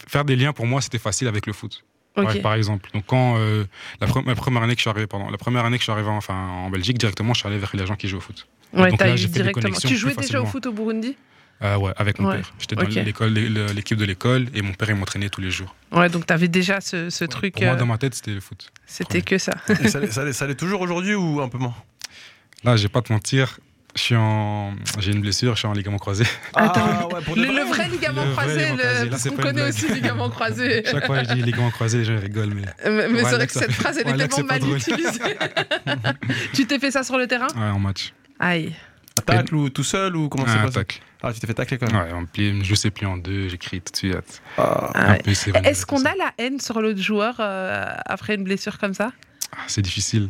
faire 0.07 0.25
des 0.25 0.35
liens 0.35 0.53
pour 0.53 0.65
moi, 0.65 0.81
c'était 0.81 0.99
facile 0.99 1.27
avec 1.27 1.45
le 1.47 1.53
foot. 1.53 1.83
Ok. 2.17 2.27
Ouais, 2.27 2.41
par 2.41 2.53
exemple. 2.55 2.89
Donc 2.93 3.05
quand 3.07 3.35
euh, 3.37 3.63
la, 4.01 4.07
pre- 4.07 4.25
la 4.27 4.35
première 4.35 4.63
année 4.63 4.73
que 4.73 4.79
je 4.79 4.83
suis 4.83 4.89
arrivé, 4.89 5.07
pardon, 5.07 5.29
la 5.29 5.37
première 5.37 5.63
année 5.65 5.77
que 5.77 5.81
je 5.81 5.85
suis 5.85 5.91
arrivé 5.93 6.09
en, 6.09 6.17
enfin, 6.17 6.35
en 6.35 6.69
Belgique, 6.69 6.97
directement, 6.97 7.33
je 7.33 7.39
suis 7.39 7.47
allé 7.47 7.57
vers 7.57 7.71
les 7.73 7.85
gens 7.85 7.95
qui 7.95 8.07
jouent 8.09 8.17
au 8.17 8.21
foot. 8.21 8.47
Ouais, 8.73 8.89
donc 8.89 8.99
là, 8.99 9.13
eu 9.13 9.17
j'ai 9.17 9.27
fait 9.27 9.33
des 9.33 9.39
directement. 9.39 9.63
connexions 9.63 9.89
Tu 9.89 9.95
jouais 9.97 10.15
déjà 10.15 10.41
au 10.41 10.45
foot 10.45 10.65
au 10.65 10.71
Burundi? 10.73 11.15
Euh, 11.63 11.77
ouais, 11.77 11.91
avec 11.95 12.17
mon 12.19 12.27
Ouais. 12.27 12.37
père. 12.37 12.51
J'étais 12.59 12.75
dans 12.75 12.81
l'école, 12.87 13.33
l'équipe 13.33 13.97
de 13.97 14.03
l'école, 14.05 14.47
et 14.55 14.61
mon 14.63 14.73
père 14.73 14.89
il 14.89 14.95
m'entraînait 14.95 15.29
tous 15.29 15.41
les 15.41 15.51
jours. 15.51 15.75
Ouais, 15.91 16.09
donc 16.09 16.25
t'avais 16.25 16.47
déjà 16.47 16.81
ce, 16.81 17.09
ce 17.11 17.23
truc. 17.23 17.53
Pour 17.53 17.63
moi, 17.63 17.73
euh, 17.73 17.77
dans 17.77 17.85
ma 17.85 17.97
tête, 17.99 18.15
c'était 18.15 18.31
le 18.33 18.39
foot. 18.39 18.71
C'était 18.87 19.21
que 19.21 19.37
ça. 19.37 19.53
Et 19.79 19.87
ça, 19.87 19.99
l'est- 19.99 20.11
ça, 20.11 20.33
ça 20.33 20.47
l'est 20.47 20.55
toujours 20.55 20.81
aujourd'hui 20.81 21.13
ou 21.13 21.39
un 21.39 21.49
peu 21.49 21.59
moins? 21.59 21.75
Là, 22.63 22.75
je 22.77 22.81
vais 22.83 22.89
pas 22.89 23.01
te 23.03 23.13
mentir, 23.13 23.59
j'ai 23.95 25.11
une 25.11 25.21
blessure, 25.21 25.53
je 25.55 25.59
suis 25.59 25.67
en 25.67 25.73
ligament 25.73 25.97
croisé. 25.97 26.23
Attends, 26.53 26.81
Ah, 26.85 27.07
ouais, 27.07 27.21
pour 27.23 27.35
de 27.35 27.41
Le, 27.41 27.47
vrai 27.47 27.59
le 27.61 27.67
vrai 27.67 27.87
ligament 27.89 28.23
Le 28.23 28.31
vrai 28.31 28.43
croisé, 28.45 28.59
ligament 28.59 28.77
le- 28.77 28.83
croisé, 28.83 29.03
là, 29.05 29.09
parce 29.11 29.29
qu'on 29.29 29.35
connaît 29.37 29.69
aussi 29.69 29.93
ligament 29.93 30.29
croisé. 30.29 30.83
Chaque 30.91 31.05
fois 31.05 31.21
que 31.23 31.29
je 31.29 31.33
dis 31.33 31.41
ligament 31.43 31.71
croisé, 31.71 31.97
les 31.99 32.05
gens 32.05 32.19
rigolent, 32.19 32.53
mais 32.53 32.61
Mais, 32.89 33.07
mais 33.09 33.21
Ouais, 33.21 33.29
c'est 33.29 33.35
vrai 33.35 33.47
que 33.47 33.53
ça- 33.53 33.59
cette 33.61 33.71
phrase, 33.73 33.97
elle 33.97 34.07
ouais, 34.15 34.23
est 34.23 34.27
tellement 34.27 34.47
mal 34.47 34.61
utilisée. 34.77 35.19
tu 36.53 36.65
t'es 36.67 36.79
fait 36.79 36.91
ça 36.91 37.03
sur 37.03 37.17
le 37.17 37.27
terrain 37.27 37.47
ouais, 37.55 37.69
en 37.69 37.79
match. 37.79 38.13
Aïe. 38.39 38.73
Tacle 39.25 39.55
ou 39.55 39.69
tout 39.69 39.83
seul 39.83 40.15
ou 40.15 40.29
comment 40.29 40.45
passé 40.45 40.69
tacle. 40.71 40.99
Ah, 41.23 41.31
tu 41.31 41.39
t'es 41.39 41.45
fait 41.45 41.53
tacler 41.53 41.77
quand 41.77 41.91
même. 41.91 42.01
Ouais, 42.01 42.13
on 42.13 42.25
plie, 42.25 42.63
je 42.63 42.73
sais 42.73 42.89
plié 42.89 43.05
en 43.05 43.17
deux, 43.17 43.47
j'écris 43.47 43.79
tout 43.81 43.91
de 43.91 43.97
suite. 43.97 44.41
Ah. 44.57 44.89
Ah 44.95 45.11
ouais. 45.11 45.21
Est-ce 45.63 45.85
qu'on 45.85 45.99
ça. 45.99 46.09
a 46.11 46.15
la 46.15 46.31
haine 46.39 46.59
sur 46.59 46.81
l'autre 46.81 46.99
joueur 46.99 47.35
euh, 47.39 47.85
après 48.07 48.33
une 48.35 48.43
blessure 48.43 48.79
comme 48.79 48.95
ça? 48.95 49.11
Ah, 49.51 49.57
C'est 49.67 49.83
difficile. 49.83 50.29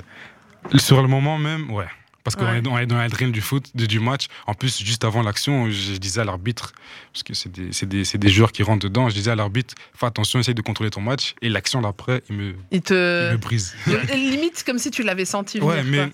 Sur 0.75 1.01
le 1.01 1.07
moment 1.07 1.37
même, 1.37 1.71
ouais. 1.71 1.85
Parce 2.23 2.35
qu'on 2.35 2.45
Ouais. 2.45 2.57
est, 2.59 2.61
dans- 2.61 2.77
est 2.77 2.85
dans 2.85 2.97
l'adrénaline 2.97 3.31
du 3.33 3.41
foot, 3.41 3.65
du, 3.75 3.99
match. 3.99 4.27
En 4.47 4.53
plus, 4.53 4.83
juste 4.83 5.03
avant 5.03 5.21
l'action, 5.23 5.69
je, 5.69 5.93
disais 5.97 6.21
à 6.21 6.23
l'arbitre, 6.23 6.73
parce 7.13 7.23
que 7.23 7.33
c'est 7.33 7.49
des, 7.87 8.29
joueurs 8.29 8.51
qui 8.51 8.63
rentrent 8.63 8.83
dedans, 8.87 9.09
je 9.09 9.15
disais 9.15 9.31
à 9.31 9.35
l'arbitre, 9.35 9.73
fais 9.93 10.05
attention, 10.05 10.39
essaye 10.39 10.53
de 10.55 10.61
contrôler 10.61 10.89
ton 10.89 11.01
match. 11.01 11.35
Et 11.41 11.49
l'action 11.49 11.81
d'après, 11.81 12.21
il 12.29 12.35
me, 12.35 12.55
Il 12.71 12.81
il 12.89 12.95
me 12.95 13.37
brise. 13.37 13.75
Limite 14.13 14.63
comme 14.65 14.77
si 14.77 14.91
tu 14.91 15.03
l'avais 15.03 15.25
senti 15.25 15.59
venir. 15.59 15.73
Ouais, 15.73 15.83
mais. 15.83 16.11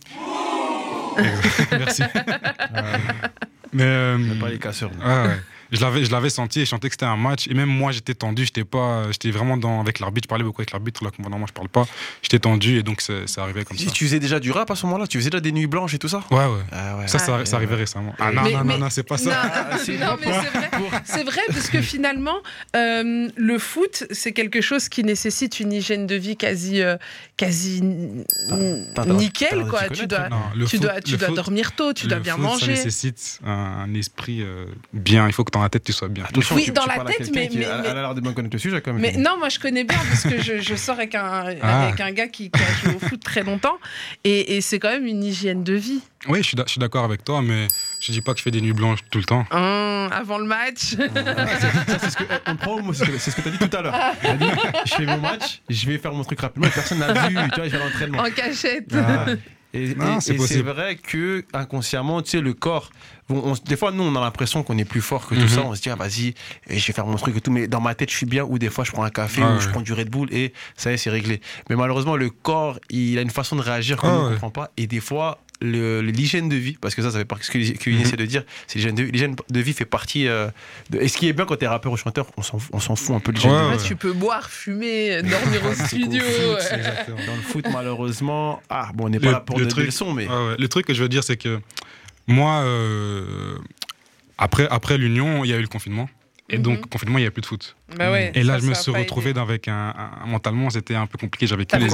Merci. 1.72 2.04
mais. 3.74 3.84
euh, 3.84 4.18
Mais 4.18 4.36
pas 4.36 4.50
les 4.50 4.60
casseurs. 4.60 4.92
Ah 5.04 5.24
ouais. 5.28 5.38
Je 5.72 5.82
l'avais, 5.82 6.06
je 6.06 6.12
l'avais 6.12 6.30
senti 6.30 6.62
et 6.62 6.66
je 6.66 6.70
sentais 6.70 6.88
que 6.90 6.94
c'était 6.94 7.06
un 7.06 7.18
match. 7.18 7.48
Et 7.48 7.54
même 7.54 7.70
moi, 7.70 7.92
j'étais 7.92 8.14
tendu. 8.14 8.46
J'étais 8.46 8.64
pas, 8.64 9.12
j'étais 9.12 9.32
vraiment 9.32 9.58
dans, 9.58 9.80
avec 9.82 10.00
l'arbitre. 10.00 10.26
Je 10.26 10.30
parlais 10.30 10.44
beaucoup 10.44 10.62
avec 10.62 10.72
l'arbitre. 10.72 11.04
Là, 11.04 11.12
normalement, 11.20 11.48
je 11.48 11.54
parle 11.54 11.70
pas. 11.70 11.86
J'étais 12.22 12.40
tendu 12.40 12.78
et 12.78 12.84
donc 12.84 13.02
c'est, 13.02 13.28
c'est 13.28 13.42
arrivé 13.42 13.64
comme 13.66 13.78
Si 13.78 13.86
ça. 13.86 13.92
tu 13.92 14.06
faisais 14.06 14.20
déjà 14.20 14.40
du 14.40 14.52
rap 14.52 14.70
à 14.72 14.76
ce 14.76 14.86
moment-là, 14.86 15.08
tu 15.08 15.18
faisais 15.18 15.30
déjà 15.30 15.42
des 15.42 15.52
nuits 15.52 15.68
blanches 15.68 15.94
et 15.94 16.00
tout 16.00 16.08
ça? 16.08 16.24
Ouais, 16.32 16.38
ouais. 16.38 16.62
Ah 16.72 16.98
ouais. 16.98 17.08
Ça, 17.08 17.20
ça, 17.20 17.40
Ah, 17.42 17.46
ça 17.46 17.58
arrivait 17.58 17.76
récemment. 17.76 18.16
Ah 18.20 18.32
non, 18.32 18.44
Mais- 18.44 18.54
non, 18.54 18.64
mais- 18.64 18.74
non, 18.74 18.80
non, 18.86 18.90
c'est 18.90 19.04
pas 19.04 19.18
ça. 19.18 19.52
C'est 19.84 19.98
non, 19.98 20.16
pas 20.16 20.18
mais 20.26 20.32
c'est 20.34 20.58
vrai. 20.58 21.02
C'est 21.06 21.24
vrai 21.24 21.42
parce 21.48 21.70
que 21.70 21.82
finalement, 21.82 22.38
euh, 22.76 23.30
le 23.36 23.60
foot, 23.60 24.06
c'est 24.12 24.32
quelque 24.32 24.62
chose 24.62 24.90
qui 24.90 25.04
nécessite 25.04 25.60
une 25.60 25.72
hygiène 25.74 26.08
de 26.08 26.16
vie 26.16 26.36
quasi, 26.38 26.82
euh, 26.82 26.98
quasi 27.38 27.82
nickel, 29.08 29.66
quoi. 29.70 29.90
tu 29.90 30.08
dois, 30.08 30.28
tu 30.54 30.78
foot- 30.78 30.80
dois, 30.82 31.02
tu 31.02 31.18
dois 31.18 31.28
foot- 31.28 31.36
dormir 31.36 31.72
tôt, 31.74 31.94
tu 31.94 32.08
dois 32.08 32.20
bien 32.20 32.36
foot, 32.36 32.44
Ça 32.44 32.50
manger. 32.50 32.68
nécessite 32.74 33.40
un, 33.46 33.52
un 33.52 33.94
esprit 33.94 34.42
euh, 34.42 34.66
bien. 34.94 35.28
Il 35.28 35.34
faut 35.34 35.44
que 35.44 35.52
dans 35.58 35.64
la 35.64 35.70
tête, 35.70 35.84
tu 35.84 35.92
sois 35.94 36.08
bien. 36.08 36.24
Attention, 36.26 36.56
Oui, 36.56 36.64
tu- 36.66 36.72
dans 36.72 36.84
tu 36.84 36.88
la 36.90 36.96
à 37.02 37.06
tête, 37.06 37.30
mais- 37.34 37.48
qui 37.48 37.58
mais- 37.58 37.66
a- 37.66 37.78
mais- 37.82 37.88
Elle 37.90 37.98
a 37.98 38.02
l'air 38.02 38.16
de 38.16 38.22
bien 38.22 38.34
connaître 38.34 38.56
le 38.56 38.60
sujet 38.60 38.82
quand 38.82 38.94
même. 38.94 39.02
Mais 39.02 39.14
non, 39.18 39.38
moi 39.38 39.50
je 39.50 39.60
connais 39.60 39.84
bien 39.84 39.98
parce 40.10 40.24
que 40.24 40.42
je, 40.42 40.60
je 40.62 40.76
sors 40.76 40.96
avec 40.98 41.16
un, 41.16 41.46
Ah. 41.62 41.88
avec 41.88 42.00
un 42.00 42.12
gars 42.12 42.28
qui, 42.28 42.50
qui 42.50 42.62
a 42.62 42.74
joué 42.86 42.96
au 42.96 43.00
foot 43.00 43.22
très 43.24 43.44
longtemps 43.44 43.78
et, 44.24 44.56
et 44.58 44.62
c'est 44.62 44.80
quand 44.80 44.90
même 44.90 45.06
une 45.06 45.24
hygiène 45.24 45.64
de 45.64 45.74
vie. 45.74 46.02
Oui, 46.28 46.40
je 46.44 46.48
suis, 46.48 46.80
d'accord 46.80 47.04
avec 47.06 47.24
toi, 47.24 47.42
mais 47.42 47.68
je 48.02 48.12
dis 48.12 48.22
pas 48.22 48.34
que 48.34 48.40
je 48.40 48.44
fais 48.44 48.52
des 48.52 48.60
nuits 48.62 48.74
blanches 48.74 49.00
tout 49.12 49.20
le 49.20 49.24
temps. 49.24 49.46
Hein, 49.52 50.10
avant 50.12 50.40
le 50.40 50.46
match. 50.46 50.96
Ça, 50.96 52.00
c'est 52.00 52.10
ce 52.10 52.18
que, 52.18 52.24
on 52.48 52.56
prend 52.56 52.80
c'est 52.94 53.18
ce 53.32 53.36
que 53.36 53.42
tu 53.42 53.48
as 53.48 53.52
dit 53.52 53.58
tout 53.60 53.78
à 53.78 53.82
l'heure. 53.82 53.96
Je 54.86 54.94
fais 54.96 55.06
mon 55.06 55.18
match, 55.20 55.62
je 55.70 55.86
vais 55.88 55.98
faire 55.98 56.12
mon 56.14 56.24
truc 56.24 56.40
rapidement, 56.42 56.68
et 56.68 56.72
personne 56.72 57.00
n'a 57.00 57.14
vu, 57.14 57.36
tu 57.36 57.56
vois, 57.60 57.66
je 57.66 57.70
vais 57.70 57.78
à 57.78 57.84
l'entraînement. 57.86 58.20
en 58.20 58.32
cachette. 58.32 58.94
Ah. 58.96 59.26
Et, 59.74 59.96
c'est 60.22 60.62
vrai 60.62 60.96
que 60.96 61.44
inconsciemment, 61.54 62.22
tu 62.22 62.32
sais, 62.32 62.42
le 62.42 62.54
corps. 62.54 62.90
bon, 63.30 63.42
on- 63.44 63.54
des 63.68 63.76
fois, 63.76 63.92
nous, 63.92 64.04
on 64.04 64.16
a 64.16 64.22
l'impression 64.22 64.64
qu'on 64.64 64.78
est 64.78 64.86
plus 64.86 65.02
fort 65.02 65.28
que 65.28 65.36
tout 65.36 65.42
Mhm. 65.42 65.48
ça. 65.50 65.62
On 65.64 65.76
se 65.76 65.82
dit, 65.82 65.90
ah, 65.90 65.96
vas-y, 65.96 66.28
et 66.70 66.80
je 66.80 66.88
vais 66.88 66.94
faire 66.94 67.06
mon 67.06 67.18
truc 67.18 67.36
et 67.36 67.42
tout. 67.42 67.52
Mais 67.52 67.68
dans 67.68 67.82
ma 67.82 67.94
tête, 67.94 68.10
je 68.10 68.16
suis 68.16 68.26
bien. 68.26 68.46
Ou 68.46 68.58
des 68.58 68.70
fois, 68.70 68.86
je 68.86 68.92
prends 68.94 69.04
un 69.04 69.10
café 69.10 69.42
Ah 69.44 69.52
ou 69.52 69.56
ouais. 69.56 69.62
je 69.62 69.68
prends 69.68 69.82
du 69.82 69.92
Red 69.92 70.10
Bull 70.10 70.30
et 70.34 70.54
ça 70.78 70.92
y 70.92 70.94
est, 70.94 70.98
c'est 70.98 71.10
réglé. 71.10 71.42
Mais 71.70 71.76
malheureusement, 71.76 72.16
le 72.16 72.30
corps, 72.30 72.80
il 72.90 73.18
a 73.18 73.22
une 73.22 73.30
façon 73.30 73.58
de 73.58 73.62
réagir 73.62 73.98
qu'on 73.98 74.08
Ah 74.08 74.12
ne 74.14 74.24
ouais. 74.24 74.30
comprend 74.36 74.50
pas. 74.52 74.72
Et 74.78 74.88
des 74.88 75.02
fois, 75.02 75.40
l'hygiène 75.62 76.50
de 76.50 76.56
vie, 76.56 76.78
parce 76.80 76.94
que 76.96 77.02
ça, 77.02 77.10
ça 77.12 77.18
fait 77.18 77.26
partie 77.26 77.44
de 77.44 77.64
ce 77.64 77.72
que, 77.74 77.90
Yves 77.90 77.96
Mhm. 78.00 78.02
essaie 78.06 78.16
de 78.18 78.26
dire, 78.26 78.44
c'est 78.68 78.78
l'hygiène 78.80 78.96
de, 79.50 79.60
vie 79.60 79.74
fait 79.74 79.86
partie. 79.86 80.28
euh, 80.28 80.50
de, 80.90 81.00
et 81.00 81.08
ce 81.08 81.18
qui 81.18 81.28
est 81.28 81.34
bien 81.34 81.46
quand 81.46 81.56
t'es 81.56 81.68
rappeur 81.68 81.92
ou 81.92 81.98
chanteur, 81.98 82.28
on 82.38 82.42
s'en 82.44 82.60
on 82.74 82.80
s'en 82.80 82.96
fout 82.96 83.16
un 83.16 83.20
peu 83.20 83.32
de 83.32 83.38
l'hygiène 83.38 83.54
Ouais, 83.54 83.62
de 83.62 83.68
vie. 83.72 83.78
Ouais, 83.78 83.84
Tu 83.88 83.96
peux 83.96 84.14
boire, 84.14 84.50
fumer, 84.50 85.22
dormir 85.24 85.66
au 85.66 85.74
studio. 85.74 86.22
foot. 86.22 86.72
Dans 87.26 87.36
le 87.36 87.42
foot, 87.42 87.66
malheureusement, 87.72 88.62
ah, 88.70 88.92
bon, 88.94 89.06
on 89.06 89.10
n'est 89.10 89.20
pas 89.20 89.26
Le- 89.28 89.32
là 89.32 89.40
pour 89.40 89.58
le 89.58 89.64
donner 89.64 89.72
truc- 89.72 89.84
des 89.84 89.88
leçons, 89.88 90.14
mais. 90.14 90.28
Ouais, 90.28 90.34
ouais. 90.50 90.56
Le 90.60 90.68
truc 90.68 90.86
que 90.86 90.94
je 90.94 91.02
veux 91.02 91.10
dire, 91.10 91.24
c'est 91.24 91.38
que 91.38 91.60
moi, 92.28 92.58
euh, 92.66 93.58
après, 94.38 94.68
après 94.70 94.98
l'Union, 94.98 95.44
il 95.44 95.50
y 95.50 95.54
a 95.54 95.58
eu 95.58 95.62
le 95.62 95.68
confinement. 95.68 96.10
Et 96.50 96.58
donc, 96.60 96.88
confinement, 96.90 97.18
il 97.18 97.22
n'y 97.22 97.26
avait 97.26 97.32
plus 97.34 97.42
de 97.42 97.46
foot. 97.48 97.76
Bah 97.96 98.12
ouais, 98.12 98.32
Et 98.36 98.44
là, 98.44 98.54
ça, 98.56 98.60
je 98.60 98.66
me 98.66 98.74
suis 98.74 98.92
retrouvé 98.92 99.34
avec 99.38 99.70
un, 99.70 99.94
un- 99.98 100.26
mentalement, 100.28 100.70
c'était 100.70 100.96
un 100.96 101.06
peu 101.08 101.18
compliqué. 101.18 101.48
J'avais 101.48 101.66
que 101.66 101.78
les, 101.78 101.88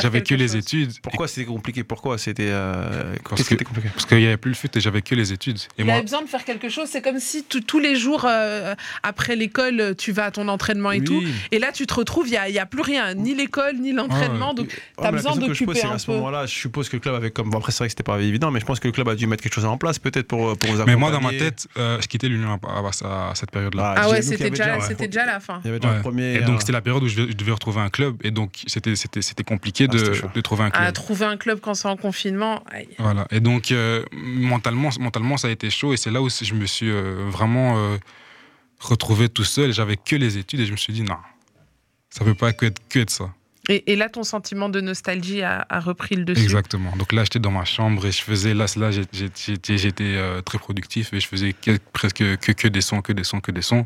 j'avais 0.00 0.22
que 0.22 0.34
les 0.34 0.48
chose. 0.48 0.56
études. 0.56 0.92
Pourquoi 1.00 1.26
c'était 1.26 1.46
compliqué? 1.46 1.84
Pourquoi 1.84 2.18
c'était. 2.18 2.48
euh, 2.50 3.14
Parce 3.24 3.36
Qu'est-ce 3.36 3.42
qui 3.44 3.48
que- 3.48 3.54
était 3.54 3.64
compliqué? 3.64 3.88
Parce 3.94 4.04
qu'il 4.04 4.18
n'y 4.18 4.26
avait 4.26 4.36
plus 4.36 4.50
le 4.50 4.54
foot 4.56 4.76
et 4.76 4.80
j'avais 4.80 5.00
que 5.00 5.14
les 5.14 5.32
études. 5.32 5.56
Et 5.56 5.80
Il 5.80 5.84
moi, 5.86 5.94
avait 5.94 6.02
besoin 6.02 6.20
de 6.20 6.28
faire 6.28 6.44
quelque 6.44 6.68
chose. 6.68 6.88
C'est 6.92 7.00
comme 7.00 7.18
si 7.18 7.44
tous 7.44 7.78
les 7.78 7.96
jours, 7.96 8.26
euh, 8.28 8.74
après 9.02 9.36
l'école, 9.36 9.94
tu 9.96 10.12
vas 10.12 10.26
à 10.26 10.30
ton 10.30 10.48
entraînement 10.48 10.92
et 10.92 11.02
tout. 11.02 11.22
Et 11.50 11.58
là, 11.58 11.72
tu 11.72 11.86
te 11.86 11.94
retrouves, 11.94 12.28
il 12.28 12.52
n'y 12.52 12.58
a, 12.58 12.66
plus 12.66 12.82
rien, 12.82 13.14
ni 13.14 13.34
l'école, 13.34 13.76
ni 13.76 13.92
l'entraînement. 13.92 14.50
Ah 14.50 14.54
donc, 14.54 14.68
t'as 14.68 15.02
mais 15.04 15.04
la 15.04 15.12
besoin 15.12 15.36
d'occuper 15.36 15.74
c'est 15.74 15.86
un 15.86 15.92
À 15.92 15.98
ce 15.98 16.10
moment-là, 16.10 16.44
je 16.46 16.52
suppose 16.54 16.88
que 16.90 16.96
le 16.96 17.00
club 17.00 17.14
avait 17.14 17.30
comme. 17.30 17.48
Bon, 17.50 17.58
après, 17.58 17.72
c'est 17.72 17.78
vrai 17.78 17.86
que 17.88 17.92
c'était 17.92 18.02
pas 18.02 18.20
évident, 18.20 18.50
mais 18.50 18.60
je 18.60 18.66
pense 18.66 18.80
que 18.80 18.86
le 18.88 18.92
club 18.92 19.08
a 19.08 19.14
dû 19.14 19.26
mettre 19.26 19.42
quelque 19.42 19.54
chose 19.54 19.64
en 19.64 19.78
place, 19.78 19.98
peut-être 19.98 20.28
pour, 20.28 20.56
pour 20.58 20.68
vous 20.70 20.76
accompagner. 20.76 20.86
mais 20.86 20.96
moi, 20.96 21.10
dans 21.10 21.20
ma 21.22 21.30
tête, 21.30 21.66
euh, 21.78 21.98
je 22.02 22.06
quittais 22.06 22.28
l'Union 22.28 22.58
à, 22.62 22.68
à- 23.06 23.30
à 23.30 23.34
cette 23.34 23.50
période-là. 23.50 23.94
Ah 23.96 24.02
j'ai- 24.04 24.10
ouais, 24.10 24.22
c'était 24.22 24.50
déjà, 24.50 25.24
la 25.26 25.37
fin. 25.40 25.60
Il 25.64 25.68
y 25.68 25.70
avait 25.70 25.78
déjà 25.78 25.90
Ouais. 25.90 25.96
le 25.96 26.02
premier. 26.02 26.34
Et 26.34 26.40
donc, 26.40 26.56
euh, 26.56 26.60
c'était 26.60 26.72
la 26.72 26.80
période 26.80 27.02
où 27.02 27.08
je 27.08 27.16
devais, 27.16 27.30
je 27.32 27.36
devais 27.36 27.52
retrouver 27.52 27.80
un 27.80 27.90
club. 27.90 28.16
Et 28.24 28.30
donc, 28.30 28.62
c'était 28.66 28.96
c'était- 28.96 29.22
c'était 29.22 29.44
compliqué 29.44 29.86
Ah, 29.88 29.92
de, 29.92 30.32
de 30.34 30.40
trouver 30.40 30.64
un 30.64 30.70
club. 30.70 30.84
À 30.84 30.92
trouver 30.92 31.26
un 31.26 31.36
club 31.36 31.60
quand 31.60 31.74
c'est 31.74 31.88
en 31.88 31.96
confinement. 31.96 32.62
aïe. 32.70 32.88
Voilà. 32.98 33.26
Et 33.30 33.40
donc, 33.40 33.70
euh, 33.72 34.04
mentalement, 34.12 34.90
mentalement, 35.00 35.36
ça 35.36 35.48
a 35.48 35.50
été 35.50 35.70
chaud. 35.70 35.92
Et 35.92 35.96
c'est 35.96 36.10
là 36.10 36.20
où 36.22 36.28
je 36.30 36.54
me 36.54 36.66
suis 36.66 36.90
euh, 36.90 37.26
vraiment 37.28 37.78
euh, 37.78 37.96
retrouvé 38.80 39.28
tout 39.28 39.44
seul. 39.44 39.72
J'avais 39.72 39.96
que 39.96 40.16
les 40.16 40.38
études 40.38 40.60
et 40.60 40.66
je 40.66 40.72
me 40.72 40.76
suis 40.76 40.92
dit, 40.92 41.02
non, 41.02 41.16
ça 42.10 42.24
peut 42.24 42.34
pas 42.34 42.52
que 42.52 42.66
être, 42.66 42.80
que 42.88 43.00
être 43.00 43.10
ça. 43.10 43.32
Et, 43.68 43.92
et 43.92 43.96
là, 43.96 44.08
ton 44.08 44.22
sentiment 44.22 44.68
de 44.70 44.80
nostalgie 44.80 45.42
a, 45.42 45.66
a 45.68 45.80
repris 45.80 46.16
le 46.16 46.24
dessus? 46.24 46.42
Exactement. 46.42 46.94
Donc 46.96 47.12
là, 47.12 47.24
j'étais 47.24 47.38
dans 47.38 47.50
ma 47.50 47.64
chambre 47.66 48.06
et 48.06 48.12
je 48.12 48.22
faisais, 48.22 48.54
là, 48.54 48.64
là 48.76 48.90
j'étais 48.90 50.14
euh, 50.16 50.40
très 50.40 50.58
productif 50.58 51.12
et 51.12 51.20
je 51.20 51.26
faisais 51.28 51.52
que- 51.52 51.78
presque 51.92 52.18
que, 52.38 52.52
que 52.52 52.68
des 52.68 52.80
sons, 52.80 53.02
que 53.02 53.12
des 53.12 53.24
sons, 53.24 53.40
que 53.40 53.52
des 53.52 53.62
sons. 53.62 53.84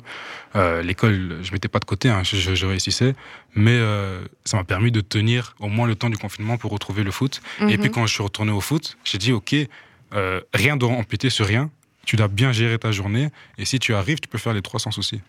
Euh, 0.57 0.83
L'école, 0.83 1.39
je 1.43 1.53
mettais 1.53 1.69
pas 1.69 1.79
de 1.81 1.85
côté, 1.85 2.09
hein, 2.09 2.23
je, 2.25 2.37
je- 2.37 2.55
je 2.55 2.67
réussissais. 2.67 3.15
Mais 3.55 3.73
euh, 3.77 4.23
ça 4.45 4.57
m'a 4.57 4.65
permis 4.65 4.93
de 4.93 5.01
tenir 5.01 5.55
au 5.61 5.69
moins 5.69 5.87
le 5.87 5.95
temps 5.97 6.11
du 6.11 6.17
confinement 6.19 6.57
pour 6.59 6.71
retrouver 6.71 7.03
le 7.03 7.11
foot. 7.11 7.41
Et 7.61 7.65
Mhm. 7.65 7.79
puis 7.79 7.91
quand 7.91 8.07
je 8.07 8.15
suis 8.15 8.23
retourné 8.23 8.53
au 8.53 8.61
foot, 8.61 8.97
j'ai 9.05 9.19
dit, 9.19 9.33
OK, 9.33 9.55
rien 10.55 10.77
doit 10.77 10.91
empiéter 10.91 11.31
sur 11.31 11.47
rien. 11.47 11.71
Tu 12.07 12.17
dois 12.17 12.29
bien 12.29 12.53
gérer 12.53 12.79
ta 12.79 12.91
journée. 12.93 13.31
Et 13.59 13.65
si 13.65 13.79
tu 13.79 13.95
arrives, 13.95 14.21
tu 14.21 14.29
peux 14.29 14.39
faire 14.39 14.53
les 14.55 14.63
trois 14.63 14.81
sans 14.81 14.91
souci. 14.91 15.21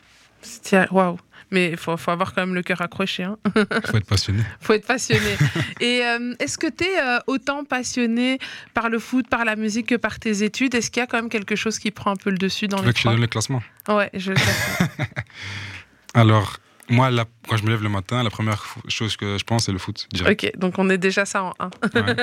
Tiens, 0.61 0.87
Waouh. 0.91 1.17
Mais 1.51 1.69
il 1.71 1.77
faut, 1.77 1.95
faut 1.97 2.09
avoir 2.09 2.33
quand 2.33 2.41
même 2.41 2.55
le 2.55 2.63
cœur 2.63 2.81
accroché. 2.81 3.23
Hein. 3.23 3.37
Il 3.55 3.65
faut 3.91 3.97
être 3.97 4.07
passionné. 4.07 4.41
faut 4.59 4.73
être 4.73 4.87
passionné. 4.87 5.37
Et 5.79 6.01
euh, 6.03 6.33
est-ce 6.39 6.57
que 6.57 6.65
tu 6.67 6.83
es 6.85 6.97
autant 7.27 7.63
passionné 7.63 8.39
par 8.73 8.89
le 8.89 8.97
foot, 8.97 9.27
par 9.29 9.45
la 9.45 9.55
musique 9.55 9.87
que 9.87 9.95
par 9.95 10.19
tes 10.19 10.41
études? 10.43 10.73
Est-ce 10.73 10.89
qu'il 10.89 11.01
y 11.01 11.03
a 11.03 11.07
quand 11.07 11.17
même 11.17 11.29
quelque 11.29 11.55
chose 11.55 11.77
qui 11.77 11.91
prend 11.91 12.11
un 12.11 12.15
peu 12.15 12.31
le 12.31 12.37
dessus 12.39 12.67
dans 12.67 12.77
Tu 12.77 12.83
les 12.83 12.87
veux 12.87 12.93
que 12.93 12.99
je 12.99 13.07
donne 13.07 13.21
le 13.21 13.27
classement 13.27 13.61
Ouais, 13.87 14.09
je 14.15 14.31
le. 14.31 14.37
Alors, 16.13 16.57
moi, 16.89 17.11
la- 17.11 17.25
quand 17.47 17.57
je 17.57 17.63
me 17.63 17.69
lève 17.69 17.83
le 17.83 17.89
matin, 17.89 18.23
la 18.23 18.29
première 18.29 18.63
chose 18.87 19.15
que 19.17 19.37
je 19.37 19.43
pense, 19.43 19.65
c'est 19.65 19.71
le 19.71 19.77
foot. 19.77 20.07
direct. 20.11 20.43
Ok, 20.45 20.51
donc 20.59 20.79
on 20.79 20.89
est 20.89 20.97
déjà 20.97 21.25
ça 21.25 21.43
en 21.43 21.53
1. 21.59 21.69
Ouais. 21.95 22.15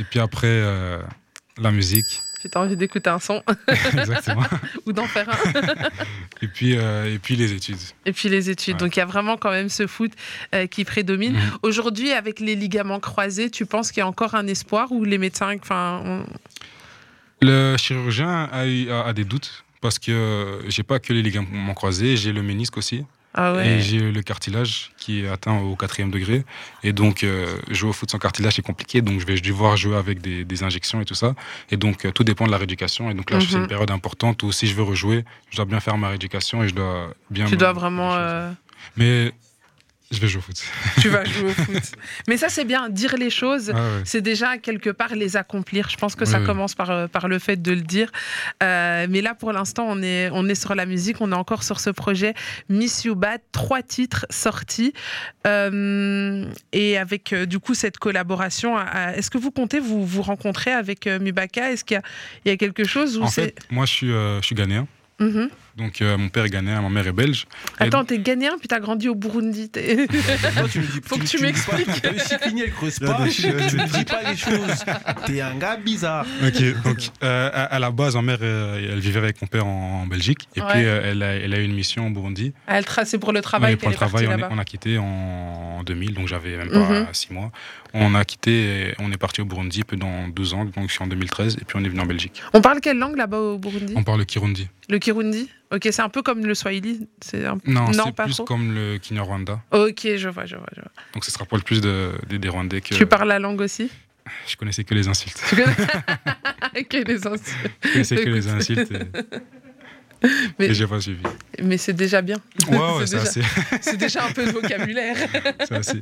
Et 0.00 0.04
puis 0.04 0.20
après, 0.20 0.46
euh, 0.48 1.00
la 1.58 1.70
musique. 1.70 2.20
Puis 2.46 2.50
t'as 2.52 2.60
envie 2.60 2.76
d'écouter 2.76 3.10
un 3.10 3.18
son 3.18 3.42
Exactement. 3.98 4.44
ou 4.86 4.92
d'en 4.92 5.08
faire 5.08 5.28
un. 5.28 5.34
Et 6.42 6.46
puis, 6.46 6.76
euh, 6.76 7.12
et 7.12 7.18
puis 7.18 7.34
les 7.34 7.52
études. 7.52 7.76
Et 8.04 8.12
puis 8.12 8.28
les 8.28 8.50
études. 8.50 8.74
Ouais. 8.74 8.78
Donc 8.80 8.94
il 8.94 9.00
y 9.00 9.02
a 9.02 9.06
vraiment 9.06 9.36
quand 9.36 9.50
même 9.50 9.68
ce 9.68 9.88
foot 9.88 10.12
euh, 10.54 10.68
qui 10.68 10.84
prédomine. 10.84 11.32
Mhm. 11.32 11.40
Aujourd'hui, 11.62 12.12
avec 12.12 12.38
les 12.38 12.54
ligaments 12.54 13.00
croisés, 13.00 13.50
tu 13.50 13.66
penses 13.66 13.90
qu'il 13.90 13.98
y 14.00 14.02
a 14.02 14.06
encore 14.06 14.36
un 14.36 14.46
espoir 14.46 14.92
ou 14.92 15.02
les 15.02 15.18
médecins, 15.18 15.56
enfin, 15.60 16.02
on- 16.04 16.24
Le 17.42 17.76
chirurgien 17.78 18.44
a, 18.52 18.64
eu, 18.66 18.90
a, 18.90 19.06
a 19.06 19.12
des 19.12 19.24
doutes 19.24 19.64
parce 19.80 19.98
que 19.98 20.12
euh, 20.12 20.70
j'ai 20.70 20.84
pas 20.84 21.00
que 21.00 21.12
les 21.12 21.22
ligaments 21.22 21.74
croisés, 21.74 22.16
j'ai 22.16 22.32
le 22.32 22.42
ménisque 22.42 22.76
aussi. 22.76 23.04
Ah 23.36 23.52
ouais. 23.54 23.66
Et 23.68 23.80
j'ai 23.80 24.00
le 24.10 24.22
cartilage 24.22 24.90
qui 24.96 25.20
est 25.24 25.28
atteint 25.28 25.58
au 25.60 25.76
quatrième 25.76 26.10
degré. 26.10 26.44
Et 26.82 26.92
donc, 26.92 27.22
euh, 27.22 27.56
jouer 27.70 27.90
au 27.90 27.92
foot 27.92 28.10
sans 28.10 28.18
cartilage, 28.18 28.54
c'est 28.54 28.62
compliqué. 28.62 29.02
Donc, 29.02 29.20
je 29.20 29.26
vais 29.26 29.38
devoir 29.40 29.76
jouer 29.76 29.96
avec 29.96 30.20
des, 30.20 30.44
des 30.44 30.62
injections 30.62 31.00
et 31.00 31.04
tout 31.04 31.14
ça. 31.14 31.34
Et 31.70 31.76
donc, 31.76 32.04
euh, 32.04 32.10
tout 32.10 32.24
dépend 32.24 32.46
de 32.46 32.50
la 32.50 32.56
rééducation. 32.58 33.10
Et 33.10 33.14
donc, 33.14 33.30
là, 33.30 33.36
Mhm. 33.38 33.44
c'est 33.48 33.56
une 33.58 33.66
période 33.66 33.90
importante 33.90 34.42
où 34.42 34.50
si 34.52 34.66
je 34.66 34.74
veux 34.74 34.82
rejouer, 34.82 35.24
je 35.50 35.56
dois 35.56 35.64
bien 35.66 35.80
faire 35.80 35.96
ma 35.98 36.08
rééducation 36.08 36.62
et 36.64 36.68
je 36.68 36.74
dois 36.74 37.14
bien. 37.30 37.44
tu 37.46 37.52
me- 37.54 37.58
dois 37.60 37.72
vraiment. 37.72 38.14
euh, 38.14 38.50
Mais 38.96 39.32
je 40.10 40.20
vais 40.20 40.28
jouer 40.28 40.38
au 40.38 40.42
foot. 40.42 40.62
tu 41.00 41.08
vas 41.08 41.24
jouer 41.24 41.50
au 41.50 41.54
foot. 41.64 41.82
Mais 42.28 42.36
ça, 42.36 42.48
c'est 42.48 42.64
bien. 42.64 42.88
Dire 42.88 43.16
les 43.16 43.30
choses. 43.30 43.72
Ah 43.74 43.76
ouais. 43.76 44.02
C'est 44.04 44.20
déjà 44.20 44.58
quelque 44.58 44.90
part 44.90 45.14
les 45.14 45.36
accomplir. 45.36 45.88
Je 45.90 45.96
pense 45.96 46.14
que 46.14 46.24
ça 46.24 46.38
Oui, 46.40 46.46
commence 46.46 46.74
par, 46.74 46.90
euh, 46.90 47.06
par 47.08 47.28
le 47.28 47.38
fait 47.38 47.60
de 47.60 47.72
le 47.72 47.80
dire. 47.80 48.10
Euh, 48.62 49.06
mais 49.10 49.20
là, 49.20 49.34
pour 49.34 49.52
l'instant, 49.52 49.86
on 49.88 50.02
est, 50.02 50.30
on 50.32 50.48
est 50.48 50.54
sur 50.54 50.74
la 50.74 50.86
musique. 50.86 51.20
On 51.20 51.32
est 51.32 51.36
encore 51.36 51.62
sur 51.62 51.80
ce 51.80 51.90
projet 51.90 52.34
Miss 52.68 53.04
You 53.04 53.14
Bad. 53.14 53.40
Trois 53.52 53.82
titres 53.82 54.26
sortis. 54.30 54.92
Euh, 55.46 56.44
et 56.72 56.98
avec, 56.98 57.34
du 57.34 57.58
coup, 57.58 57.74
cette 57.74 57.98
collaboration, 57.98 58.78
est-ce 59.14 59.30
que 59.30 59.38
vous 59.38 59.50
comptez 59.50 59.80
vous 59.80 60.04
vous 60.06 60.22
rencontrer 60.22 60.72
avec 60.72 61.06
Mubaka? 61.06 61.72
Est-ce 61.72 61.84
qu'il 61.84 61.96
y 61.96 61.98
a, 61.98 62.02
il 62.44 62.48
y 62.50 62.52
a 62.52 62.56
quelque 62.56 62.84
chose 62.84 63.18
où 63.18 63.22
En 63.22 63.28
fait, 63.30 63.58
moi, 63.70 63.86
je 63.86 63.92
suis, 63.92 64.12
euh, 64.12 64.40
je 64.40 64.46
suis 64.46 64.54
ghanéen. 64.54 64.86
Mhm. 65.18 65.48
Donc, 65.76 66.00
euh, 66.00 66.16
mon 66.16 66.30
père 66.30 66.46
est 66.46 66.50
ghanéen, 66.50 66.80
ma 66.80 66.88
mère 66.88 67.06
est 67.06 67.12
belge. 67.12 67.44
Attends, 67.78 68.04
t'es 68.04 68.18
ghanéen 68.18 68.52
puis 68.58 68.66
t'as 68.66 68.80
grandi 68.80 69.08
au 69.10 69.14
Burundi. 69.14 69.70
tu 69.70 69.78
me 69.80 70.06
dis, 70.86 71.00
Faut 71.04 71.18
que 71.18 71.24
tu 71.26 71.38
m'expliques. 71.42 71.90
Fini, 72.42 72.62
elle 72.62 72.72
creuse 72.72 72.98
pas. 72.98 73.18
Tu 73.30 73.46
me 73.48 73.86
dis 73.98 74.04
pas 74.04 74.22
les 74.30 74.36
choses. 74.36 74.84
T'es 75.26 75.40
un 75.42 75.54
gars 75.56 75.76
bizarre. 75.76 76.24
Ok, 76.42 76.82
donc 76.82 77.10
euh, 77.22 77.50
à, 77.52 77.64
à 77.64 77.78
la 77.78 77.90
base, 77.90 78.14
ma 78.16 78.22
mère, 78.22 78.38
euh, 78.40 78.92
elle 78.94 79.00
vivait 79.00 79.18
avec 79.18 79.40
mon 79.42 79.48
père 79.48 79.66
en, 79.66 80.02
en 80.02 80.06
Belgique. 80.06 80.48
Et 80.56 80.60
Ouais. 80.62 80.66
puis, 80.72 80.84
euh, 80.84 81.10
elle, 81.12 81.22
a, 81.22 81.34
elle 81.34 81.52
a 81.54 81.60
eu 81.60 81.64
une 81.64 81.74
mission 81.74 82.06
au 82.06 82.10
Burundi. 82.10 82.54
Elle 82.66 82.84
tracée 82.86 83.18
pour 83.18 83.32
le 83.34 83.42
travail. 83.42 83.72
Ouais, 83.74 83.76
pour 83.76 83.90
le 83.90 83.94
travail, 83.94 84.26
on, 84.26 84.30
est- 84.30 84.36
là-bas. 84.38 84.48
on 84.50 84.58
a 84.58 84.64
quitté 84.64 84.96
en 84.98 85.82
2000, 85.84 86.14
donc 86.14 86.26
j'avais 86.28 86.56
même 86.56 86.70
pas 86.70 86.78
Mhm. 86.78 87.06
6 87.12 87.32
mois. 87.32 87.52
On 87.92 88.14
a 88.14 88.24
quitté, 88.24 88.94
on 88.98 89.12
est 89.12 89.16
parti 89.18 89.40
au 89.42 89.44
Burundi 89.44 89.82
pendant 89.84 90.28
deux 90.28 90.54
ans, 90.54 90.64
donc 90.64 90.88
je 90.88 90.92
suis 90.92 91.02
en 91.02 91.06
2013, 91.06 91.56
et 91.60 91.64
puis 91.64 91.76
on 91.78 91.84
est 91.84 91.88
venu 91.88 92.00
en 92.00 92.06
Belgique. 92.06 92.42
On 92.54 92.60
parle 92.60 92.80
quelle 92.80 92.98
langue 92.98 93.16
là-bas 93.16 93.38
au 93.38 93.58
Burundi? 93.58 93.92
On 93.96 94.02
parle 94.02 94.18
le 94.20 94.24
Kirundi. 94.24 94.68
Le 94.88 94.98
Kirundi? 94.98 95.48
Ok, 95.72 95.88
c'est 95.90 96.02
un 96.02 96.08
peu 96.08 96.22
comme 96.22 96.46
le 96.46 96.54
Swahili. 96.54 97.08
Un... 97.34 97.58
Non, 97.66 97.90
Non, 97.90 98.04
c'est 98.06 98.12
plus 98.24 98.34
trop. 98.34 98.44
comme 98.44 98.72
le 98.74 98.98
Kinyarwanda. 98.98 99.60
Ok, 99.72 100.06
je 100.16 100.28
vois, 100.28 100.46
je 100.46 100.56
vois, 100.56 100.68
je 100.74 100.80
vois. 100.80 100.90
Donc 101.14 101.24
ça 101.24 101.32
se 101.32 101.38
rapproche 101.38 101.62
plus 101.64 101.80
de, 101.80 102.12
des, 102.28 102.38
des 102.38 102.48
Rwandais 102.48 102.80
que. 102.80 102.94
Tu 102.94 103.06
parles 103.06 103.28
la 103.28 103.38
langue 103.38 103.60
aussi? 103.60 103.90
Je 104.46 104.56
connaissais 104.56 104.84
que 104.84 104.94
les 104.94 105.08
insultes. 105.08 105.42
Que 106.90 106.98
les 106.98 107.26
insultes. 107.26 107.70
Je 107.82 107.92
connaissais 107.92 108.16
que 108.16 108.28
les 108.28 108.48
insultes 108.48 108.90
et, 108.92 108.98
Mais- 110.58 110.72
j'ai 110.74 110.86
pas 110.86 111.00
suivi. 111.00 111.22
Mais 111.62 111.76
c'est 111.78 111.92
déjà 111.92 112.22
bien. 112.22 112.36
Ouais, 112.68 112.76
ouais, 112.98 113.06
C'est 113.06 113.16
déjà- 113.16 113.22
assez. 113.80 113.96
Déjà 113.96 114.24
un 114.24 114.32
peu 114.32 114.44
de 114.46 114.50
vocabulaire. 114.50 115.16
assez. 115.70 116.00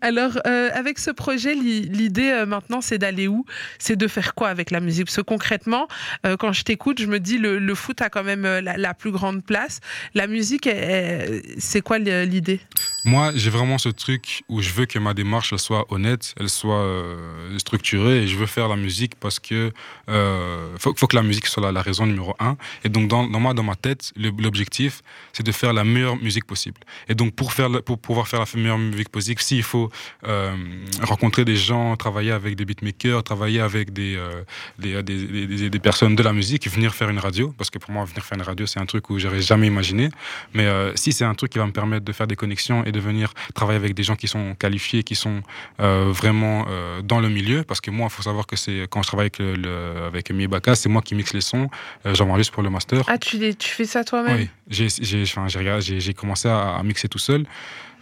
Alors, 0.00 0.38
euh, 0.46 0.70
avec 0.72 0.98
ce 0.98 1.10
projet, 1.10 1.54
l'i- 1.54 1.88
l'idée 1.88 2.30
euh, 2.30 2.46
maintenant, 2.46 2.80
c'est 2.80 2.98
d'aller 2.98 3.28
où? 3.28 3.44
C'est 3.78 3.96
de 3.96 4.06
faire 4.06 4.34
quoi 4.34 4.48
avec 4.48 4.70
la 4.70 4.80
musique? 4.80 5.06
Parce 5.06 5.16
que 5.16 5.22
concrètement, 5.22 5.88
euh, 6.26 6.36
quand 6.36 6.52
je 6.52 6.62
t'écoute, 6.62 7.00
je 7.00 7.06
me 7.06 7.18
dis 7.20 7.38
le, 7.38 7.58
le 7.58 7.74
foot 7.74 8.00
a 8.02 8.10
quand 8.10 8.24
même 8.24 8.42
la, 8.42 8.76
la 8.76 8.94
plus 8.94 9.10
grande 9.10 9.44
place. 9.44 9.80
La 10.14 10.26
musique, 10.26 10.68
c'est 11.58 11.80
quoi 11.80 11.98
l'idée? 11.98 12.60
Moi, 13.04 13.32
j'ai 13.34 13.48
vraiment 13.48 13.78
ce 13.78 13.88
truc 13.88 14.42
où 14.48 14.60
je 14.60 14.70
veux 14.70 14.84
que 14.84 14.98
ma 14.98 15.14
démarche 15.14 15.56
soit 15.56 15.86
honnête, 15.90 16.34
elle 16.38 16.50
soit 16.50 16.80
euh, 16.80 17.58
structurée, 17.58 18.24
et 18.24 18.26
je 18.26 18.36
veux 18.36 18.46
faire 18.46 18.68
la 18.68 18.76
musique 18.76 19.14
parce 19.18 19.38
que 19.38 19.72
euh, 20.10 20.76
faut, 20.78 20.92
que 20.92 21.16
la 21.16 21.22
musique 21.22 21.46
soit 21.46 21.72
la, 21.72 21.80
raison 21.80 22.04
numéro 22.04 22.34
un. 22.38 22.56
Et 22.84 22.90
donc, 22.90 23.08
dans, 23.08 23.26
moi, 23.26 23.54
dans 23.54 23.62
ma 23.62 23.74
tête, 23.74 24.12
l'objectif, 24.16 25.02
c'est 25.32 25.42
de 25.42 25.52
faire 25.52 25.72
la 25.72 25.84
meilleure 25.84 26.16
musique 26.16 26.44
possible. 26.44 26.80
Et 27.08 27.14
donc, 27.14 27.34
pour, 27.34 27.54
faire 27.54 27.70
pour 27.82 27.98
pouvoir 27.98 28.28
faire 28.28 28.40
la 28.40 28.60
meilleure 28.60 28.78
musique 28.78 29.08
possible, 29.08 29.40
s'il 29.40 29.62
faut 29.62 29.90
euh, 30.26 30.54
rencontrer 31.00 31.46
des 31.46 31.56
gens, 31.56 31.96
travailler 31.96 32.32
avec 32.32 32.54
des 32.54 32.66
beatmakers, 32.66 33.22
travailler 33.22 33.60
avec 33.60 33.94
des, 33.94 34.16
euh, 34.16 34.42
des, 34.78 35.70
des, 35.70 35.78
personnes 35.78 36.16
de 36.16 36.22
la 36.22 36.34
musique, 36.34 36.68
venir 36.68 36.94
faire 36.94 37.08
une 37.08 37.18
radio, 37.18 37.54
parce 37.56 37.70
que 37.70 37.78
pour 37.78 37.92
moi, 37.92 38.04
venir 38.04 38.24
faire 38.24 38.36
une 38.36 38.44
radio, 38.44 38.66
c'est 38.66 38.80
un 38.80 38.86
truc 38.86 39.08
où 39.08 39.18
j'aurais 39.18 39.40
jamais 39.40 39.68
imaginé. 39.68 40.10
Mais 40.52 40.68
si 40.96 41.12
c'est 41.12 41.24
un 41.24 41.34
truc 41.34 41.52
qui 41.52 41.58
va 41.58 41.66
me 41.66 41.72
permettre 41.72 42.04
de 42.04 42.12
faire 42.12 42.26
des 42.26 42.36
connexions 42.36 42.84
de 42.92 43.00
venir 43.00 43.32
travailler 43.54 43.78
avec 43.78 43.94
des 43.94 44.02
gens 44.02 44.16
qui 44.16 44.28
sont 44.28 44.54
qualifiés, 44.54 45.02
qui 45.02 45.14
sont 45.14 45.42
euh, 45.80 46.10
vraiment 46.12 46.66
euh, 46.68 47.02
dans 47.02 47.20
le 47.20 47.28
milieu, 47.28 47.62
parce 47.64 47.80
que 47.80 47.90
moi, 47.90 48.08
il 48.10 48.14
faut 48.14 48.22
savoir 48.22 48.46
que 48.46 48.56
c'est 48.56 48.86
quand 48.90 49.02
je 49.02 49.08
travaille 49.08 49.24
avec, 49.24 49.38
le, 49.38 49.54
le- 49.54 50.04
avec 50.06 50.30
Mibaka, 50.30 50.74
c'est 50.74 50.88
moi 50.88 51.02
qui 51.02 51.14
mixe 51.14 51.32
les 51.32 51.40
sons, 51.40 51.68
euh, 52.06 52.14
j'enregistre 52.14 52.52
pour 52.52 52.62
le 52.62 52.70
master. 52.70 53.02
Ah, 53.06 53.18
tu, 53.18 53.38
les- 53.38 53.54
tu 53.54 53.68
fais 53.70 53.84
ça 53.84 54.04
toi-même? 54.04 54.36
Oui, 54.36 54.48
j'ai 54.68 54.88
j'ai- 54.88 56.00
j'ai 56.00 56.14
commencé 56.14 56.48
à, 56.48 56.76
à 56.76 56.82
mixer 56.82 57.08
tout 57.08 57.18
seul. 57.18 57.44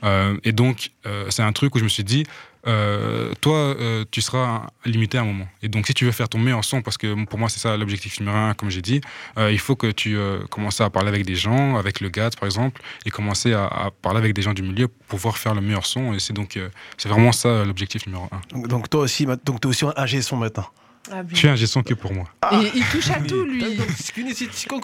Euh, 0.05 0.37
et 0.45 0.53
donc, 0.53 0.91
c'est 1.31 1.43
un 1.43 1.53
truc 1.53 1.75
où 1.75 1.79
je 1.79 1.85
me 1.85 1.89
suis 1.89 2.05
dit, 2.05 2.25
euh, 2.67 3.33
toi, 3.41 3.57
euh, 3.57 4.05
tu 4.11 4.21
seras 4.21 4.67
limité 4.85 5.19
à 5.19 5.23
un 5.23 5.25
moment. 5.25 5.49
Et 5.63 5.69
donc, 5.69 5.87
si 5.87 5.95
tu 5.95 6.05
veux 6.05 6.13
faire 6.13 6.29
ton 6.29 6.39
meilleur 6.39 6.65
son, 6.65 6.83
parce 6.83 6.99
que 6.99 7.25
pour 7.25 7.39
moi, 7.39 7.49
c'est 7.49 7.61
ça 7.61 7.77
l'objectif 7.77 8.19
numéro 8.21 8.37
un, 8.37 8.55
comme 8.55 8.71
j'ai 8.71 8.83
dit, 8.83 9.01
euh, 9.39 9.53
il 9.53 9.59
faut 9.59 9.77
que 9.77 9.91
tu 9.91 10.19
commences 10.51 10.81
à 10.81 10.91
parler 10.91 11.09
avec 11.09 11.25
des 11.25 11.35
gens, 11.35 11.77
avec 11.77 12.01
le 12.01 12.09
GAT 12.09 12.31
par 12.31 12.47
exemple, 12.47 12.83
et 13.07 13.11
commencer 13.11 13.53
à, 13.53 13.91
parler 14.03 14.19
avec 14.19 14.35
des 14.35 14.43
gens 14.43 14.55
du 14.55 14.63
milieu 14.63 14.89
pour 14.89 15.19
pouvoir 15.19 15.39
faire 15.39 15.55
le 15.55 15.61
meilleur 15.61 15.87
son. 15.87 16.13
Et 16.15 16.19
c'est 16.19 16.33
donc, 16.33 16.59
c'est 16.97 17.09
vraiment 17.09 17.33
ça 17.33 17.65
l'objectif 17.65 18.07
numéro 18.07 18.29
un. 18.33 18.59
Donc, 18.67 18.91
toi 18.91 19.03
aussi, 19.03 19.27
donc 19.45 19.61
t'es 19.61 19.67
aussi 19.67 19.85
un 19.85 19.93
AG 19.97 20.21
son 20.21 20.37
maintenant. 20.37 20.67
Ah, 21.13 21.23
Je 21.29 21.37
suis 21.37 21.49
un 21.49 21.57
son 21.57 21.83
que 21.83 21.95
pour 21.95 22.13
moi. 22.13 22.25
Et 22.53 22.71
il 22.75 22.85
touche 22.85 23.11
à 23.11 23.21
tout, 23.21 23.45
lui. 23.45 23.61
Donc, 23.77 23.87
si 23.97 24.13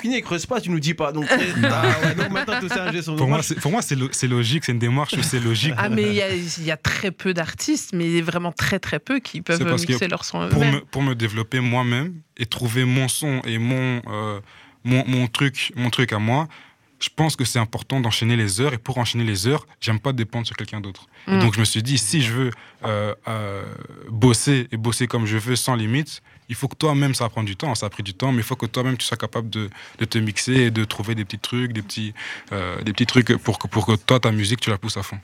il 0.04 0.22
creuse 0.22 0.46
pas, 0.46 0.60
tu 0.60 0.70
nous 0.70 0.80
dis 0.80 0.94
pas. 0.94 1.12
Donc, 1.12 1.26
ah 1.30 1.37
ouais, 1.37 2.14
donc 2.14 2.30
maintenant, 2.30 2.60
tout 2.60 2.68
c'est 2.68 2.78
un 2.80 2.92
geste. 2.92 3.14
Pour 3.16 3.26
moi, 3.28 3.42
c'est, 3.42 3.54
pour 3.56 3.70
moi, 3.70 3.82
c'est, 3.82 3.96
lo- 3.96 4.08
c'est 4.12 4.26
logique, 4.28 4.64
c'est 4.64 4.72
une 4.72 4.78
démarche 4.78 5.14
où 5.14 5.22
c'est 5.22 5.40
logique. 5.40 5.74
Ah, 5.76 5.88
mais 5.88 6.02
il 6.02 6.14
y 6.14 6.22
a, 6.22 6.34
il 6.34 6.64
y 6.64 6.70
a 6.70 6.76
très 6.76 7.10
peu 7.10 7.34
d'artistes, 7.34 7.90
mais 7.94 8.20
vraiment 8.20 8.52
très 8.52 8.78
très 8.78 8.98
peu 8.98 9.18
qui 9.20 9.40
peuvent 9.42 9.62
mixer 9.72 10.08
leur 10.08 10.24
son 10.24 10.48
pour 10.48 10.64
me, 10.64 10.80
pour 10.80 11.02
me 11.02 11.14
développer 11.14 11.60
moi-même 11.60 12.14
et 12.37 12.46
trouver 12.46 12.84
mon 12.84 13.08
son 13.08 13.40
et 13.44 13.58
mon, 13.58 14.02
euh, 14.06 14.40
mon, 14.84 15.04
mon 15.06 15.26
truc, 15.26 15.72
mon 15.76 15.90
truc 15.90 16.12
à 16.12 16.18
moi, 16.18 16.48
je 17.04 17.10
pense 17.14 17.34
que 17.36 17.44
c'est 17.44 17.58
important 17.58 18.00
d'enchaîner 18.00 18.36
les 18.36 18.60
heures. 18.60 18.72
Et 18.72 18.78
pour 18.78 18.96
enchaîner 18.98 19.24
les 19.24 19.46
heures, 19.46 19.66
j'aime 19.80 20.00
pas 20.00 20.12
dépendre 20.12 20.46
sur 20.46 20.56
quelqu'un 20.56 20.80
d'autre. 20.80 21.06
Et 21.28 21.32
Mm. 21.32 21.40
donc 21.40 21.54
je 21.54 21.60
me 21.60 21.64
suis 21.72 21.82
dit, 21.82 21.98
si 21.98 22.22
je 22.22 22.32
veux 22.32 22.50
euh, 22.84 23.14
euh, 23.28 23.64
bosser 24.10 24.68
et 24.72 24.76
bosser 24.76 25.06
comme 25.06 25.26
je 25.26 25.36
veux 25.36 25.56
sans 25.56 25.74
limite, 25.76 26.22
il 26.48 26.54
faut 26.54 26.68
que 26.68 26.76
toi-même, 26.76 27.14
ça 27.14 27.28
prend 27.28 27.42
du 27.42 27.56
temps, 27.56 27.74
ça 27.74 27.86
a 27.86 27.90
pris 27.90 28.02
du 28.02 28.14
temps, 28.14 28.32
mais 28.32 28.38
il 28.44 28.44
faut 28.50 28.56
que 28.56 28.66
toi-même, 28.66 28.96
tu 28.96 29.06
sois 29.06 29.16
capable 29.16 29.48
de, 29.50 29.70
de 29.98 30.04
te 30.04 30.18
mixer 30.18 30.54
et 30.66 30.70
de 30.70 30.84
trouver 30.84 31.14
des 31.14 31.24
petits 31.24 31.38
trucs, 31.38 31.72
des 31.72 31.82
petits, 31.82 32.12
euh, 32.52 32.80
des 32.82 32.92
petits 32.92 33.06
trucs 33.06 33.36
pour 33.38 33.58
que, 33.58 33.66
pour 33.68 33.84
que 33.86 33.96
toi, 33.96 34.18
ta 34.20 34.30
musique, 34.32 34.60
tu 34.60 34.70
la 34.70 34.78
pousses 34.78 34.96
à 34.96 35.02
fond. 35.02 35.18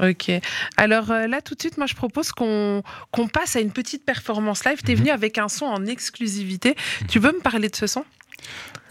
Ok. 0.00 0.30
Alors 0.78 1.10
euh, 1.10 1.26
là, 1.26 1.42
tout 1.42 1.54
de 1.54 1.60
suite, 1.60 1.76
moi, 1.76 1.86
je 1.86 1.94
propose 1.94 2.32
qu'on 2.32 2.82
passe 3.32 3.56
à 3.56 3.60
une 3.60 3.72
petite 3.72 4.04
performance 4.04 4.64
live. 4.64 4.78
Tu 4.84 4.92
es 4.92 4.94
Mhm. 4.94 5.00
venu 5.00 5.10
avec 5.10 5.36
un 5.38 5.48
son 5.48 5.66
en 5.66 5.84
exclusivité. 5.86 6.74
Tu 7.08 7.18
veux 7.18 7.32
me 7.32 7.40
parler 7.40 7.68
de 7.68 7.76
ce 7.76 7.86
son? 7.86 8.04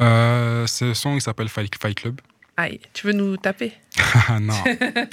Euh, 0.01 0.65
ce 0.67 0.93
son, 0.93 1.15
il 1.15 1.21
s'appelle 1.21 1.49
Fight, 1.49 1.73
Fight 1.81 1.97
Club. 1.99 2.21
Aïe, 2.57 2.79
tu 2.93 3.07
veux 3.07 3.13
nous 3.13 3.37
taper? 3.37 3.71
Non, 4.41 4.53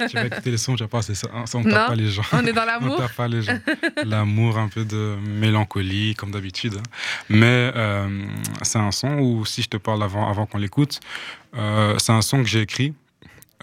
tu 0.09 0.15
vas 0.17 0.25
écouter 0.25 0.51
le 0.51 0.57
son, 0.57 0.75
tu 0.75 0.83
vas 0.83 0.89
pas, 0.89 1.01
c'est 1.01 1.15
ça, 1.15 1.29
hein, 1.33 1.45
on 1.53 1.59
Non? 1.61 1.71
tape 1.71 1.87
pas 1.87 1.95
les 1.95 2.09
gens. 2.11 2.23
On 2.33 2.45
est 2.45 2.51
dans 2.51 2.61
On 2.63 2.65
l'amour 2.65 2.97
tape 2.97 3.15
pas 3.15 3.27
les 3.29 3.41
gens. 3.41 3.57
L'amour, 4.03 4.57
un 4.57 4.67
peu 4.67 4.83
de 4.83 5.15
mélancolie, 5.21 6.13
comme 6.15 6.31
d'habitude. 6.31 6.75
hein. 6.77 6.83
Mais 7.29 7.71
euh, 7.75 8.25
c'est 8.63 8.79
un 8.79 8.91
son 8.91 9.19
où, 9.19 9.45
si 9.45 9.61
je 9.61 9.69
te 9.69 9.77
parle 9.77 10.03
avant, 10.03 10.29
avant 10.29 10.45
qu'on 10.45 10.57
l'écoute, 10.57 10.99
euh, 11.55 11.97
c'est 11.99 12.11
un 12.11 12.21
son 12.21 12.39
que 12.43 12.49
j'ai 12.49 12.61
écrit. 12.61 12.93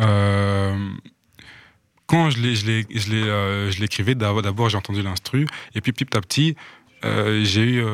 Euh, 0.01 0.77
quand 2.07 2.31
je 2.31 2.39
euh, 2.39 3.71
l'écrivais, 3.79 4.15
d'abord, 4.15 4.69
j'ai 4.71 4.79
entendu 4.79 5.03
l'instru, 5.03 5.47
et 5.75 5.81
puis 5.83 5.93
petit 5.93 6.17
à 6.17 6.21
petit, 6.23 6.57
j'ai 7.03 7.63
eu, 7.63 7.85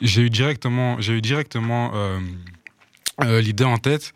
j'ai 0.00 0.22
eu 0.22 0.30
directement, 0.30 1.00
j'ai 1.00 1.14
eu 1.14 1.20
directement 1.20 1.92
euh, 1.94 2.20
euh, 3.22 3.40
l'idée 3.40 3.64
en 3.64 3.78
tête 3.78 4.12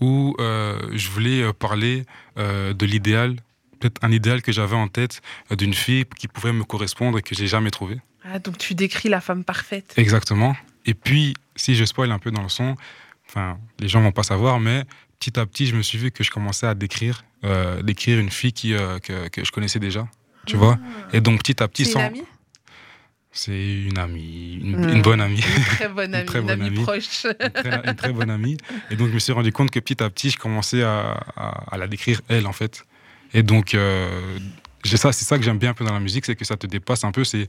où 0.00 0.36
euh, 0.38 0.90
je 0.92 1.08
voulais 1.10 1.52
parler 1.52 2.04
de 2.36 2.86
l'idéal, 2.86 3.36
peut-être 3.78 4.02
un 4.02 4.10
idéal 4.10 4.42
que 4.42 4.52
j'avais 4.52 4.76
en 4.76 4.88
tête 4.88 5.22
d'une 5.56 5.74
fille 5.74 6.04
qui 6.18 6.28
pouvait 6.28 6.52
me 6.52 6.64
correspondre 6.64 7.18
et 7.18 7.22
que 7.22 7.34
j'ai 7.34 7.46
jamais 7.46 7.70
trouvé. 7.70 7.98
Ah, 8.24 8.38
donc 8.38 8.58
tu 8.58 8.74
décris 8.74 9.08
la 9.08 9.20
femme 9.20 9.44
parfaite. 9.44 9.94
Exactement. 9.96 10.56
Et 10.86 10.94
puis, 10.94 11.34
si 11.56 11.74
je 11.74 11.84
spoil 11.84 12.10
un 12.10 12.18
peu 12.18 12.30
dans 12.30 12.42
le 12.42 12.48
son, 12.48 12.76
enfin, 13.28 13.58
les 13.78 13.88
gens 13.88 14.00
vont 14.00 14.12
pas 14.12 14.22
savoir, 14.22 14.60
mais 14.60 14.84
petit 15.18 15.38
à 15.38 15.46
petit, 15.46 15.66
je 15.66 15.76
me 15.76 15.82
suis 15.82 15.98
vu 15.98 16.10
que 16.10 16.24
je 16.24 16.30
commençais 16.30 16.66
à 16.66 16.74
décrire, 16.74 17.24
euh, 17.44 17.82
décrire 17.82 18.18
une 18.18 18.30
fille 18.30 18.52
qui, 18.52 18.74
euh, 18.74 18.98
que, 18.98 19.28
que 19.28 19.44
je 19.44 19.52
connaissais 19.52 19.78
déjà. 19.78 20.06
Tu 20.46 20.56
vois 20.56 20.78
Et 21.14 21.22
donc, 21.22 21.38
petit 21.38 21.62
à 21.62 21.68
petit, 21.68 21.86
sans. 21.86 22.10
Amie 23.34 23.40
C'est 23.42 23.74
une 23.88 23.98
amie, 23.98 24.58
une, 24.62 24.76
Mm. 24.76 24.88
une 24.96 25.02
bonne 25.02 25.20
amie. 25.20 25.40
Une 25.56 25.64
très 25.64 25.88
bonne 25.88 26.08
Une 26.10 26.14
amie, 26.14 26.26
très 26.26 26.38
une 26.40 26.46
bonne 26.46 26.60
amie 26.62 26.66
amie. 26.76 26.82
proche. 26.82 27.24
une, 27.24 27.50
très, 27.50 27.80
une 27.90 27.94
très 27.96 28.12
bonne 28.12 28.30
amie. 28.30 28.56
Et 28.90 28.96
donc, 28.96 29.08
je 29.08 29.14
me 29.14 29.18
suis 29.18 29.32
rendu 29.32 29.52
compte 29.52 29.70
que 29.70 29.80
petit 29.80 30.02
à 30.02 30.10
petit, 30.10 30.30
je 30.30 30.38
commençais 30.38 30.82
à, 30.82 31.22
à- 31.36 31.74
à 31.74 31.78
la 31.78 31.86
décrire, 31.86 32.20
elle, 32.28 32.46
en 32.46 32.52
fait. 32.52 32.84
Et 33.32 33.42
donc, 33.42 33.74
euh, 33.74 34.38
ça, 34.84 35.12
c'est 35.12 35.24
ça 35.24 35.36
que 35.38 35.44
j'aime 35.44 35.58
bien 35.58 35.70
un 35.70 35.74
peu 35.74 35.84
dans 35.84 35.92
la 35.94 36.00
musique, 36.00 36.24
c'est 36.24 36.36
que 36.36 36.44
ça 36.44 36.56
te 36.56 36.66
dépasse 36.66 37.02
un 37.04 37.10
peu. 37.12 37.24
C'est 37.24 37.48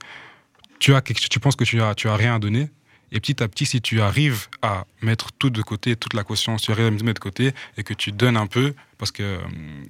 tu 0.80 0.94
as 0.96 1.02
quelque, 1.02 1.20
tu 1.30 1.40
penses 1.40 1.56
que 1.56 1.64
tu 1.64 1.82
as, 1.82 1.94
tu 1.96 2.10
as 2.10 2.16
rien 2.16 2.36
à 2.36 2.40
donner. 2.40 2.70
Et 3.16 3.20
petit 3.22 3.42
à 3.42 3.48
petit, 3.48 3.66
si 3.66 3.80
tu 3.82 4.02
arrives 4.02 4.48
à 4.62 4.86
mettre 5.02 5.32
tout 5.32 5.50
de 5.50 5.62
côté, 5.62 5.96
toute 5.96 6.14
la 6.14 6.24
caution, 6.26 6.58
si 6.58 6.66
tu 6.66 6.72
arrives 6.74 6.88
à 6.88 6.92
mettre 6.92 7.06
de 7.14 7.20
côté 7.20 7.54
et 7.78 7.84
que 7.84 7.94
tu 7.94 8.12
donnes 8.12 8.36
un 8.36 8.46
peu, 8.46 8.74
parce 8.98 9.12
que 9.12 9.24
euh, 9.24 9.38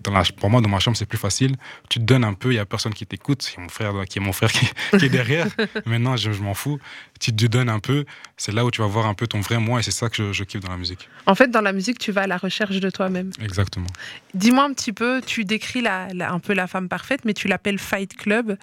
dans 0.03 0.11
la, 0.13 0.21
pour 0.37 0.51
moi, 0.51 0.61
dans 0.61 0.69
ma 0.69 0.77
chambre, 0.77 0.95
c'est 0.95 1.07
plus 1.07 1.17
facile, 1.17 1.55
tu 1.89 1.97
donnes 1.97 2.23
un 2.23 2.33
peu, 2.35 2.49
il 2.51 2.53
n'y 2.53 2.59
a 2.59 2.65
personne 2.67 2.93
qui 2.93 3.03
t'écoute, 3.07 3.49
il 3.51 3.55
y 3.55 3.59
a 3.59 3.63
mon 3.63 3.69
frère, 3.69 3.93
qui 4.07 4.19
est 4.19 4.21
mon 4.21 4.31
frère 4.31 4.51
qui, 4.51 4.67
qui 4.99 5.05
est 5.05 5.09
derrière. 5.09 5.47
Maintenant, 5.87 6.15
je, 6.17 6.31
je 6.33 6.41
m'en 6.43 6.53
fous. 6.53 6.79
Tu 7.19 7.35
te 7.35 7.45
donnes 7.47 7.69
un 7.69 7.79
peu, 7.79 8.05
c'est 8.37 8.51
là 8.53 8.63
où 8.63 8.69
tu 8.69 8.81
vas 8.81 8.87
voir 8.87 9.07
un 9.07 9.15
peu 9.15 9.25
ton 9.25 9.41
vrai 9.41 9.57
moi 9.57 9.79
et 9.79 9.83
c'est 9.83 9.89
ça 9.91 10.07
que 10.07 10.15
je, 10.17 10.31
je 10.33 10.43
kiffe 10.43 10.61
dans 10.61 10.69
la 10.71 10.77
musique. 10.77 11.09
En 11.25 11.33
fait, 11.33 11.49
dans 11.49 11.61
la 11.61 11.73
musique, 11.73 11.97
tu 11.97 12.11
vas 12.11 12.21
à 12.21 12.27
la 12.27 12.37
recherche 12.37 12.79
de 12.79 12.89
toi-même. 12.91 13.31
Exactement. 13.41 13.87
Dis-moi 14.35 14.63
un 14.65 14.73
petit 14.73 14.93
peu, 14.93 15.21
tu 15.25 15.45
décris 15.45 15.81
la, 15.81 16.09
la- 16.13 16.31
un 16.31 16.39
peu 16.39 16.53
la 16.53 16.67
femme 16.67 16.89
parfaite, 16.89 17.21
mais 17.25 17.33
tu 17.33 17.47
l'appelles 17.47 17.79
Fight 17.79 18.15
Club. 18.15 18.55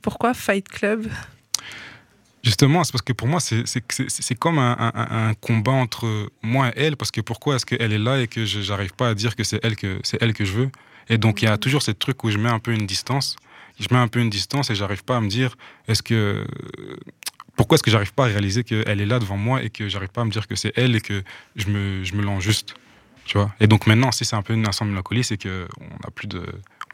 Pourquoi 0.00 0.32
Fight 0.32 0.66
Club? 0.66 1.06
Justement, 2.48 2.82
c'est 2.82 2.92
parce 2.92 3.02
que 3.02 3.12
pour 3.12 3.28
moi, 3.28 3.40
c'est- 3.40 3.66
c'est 3.66 3.84
c'est- 3.92 4.08
c'est 4.08 4.34
comme 4.34 4.58
un, 4.58 4.74
un- 4.78 5.28
un 5.28 5.34
combat 5.34 5.72
entre 5.86 6.30
moi 6.42 6.68
et 6.70 6.72
elle, 6.84 6.96
parce 6.96 7.10
que 7.10 7.20
pourquoi 7.20 7.56
est-ce 7.56 7.66
qu'elle 7.66 7.92
est 7.92 7.98
là 8.08 8.14
et 8.22 8.26
que 8.26 8.46
je 8.46 8.60
n'arrive 8.70 8.94
pas 8.94 9.08
à 9.10 9.14
dire 9.14 9.36
que 9.36 9.44
c'est 9.44 9.60
elle 9.62 9.76
que 9.76 9.90
c'est 10.02 10.18
elle 10.22 10.32
que 10.32 10.46
je 10.46 10.52
veux? 10.60 10.70
Et 11.10 11.18
donc, 11.18 11.42
il 11.42 11.44
y 11.44 11.48
a 11.48 11.58
toujours 11.58 11.82
ce 11.82 11.90
truc 11.90 12.24
où 12.24 12.30
je 12.30 12.38
mets 12.38 12.48
un 12.48 12.58
peu 12.58 12.72
une 12.72 12.86
distance. 12.86 13.36
Je 13.78 13.86
mets 13.90 14.00
un 14.00 14.08
peu 14.08 14.20
une 14.20 14.30
distance 14.30 14.70
et 14.70 14.74
j'arrive 14.74 15.04
pas 15.04 15.16
à 15.18 15.20
me 15.20 15.28
dire, 15.28 15.50
est-ce 15.88 16.02
que 16.02 16.46
pourquoi 17.56 17.74
est-ce 17.74 17.82
que 17.82 17.90
j'arrive 17.90 18.14
pas 18.14 18.24
à 18.24 18.28
réaliser 18.28 18.64
qu'elle 18.64 19.00
est 19.04 19.06
là 19.06 19.18
devant 19.18 19.36
moi 19.36 19.62
et 19.62 19.68
que 19.68 19.86
j'arrive 19.90 20.08
pas 20.16 20.22
à 20.22 20.24
me 20.24 20.30
dire 20.30 20.46
que 20.48 20.56
c'est 20.56 20.72
elle 20.76 20.96
et 20.96 21.02
que 21.02 21.22
je 21.56 21.66
me, 21.68 22.02
je 22.02 22.14
me 22.14 22.22
lance 22.22 22.42
juste, 22.42 22.74
tu 23.26 23.36
vois? 23.36 23.52
Et 23.60 23.66
donc 23.66 23.86
maintenant, 23.86 24.10
si 24.10 24.24
c'est 24.24 24.36
un 24.36 24.42
peu 24.42 24.54
une 24.54 24.66
ensemble 24.66 24.92
mélancolie, 24.92 25.22
c'est 25.22 25.36
que 25.36 25.68
on 25.82 25.96
n'a 26.04 26.10
plus 26.14 26.28
de, 26.28 26.42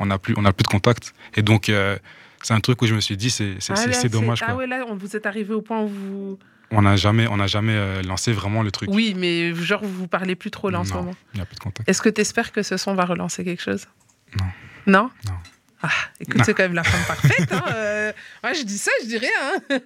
on 0.00 0.10
a 0.10 0.18
plus, 0.18 0.34
on 0.36 0.44
a 0.44 0.52
plus 0.52 0.64
de 0.64 0.68
contact. 0.68 1.14
Et 1.36 1.42
donc 1.42 1.68
euh, 1.68 1.96
c'est 2.44 2.54
un 2.54 2.60
truc 2.60 2.80
où 2.82 2.86
je 2.86 2.94
me 2.94 3.00
suis 3.00 3.16
dit, 3.16 3.30
c'est 3.30 3.54
c'est- 3.58 3.72
Ah, 3.76 4.08
dommage. 4.08 4.42
Ah 4.42 4.46
quoi. 4.46 4.54
ouais, 4.56 4.66
là, 4.68 4.84
on- 4.88 4.94
vous 4.96 5.16
êtes 5.16 5.26
arrivé 5.26 5.52
au 5.54 5.62
point 5.62 5.80
où 5.82 5.88
vous... 5.88 6.38
On 6.70 6.82
n'a 6.82 6.96
jamais, 6.96 7.26
on 7.28 7.36
n'a 7.36 7.46
jamais 7.46 7.74
euh, 7.74 8.02
lancé 8.02 8.32
vraiment 8.32 8.62
le 8.62 8.70
truc. 8.70 8.88
Oui, 8.92 9.14
mais 9.16 9.54
genre, 9.54 9.82
vous 9.82 9.92
vous 9.92 10.08
parlez 10.08 10.34
plus 10.34 10.50
trop 10.50 10.70
là 10.70 10.80
en 10.80 10.84
ce 10.84 10.92
moment. 10.94 11.14
Il 11.34 11.36
n'y 11.38 11.42
a 11.42 11.46
plus 11.46 11.54
de 11.56 11.60
contact. 11.60 11.88
Est-ce 11.88 12.00
que 12.02 12.08
tu 12.08 12.20
espères 12.20 12.52
que 12.52 12.62
ce 12.62 12.76
son 12.76 12.94
va 12.94 13.04
relancer 13.04 13.44
quelque 13.44 13.62
chose? 13.62 13.86
Non. 14.38 14.46
Non? 14.86 15.10
Non. 15.26 15.32
Ah, 15.86 15.90
écoute, 16.18 16.40
c'est 16.46 16.54
quand 16.54 16.62
même 16.62 16.72
la 16.74 16.82
femme 16.82 17.04
parfaite. 17.06 17.52
Hein. 17.52 17.62
euh, 17.74 18.12
ouais, 18.42 18.54
je 18.54 18.62
dis 18.62 18.78
ça, 18.78 18.90
je 19.02 19.06
dis 19.06 19.18
rien. 19.18 19.30
hein. 19.70 19.78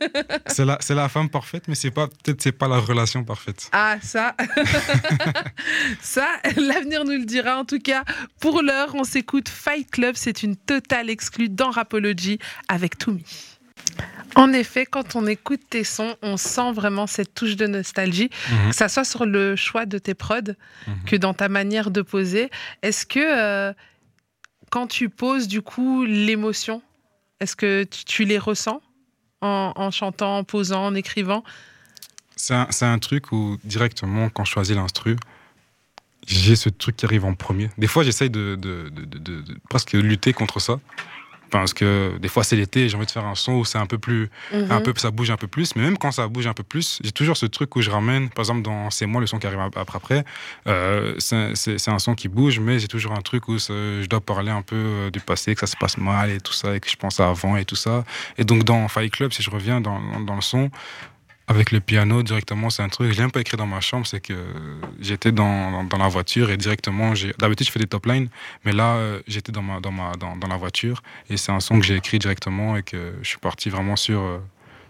C'est 0.46 0.64
la, 0.64 0.78
la 0.88 1.08
femme 1.08 1.28
parfaite, 1.28 1.64
mais 1.66 1.74
c'est 1.74 1.90
pas, 1.90 2.06
peut-être 2.06 2.40
c'est 2.40 2.52
pas 2.52 2.68
la 2.68 2.78
relation 2.78 3.24
parfaite. 3.24 3.68
Ah, 3.72 3.96
ça. 4.00 4.36
ça, 6.00 6.26
l'avenir 6.56 7.04
nous 7.04 7.18
le 7.18 7.24
dira. 7.24 7.56
En 7.58 7.64
tout 7.64 7.78
cas, 7.80 8.04
pour 8.40 8.62
l'heure, 8.62 8.94
on 8.94 9.04
s'écoute 9.04 9.48
Fight 9.48 9.90
Club. 9.90 10.14
C'est 10.16 10.42
une 10.42 10.56
totale 10.56 11.10
exclue 11.10 11.48
dans 11.48 11.70
Rapology 11.70 12.38
avec 12.68 12.98
Toumi. 12.98 13.24
En 14.34 14.52
effet, 14.52 14.86
quand 14.86 15.16
on 15.16 15.26
écoute 15.26 15.60
tes 15.70 15.82
sons, 15.84 16.14
on 16.22 16.36
sent 16.36 16.72
vraiment 16.72 17.06
cette 17.06 17.34
touche 17.34 17.56
de 17.56 17.66
nostalgie, 17.66 18.30
Mhm. 18.50 18.70
que 18.70 18.76
ça 18.76 18.88
soit 18.88 19.04
sur 19.04 19.26
le 19.26 19.56
choix 19.56 19.86
de 19.86 19.98
tes 19.98 20.14
prods, 20.14 20.52
Mhm. 20.86 20.94
que 21.06 21.16
dans 21.16 21.34
ta 21.34 21.48
manière 21.48 21.90
de 21.90 22.02
poser. 22.02 22.50
Est-ce 22.82 23.06
que 23.06 23.18
euh, 23.20 23.72
tu 24.86 25.08
poses, 25.08 25.48
du 25.48 25.62
coup, 25.62 26.04
l'émotion, 26.04 26.82
est-ce 27.40 27.56
que 27.56 27.84
tu, 27.84 28.24
les 28.24 28.38
ressens 28.38 28.80
en, 29.40 29.90
chantant, 29.90 30.38
en 30.38 30.44
posant, 30.44 30.86
en 30.86 30.94
écrivant? 30.94 31.44
C'est 32.36 32.84
un, 32.84 32.98
truc 32.98 33.32
où 33.32 33.58
directement, 33.64 34.28
quand 34.28 34.44
je 34.44 34.52
choisis 34.52 34.76
l'instru, 34.76 35.16
j'ai 36.26 36.56
ce 36.56 36.68
truc 36.68 36.96
qui 36.96 37.04
arrive 37.04 37.24
en 37.24 37.34
premier. 37.34 37.70
Des 37.78 37.86
fois, 37.86 38.04
j'essaye 38.04 38.30
de- 38.30 38.56
de- 38.60 38.90
de- 38.90 39.40
de 39.40 39.56
presque 39.68 39.92
lutter 39.92 40.32
contre 40.32 40.60
ça. 40.60 40.78
Parce 41.50 41.72
que 41.72 42.16
des 42.20 42.28
fois, 42.28 42.44
c'est 42.44 42.56
l'été, 42.56 42.88
j'ai 42.88 42.96
envie 42.96 43.06
de 43.06 43.10
faire 43.10 43.24
un 43.24 43.34
son 43.34 43.52
où 43.54 43.64
c'est 43.64 43.78
un 43.78 43.86
peu 43.86 43.98
plus 43.98 44.28
Mhm. 44.52 44.66
un 44.70 44.80
peu, 44.80 44.92
ça 44.96 45.10
bouge 45.10 45.30
un 45.30 45.36
peu 45.36 45.46
plus. 45.46 45.74
Mais 45.76 45.82
même 45.82 45.96
quand 45.98 46.12
ça 46.12 46.28
bouge 46.28 46.46
un 46.46 46.52
peu 46.52 46.62
plus, 46.62 46.98
j'ai 47.02 47.12
toujours 47.12 47.36
ce 47.36 47.46
truc 47.46 47.74
où 47.76 47.80
je 47.80 47.90
ramène, 47.90 48.28
par 48.28 48.42
exemple, 48.42 48.62
dans 48.62 48.90
C'est 48.90 49.06
moi, 49.06 49.20
le 49.20 49.26
son 49.26 49.38
qui 49.38 49.46
arrive 49.46 49.60
après, 49.60 49.96
après 49.96 50.24
euh, 50.66 51.14
c'est 51.18 51.88
un 51.88 51.98
son 51.98 52.14
qui 52.14 52.28
bouge, 52.28 52.60
mais 52.60 52.78
j'ai 52.78 52.88
toujours 52.88 53.12
un 53.12 53.20
truc 53.22 53.48
où 53.48 53.58
je 53.58 54.06
dois 54.06 54.20
parler 54.20 54.50
un 54.50 54.62
peu 54.62 54.76
euh, 54.76 55.10
du 55.10 55.20
passé, 55.20 55.54
que 55.54 55.60
ça 55.60 55.66
se 55.66 55.76
passe 55.76 55.96
mal 55.98 56.30
et 56.30 56.40
tout 56.40 56.52
ça, 56.52 56.74
et 56.76 56.80
que 56.80 56.88
je 56.90 56.96
pense 56.96 57.18
à 57.20 57.28
avant 57.28 57.56
et 57.56 57.64
tout 57.64 57.76
ça. 57.76 58.04
Et 58.36 58.44
donc, 58.44 58.64
dans 58.64 58.86
Fight 58.88 59.12
Club, 59.12 59.32
si 59.32 59.42
je 59.42 59.50
reviens 59.50 59.80
dans, 59.80 60.00
dans- 60.00 60.20
dans 60.20 60.34
le 60.34 60.40
son, 60.42 60.70
avec 61.48 61.72
le 61.72 61.80
piano 61.80 62.22
directement, 62.22 62.68
c'est 62.70 62.82
un 62.82 62.88
truc, 62.90 63.10
je 63.10 63.16
l'ai 63.16 63.22
même 63.22 63.30
pas 63.30 63.40
écrit 63.40 63.56
dans 63.56 63.66
ma 63.66 63.80
chambre, 63.80 64.06
c'est 64.06 64.20
que 64.20 64.34
j'étais 65.00 65.32
dans, 65.32 65.70
dans, 65.72 65.84
dans 65.84 65.96
la 65.98 66.08
voiture 66.08 66.50
et 66.50 66.56
directement, 66.58 67.14
d'habitude 67.38 67.66
je 67.66 67.72
fais 67.72 67.78
des 67.78 67.86
top 67.86 68.04
lines, 68.06 68.28
mais 68.64 68.72
là 68.72 68.96
euh, 68.96 69.20
j'étais 69.26 69.50
dans, 69.50 69.62
ma, 69.62 69.80
dans, 69.80 69.90
ma, 69.90 70.12
dans, 70.12 70.36
dans 70.36 70.46
la 70.46 70.56
voiture 70.58 71.02
et 71.30 71.36
c'est 71.38 71.50
un 71.50 71.60
son 71.60 71.78
que 71.80 71.86
j'ai 71.86 71.96
écrit 71.96 72.18
directement 72.18 72.76
et 72.76 72.82
que 72.82 73.14
je 73.22 73.28
suis 73.28 73.38
parti 73.38 73.70
vraiment 73.70 73.96
sur, 73.96 74.20
euh, 74.20 74.38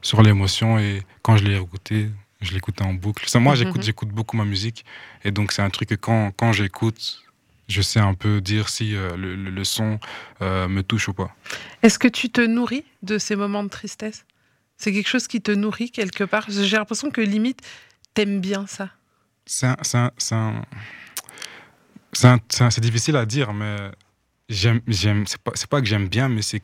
sur 0.03 0.21
l'émotion 0.23 0.79
et 0.81 1.03
quand 1.23 1.37
je 1.37 1.45
l'ai 1.45 1.57
écouté, 1.57 2.11
je 2.41 2.53
l'écoutais 2.53 2.83
en 2.83 2.93
boucle. 2.93 3.25
Moi 3.39 3.55
j'écoute, 3.55 3.77
Mhm. 3.79 3.83
j'écoute 3.85 4.09
beaucoup 4.09 4.37
ma 4.37 4.45
musique 4.45 4.85
et 5.25 5.31
donc 5.31 5.53
c'est 5.53 5.63
un 5.63 5.71
truc 5.71 5.89
que 5.91 5.95
quand, 5.95 6.33
quand 6.37 6.53
j'écoute, 6.53 7.23
je 7.69 7.83
sais 7.83 8.01
un 8.01 8.15
peu 8.15 8.41
dire 8.41 8.69
si 8.69 8.97
euh, 8.97 9.17
le, 9.17 9.37
le- 9.37 9.51
le 9.51 9.65
son 9.65 10.01
euh, 10.43 10.67
me 10.69 10.83
touche 10.83 11.07
ou 11.09 11.13
pas. 11.15 11.31
Est-ce 11.83 11.99
que 12.01 12.09
tu 12.09 12.31
te 12.31 12.41
nourris 12.41 12.85
de 13.03 13.19
ces 13.19 13.37
moments 13.37 13.63
de 13.63 13.69
tristesse? 13.69 14.25
C'est 14.79 14.93
quelque 14.93 15.09
chose 15.09 15.27
qui 15.27 15.41
te 15.43 15.51
nourrit 15.51 15.91
quelque 15.91 16.25
part 16.25 16.47
J'ai 16.49 16.77
l'impression 16.77 17.11
que 17.11 17.21
limite, 17.21 17.61
t'aimes 18.15 18.41
bien 18.41 18.67
ça. 18.67 18.89
C'est 22.61 22.81
difficile 22.81 23.17
à 23.17 23.27
dire, 23.27 23.53
mais 23.53 23.77
j'aime, 24.49 24.81
j'aime, 24.87 25.27
c'est 25.27 25.39
pas, 25.41 25.53
pas 25.69 25.81
que 25.81 25.87
j'aime 25.87 26.09
bien, 26.09 26.29
mais 26.29 26.43
c'est 26.43 26.61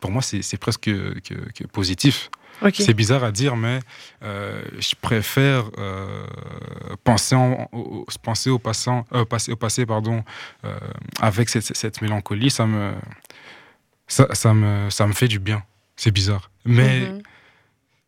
pour 0.00 0.10
moi, 0.10 0.22
c'est, 0.22 0.56
presque 0.58 0.82
que, 0.82 1.66
positif. 1.72 2.30
C'est 2.72 2.94
bizarre 2.94 3.22
à 3.22 3.32
dire, 3.32 3.54
mais 3.56 3.80
euh, 4.22 4.62
je 4.78 4.94
préfère 4.98 5.64
euh, 5.76 6.24
penser, 7.04 7.34
en- 7.34 7.68
au, 7.72 8.06
penser 8.22 8.48
au, 8.48 8.58
passant, 8.58 9.06
euh, 9.12 9.26
passé, 9.26 9.52
au 9.52 9.56
passé 9.56 9.84
pardon, 9.84 10.24
euh, 10.64 10.78
avec 11.20 11.50
cette, 11.50 11.76
cette 11.76 12.00
mélancolie. 12.00 12.50
Ça 12.50 12.64
me, 12.64 12.94
ça, 14.08 14.26
ça 14.34 14.54
me, 14.54 14.88
ça 14.88 15.06
me 15.06 15.12
fait 15.12 15.28
du 15.28 15.38
bien. 15.38 15.62
C'est 15.96 16.10
bizarre. 16.12 16.50
Mais 16.64 17.10
Mhm. 17.10 17.22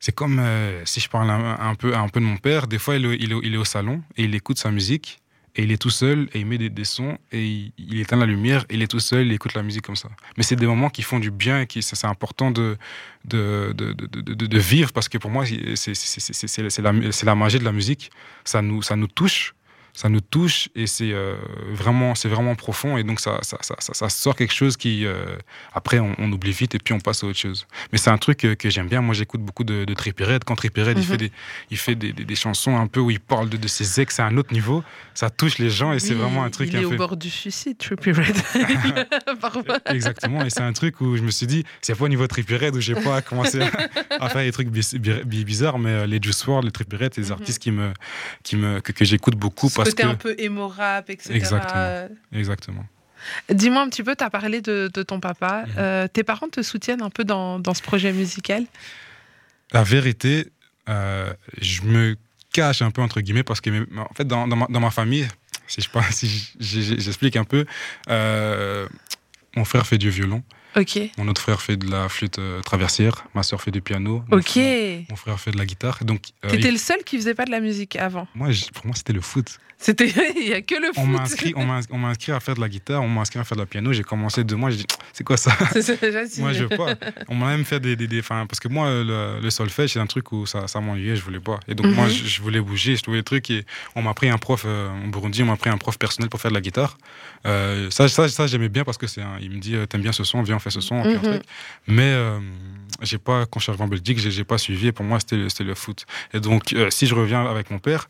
C'est 0.00 0.14
comme 0.14 0.38
euh, 0.38 0.82
si 0.84 1.00
je 1.00 1.08
parle 1.08 1.30
un, 1.30 1.74
peu, 1.74 1.96
un 1.96 2.08
peu 2.08 2.20
de 2.20 2.24
mon 2.24 2.36
père. 2.36 2.66
Des 2.66 2.78
fois, 2.78 2.96
il, 2.96 3.04
il 3.20 3.54
est, 3.54 3.56
au 3.56 3.64
salon 3.64 4.02
et 4.16 4.24
il 4.24 4.34
écoute 4.34 4.58
sa 4.58 4.70
musique. 4.70 5.20
Et 5.56 5.64
il 5.64 5.72
est 5.72 5.78
tout 5.78 5.90
seul 5.90 6.28
et 6.34 6.40
il 6.40 6.46
met 6.46 6.56
des, 6.56 6.84
sons 6.84 7.18
et 7.32 7.72
il, 7.78 7.98
éteint 7.98 8.16
la 8.16 8.26
lumière. 8.26 8.64
Il 8.70 8.80
est 8.80 8.86
tout 8.86 9.00
seul, 9.00 9.26
il 9.26 9.32
écoute 9.32 9.54
la 9.54 9.64
musique 9.64 9.84
comme 9.84 9.96
ça. 9.96 10.08
Mais 10.36 10.44
c'est 10.44 10.54
des 10.54 10.68
moments 10.68 10.88
qui 10.88 11.02
font 11.02 11.18
du 11.18 11.32
bien 11.32 11.62
et 11.62 11.66
qui 11.66 11.82
c'est 11.82 12.06
important 12.06 12.52
de 12.52 12.76
de, 13.24 13.74
de, 13.76 13.92
de, 13.92 14.46
de- 14.46 14.58
vivre 14.58 14.92
parce 14.92 15.08
que 15.08 15.18
pour 15.18 15.30
moi, 15.30 15.44
c'est 15.74 16.82
la, 16.82 16.92
la 16.92 17.34
magie 17.34 17.58
de 17.58 17.64
la 17.64 17.72
musique. 17.72 18.10
Ça 18.44 18.62
nous, 18.62 18.82
ça 18.82 18.94
nous 18.94 19.08
touche. 19.08 19.54
Ça 19.94 20.08
nous 20.08 20.20
touche 20.20 20.68
et 20.76 20.86
c'est 20.86 21.12
euh, 21.12 21.34
vraiment, 21.72 22.14
c'est 22.14 22.28
vraiment 22.28 22.54
profond 22.54 22.96
et 22.98 23.02
donc 23.04 23.18
ça, 23.18 23.38
ça, 23.42 23.58
ça, 23.62 23.74
ça- 23.80 23.94
ça 23.94 24.08
sort 24.08 24.36
quelque 24.36 24.54
chose 24.54 24.76
qui 24.76 25.04
euh, 25.04 25.36
après 25.72 25.98
on, 25.98 26.14
on 26.18 26.30
oublie 26.30 26.52
vite 26.52 26.74
et 26.76 26.78
puis 26.78 26.94
on 26.94 27.00
passe 27.00 27.24
à 27.24 27.26
autre 27.26 27.38
chose. 27.38 27.66
Mais 27.90 27.98
c'est 27.98 28.10
un 28.10 28.18
truc 28.18 28.38
que, 28.38 28.54
que 28.54 28.70
j'aime 28.70 28.86
bien. 28.88 29.00
Moi, 29.00 29.14
j'écoute 29.14 29.40
beaucoup 29.40 29.64
de, 29.64 29.84
de 29.84 29.94
Trippie 29.94 30.22
Redd. 30.24 30.44
Quand 30.44 30.54
Trippie 30.54 30.82
Redd, 30.82 30.98
il 30.98 31.00
Mhm. 31.02 31.06
fait, 31.10 31.16
des, 31.16 31.32
il 31.70 31.76
fait 31.76 31.94
des, 31.96 32.12
des- 32.12 32.24
des 32.24 32.34
chansons 32.36 32.76
un 32.78 32.86
peu 32.86 33.00
où 33.00 33.10
il 33.10 33.18
parle 33.20 33.48
de, 33.48 33.56
de 33.56 33.66
ses 33.68 34.00
ex 34.00 34.20
à 34.20 34.26
un 34.26 34.36
autre 34.36 34.52
niveau. 34.52 34.84
Ça 35.14 35.30
touche 35.30 35.58
les 35.58 35.70
gens 35.70 35.92
et 35.92 35.98
c'est 35.98 36.14
vraiment 36.14 36.44
un 36.44 36.50
truc 36.50 36.68
Il 36.72 36.76
est 36.78 36.84
au 36.84 36.90
bord 36.96 37.16
du 37.16 37.28
suicide, 37.30 37.76
Trippie 37.78 38.12
Red. 38.12 38.36
Parfois. 39.40 39.78
Exactement, 39.86 40.44
et 40.44 40.50
c'est 40.50 40.60
un 40.62 40.72
truc 40.72 41.00
où 41.00 41.16
je 41.16 41.22
me 41.22 41.30
suis 41.30 41.46
dit, 41.46 41.64
c'est 41.80 41.94
pas 41.96 42.04
au 42.04 42.08
niveau 42.08 42.26
Trippie 42.26 42.56
Redd 42.56 42.76
où 42.76 42.80
j'ai 42.80 42.94
pas 42.94 43.20
commencé 43.28 43.60
à, 43.60 43.70
à 44.24 44.28
faire 44.28 44.42
des 44.42 44.52
trucs 44.52 44.68
bi- 44.68 44.98
bi- 45.24 45.44
bizarres, 45.44 45.78
mais 45.78 45.90
euh, 45.90 46.06
les 46.06 46.20
Juice 46.22 46.44
WRLD, 46.46 46.66
les 46.66 46.70
Trippie 46.70 46.96
Redd, 46.96 47.12
c'est 47.14 47.20
des 47.22 47.28
Mhm. 47.28 47.32
artistes 47.32 47.58
qui 47.58 47.70
me, 47.70 47.92
qui 48.42 48.56
me, 48.56 48.80
que, 48.80 48.92
que 48.92 49.04
j'écoute 49.04 49.34
beaucoup 49.36 49.68
parce 49.70 49.87
côté 49.90 50.02
que. 50.04 50.08
un 50.08 50.14
peu 50.14 50.34
émo 50.38 50.68
rap, 50.68 51.10
etc. 51.10 51.34
Exactement. 51.34 52.08
Exactement. 52.32 52.86
Dis-moi 53.50 53.82
un 53.82 53.88
petit 53.88 54.02
peu, 54.04 54.14
tu 54.14 54.22
as 54.24 54.30
parlé 54.30 54.60
de, 54.60 54.90
de 54.92 55.02
ton 55.02 55.18
papa. 55.20 55.64
Mhm. 55.66 55.74
Euh, 55.78 56.08
tes 56.08 56.22
parents 56.22 56.48
te 56.48 56.62
soutiennent 56.62 57.02
un 57.02 57.10
peu 57.10 57.24
dans, 57.24 57.58
dans 57.58 57.74
ce 57.74 57.82
projet 57.82 58.12
musical? 58.12 58.64
La 59.72 59.82
vérité, 59.82 60.48
euh, 60.88 61.32
je 61.60 61.82
me 61.82 62.16
cache 62.52 62.80
un 62.80 62.90
peu 62.90 63.02
entre 63.02 63.20
guillemets 63.20 63.42
parce 63.42 63.60
que, 63.60 63.70
en 63.98 64.14
fait, 64.14 64.24
dans, 64.26 64.46
dans 64.48 64.56
ma, 64.56 64.66
dans 64.68 64.80
ma 64.80 64.90
famille, 64.90 65.26
si 65.66 65.80
je 65.82 65.88
si 66.12 66.96
j'explique 66.98 67.36
un 67.36 67.44
peu, 67.44 67.66
euh, 68.08 68.88
mon 69.56 69.64
frère 69.64 69.86
fait 69.86 69.98
du 69.98 70.10
violon, 70.10 70.42
Ok. 70.76 70.98
mon 71.18 71.26
autre 71.28 71.40
frère 71.42 71.60
fait 71.60 71.76
de 71.76 71.90
la 71.90 72.08
flûte 72.08 72.38
euh, 72.38 72.60
traversière, 72.62 73.26
ma 73.34 73.42
soeur 73.42 73.60
fait 73.60 73.70
du 73.70 73.80
piano, 73.82 74.22
mon 74.28 74.38
Ok. 74.38 74.44
frère- 74.50 75.00
mon 75.10 75.16
frère 75.16 75.40
fait 75.40 75.50
de 75.50 75.58
la 75.58 75.66
guitare. 75.66 75.98
Donc, 76.04 76.22
euh, 76.44 76.50
T'étais 76.50 76.68
il- 76.68 76.72
le 76.72 76.78
seul 76.78 76.98
qui 77.04 77.16
faisait 77.16 77.34
pas 77.34 77.44
de 77.46 77.50
la 77.50 77.60
musique 77.60 77.96
avant. 77.96 78.28
moi, 78.34 78.48
pour 78.74 78.86
moi, 78.86 78.94
c'était 78.94 79.12
le 79.12 79.20
foot. 79.20 79.58
C'était, 79.80 80.08
il 80.36 80.48
y 80.48 80.52
a 80.54 80.60
que 80.60 80.74
le 80.74 80.90
On 80.96 81.06
m'a 81.06 81.18
foot. 81.18 81.32
inscrit, 81.32 81.52
on 81.56 81.64
m'a 81.64 82.08
inscrit 82.08 82.32
à 82.32 82.40
faire 82.40 82.56
de 82.56 82.60
la 82.60 82.68
guitare, 82.68 83.00
on 83.02 83.08
m'a 83.08 83.20
inscrit 83.20 83.38
à 83.38 83.44
faire 83.44 83.56
de 83.56 83.62
la 83.62 83.66
piano. 83.66 83.92
J'ai 83.92 84.02
commencé 84.02 84.42
deux 84.42 84.56
mois, 84.56 84.70
j'ai 84.70 84.78
dit, 84.78 84.86
c'est 85.12 85.22
quoi 85.22 85.36
ça? 85.36 85.52
Moi, 86.38 86.52
je 86.52 86.64
veux 86.64 86.76
pas. 86.76 86.94
On 87.28 87.34
m'a 87.36 87.46
même 87.48 87.64
fait 87.64 87.78
des. 87.78 87.94
des, 87.94 88.08
des- 88.08 88.22
parce 88.22 88.58
que 88.60 88.68
moi, 88.68 88.90
le, 88.90 89.38
le 89.40 89.50
solfège, 89.50 89.92
c'est 89.92 90.00
un 90.00 90.06
truc 90.06 90.32
où 90.32 90.46
ça, 90.46 90.66
ça 90.66 90.80
m'ennuyait, 90.80 91.14
je 91.16 91.22
voulais 91.22 91.38
pas. 91.40 91.60
Et 91.68 91.74
donc, 91.74 91.86
moi, 91.94 92.06
Mhm. 92.06 92.10
je, 92.10 92.24
je 92.26 92.42
voulais 92.42 92.60
bouger, 92.60 92.96
je 92.96 93.02
trouvais 93.02 93.18
des 93.18 93.22
trucs. 93.24 93.50
Et 93.50 93.64
on 93.94 94.02
m'a 94.02 94.14
pris 94.14 94.28
un 94.28 94.38
prof, 94.38 94.64
euh, 94.66 94.88
en 94.90 95.06
Burundi, 95.08 95.42
on 95.42 95.46
m'a 95.46 95.56
pris 95.56 95.70
un 95.70 95.78
prof 95.78 95.96
personnel 95.98 96.28
pour 96.28 96.40
faire 96.40 96.50
de 96.50 96.56
la 96.56 96.60
guitare. 96.60 96.98
Euh, 97.46 97.88
ça, 97.90 98.08
ça, 98.08 98.28
ça 98.28 98.46
j'aimais 98.48 98.68
bien 98.68 98.84
parce 98.84 98.98
que 98.98 99.06
c'est 99.06 99.22
il 99.40 99.50
me 99.50 99.58
dit, 99.58 99.76
euh, 99.76 99.86
t'aimes 99.86 100.02
bien 100.02 100.12
ce 100.12 100.24
son, 100.24 100.42
viens, 100.42 100.56
on 100.56 100.60
fait 100.60 100.70
ce 100.70 100.80
son. 100.80 100.96
un 101.04 101.18
truc. 101.18 101.42
Mais 101.86 102.02
euh, 102.02 102.40
j'ai 103.02 103.18
pas, 103.18 103.46
quand 103.46 103.60
je 103.60 103.64
suis 103.64 103.70
arrivé 103.70 103.84
en 103.84 103.88
Belgique, 103.88 104.18
j'ai 104.18 104.44
pas 104.44 104.58
suivi. 104.58 104.88
Et 104.88 104.92
pour 104.92 105.04
moi, 105.04 105.18
c'était 105.20 105.64
le, 105.64 105.74
foot. 105.74 106.04
Et 106.34 106.40
donc, 106.40 106.74
si 106.90 107.06
je 107.06 107.14
reviens 107.14 107.46
avec 107.46 107.70
mon 107.70 107.78
père, 107.78 108.08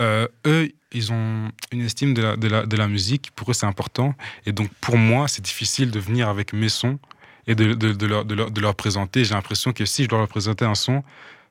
eux, 0.00 0.68
ils 0.92 1.12
ont 1.12 1.50
une 1.72 1.82
estime 1.82 2.14
de 2.14 2.22
la, 2.22 2.36
de, 2.36 2.48
la, 2.48 2.66
de 2.66 2.76
la 2.76 2.88
musique. 2.88 3.30
Pour 3.36 3.50
eux, 3.50 3.54
c'est 3.54 3.66
important. 3.66 4.14
Et 4.46 4.52
donc, 4.52 4.68
pour 4.80 4.96
moi, 4.96 5.28
c'est 5.28 5.42
difficile 5.42 5.90
de 5.90 6.00
venir 6.00 6.28
avec 6.28 6.52
mes 6.52 6.68
sons 6.68 6.98
et 7.46 7.54
de, 7.54 7.74
de, 7.74 7.92
de 7.92 8.60
leur, 8.60 8.74
présenter. 8.74 9.24
J'ai 9.24 9.34
l'impression 9.34 9.72
que 9.72 9.84
si 9.84 10.04
je 10.04 10.08
dois 10.08 10.18
leur 10.18 10.28
présenter 10.28 10.64
un 10.64 10.74
son, 10.74 11.02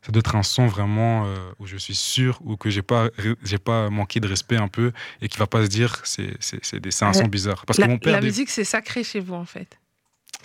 ça 0.02 0.12
doit 0.12 0.20
être 0.22 0.36
un 0.36 0.44
son 0.44 0.68
vraiment 0.68 1.26
euh, 1.26 1.36
où 1.60 1.68
je 1.68 1.76
suis 1.78 1.96
sûr 1.96 2.40
ou 2.46 2.56
que 2.56 2.70
j'ai 2.70 2.82
pas 2.82 3.10
j'ai 3.44 3.58
pas 3.58 3.90
manqué 3.90 4.22
de 4.22 4.28
respect 4.30 4.56
un 4.56 4.70
peu 4.70 4.94
et 5.22 5.28
qui 5.28 5.38
va 5.38 5.46
pas 5.48 5.64
se 5.64 5.68
dire 5.68 6.02
c'est 6.06 6.38
c'est 6.40 7.04
un 7.04 7.12
son 7.14 7.26
bizarre 7.28 7.66
parce 7.66 7.80
la, 7.80 7.86
que 7.88 7.92
mon 7.92 7.98
père 7.98 8.14
la 8.14 8.22
des- 8.22 8.28
musique, 8.28 8.50
c'est 8.50 8.64
sacré 8.64 9.04
chez 9.04 9.20
vous, 9.20 9.34
en 9.34 9.44
fait. 9.46 9.78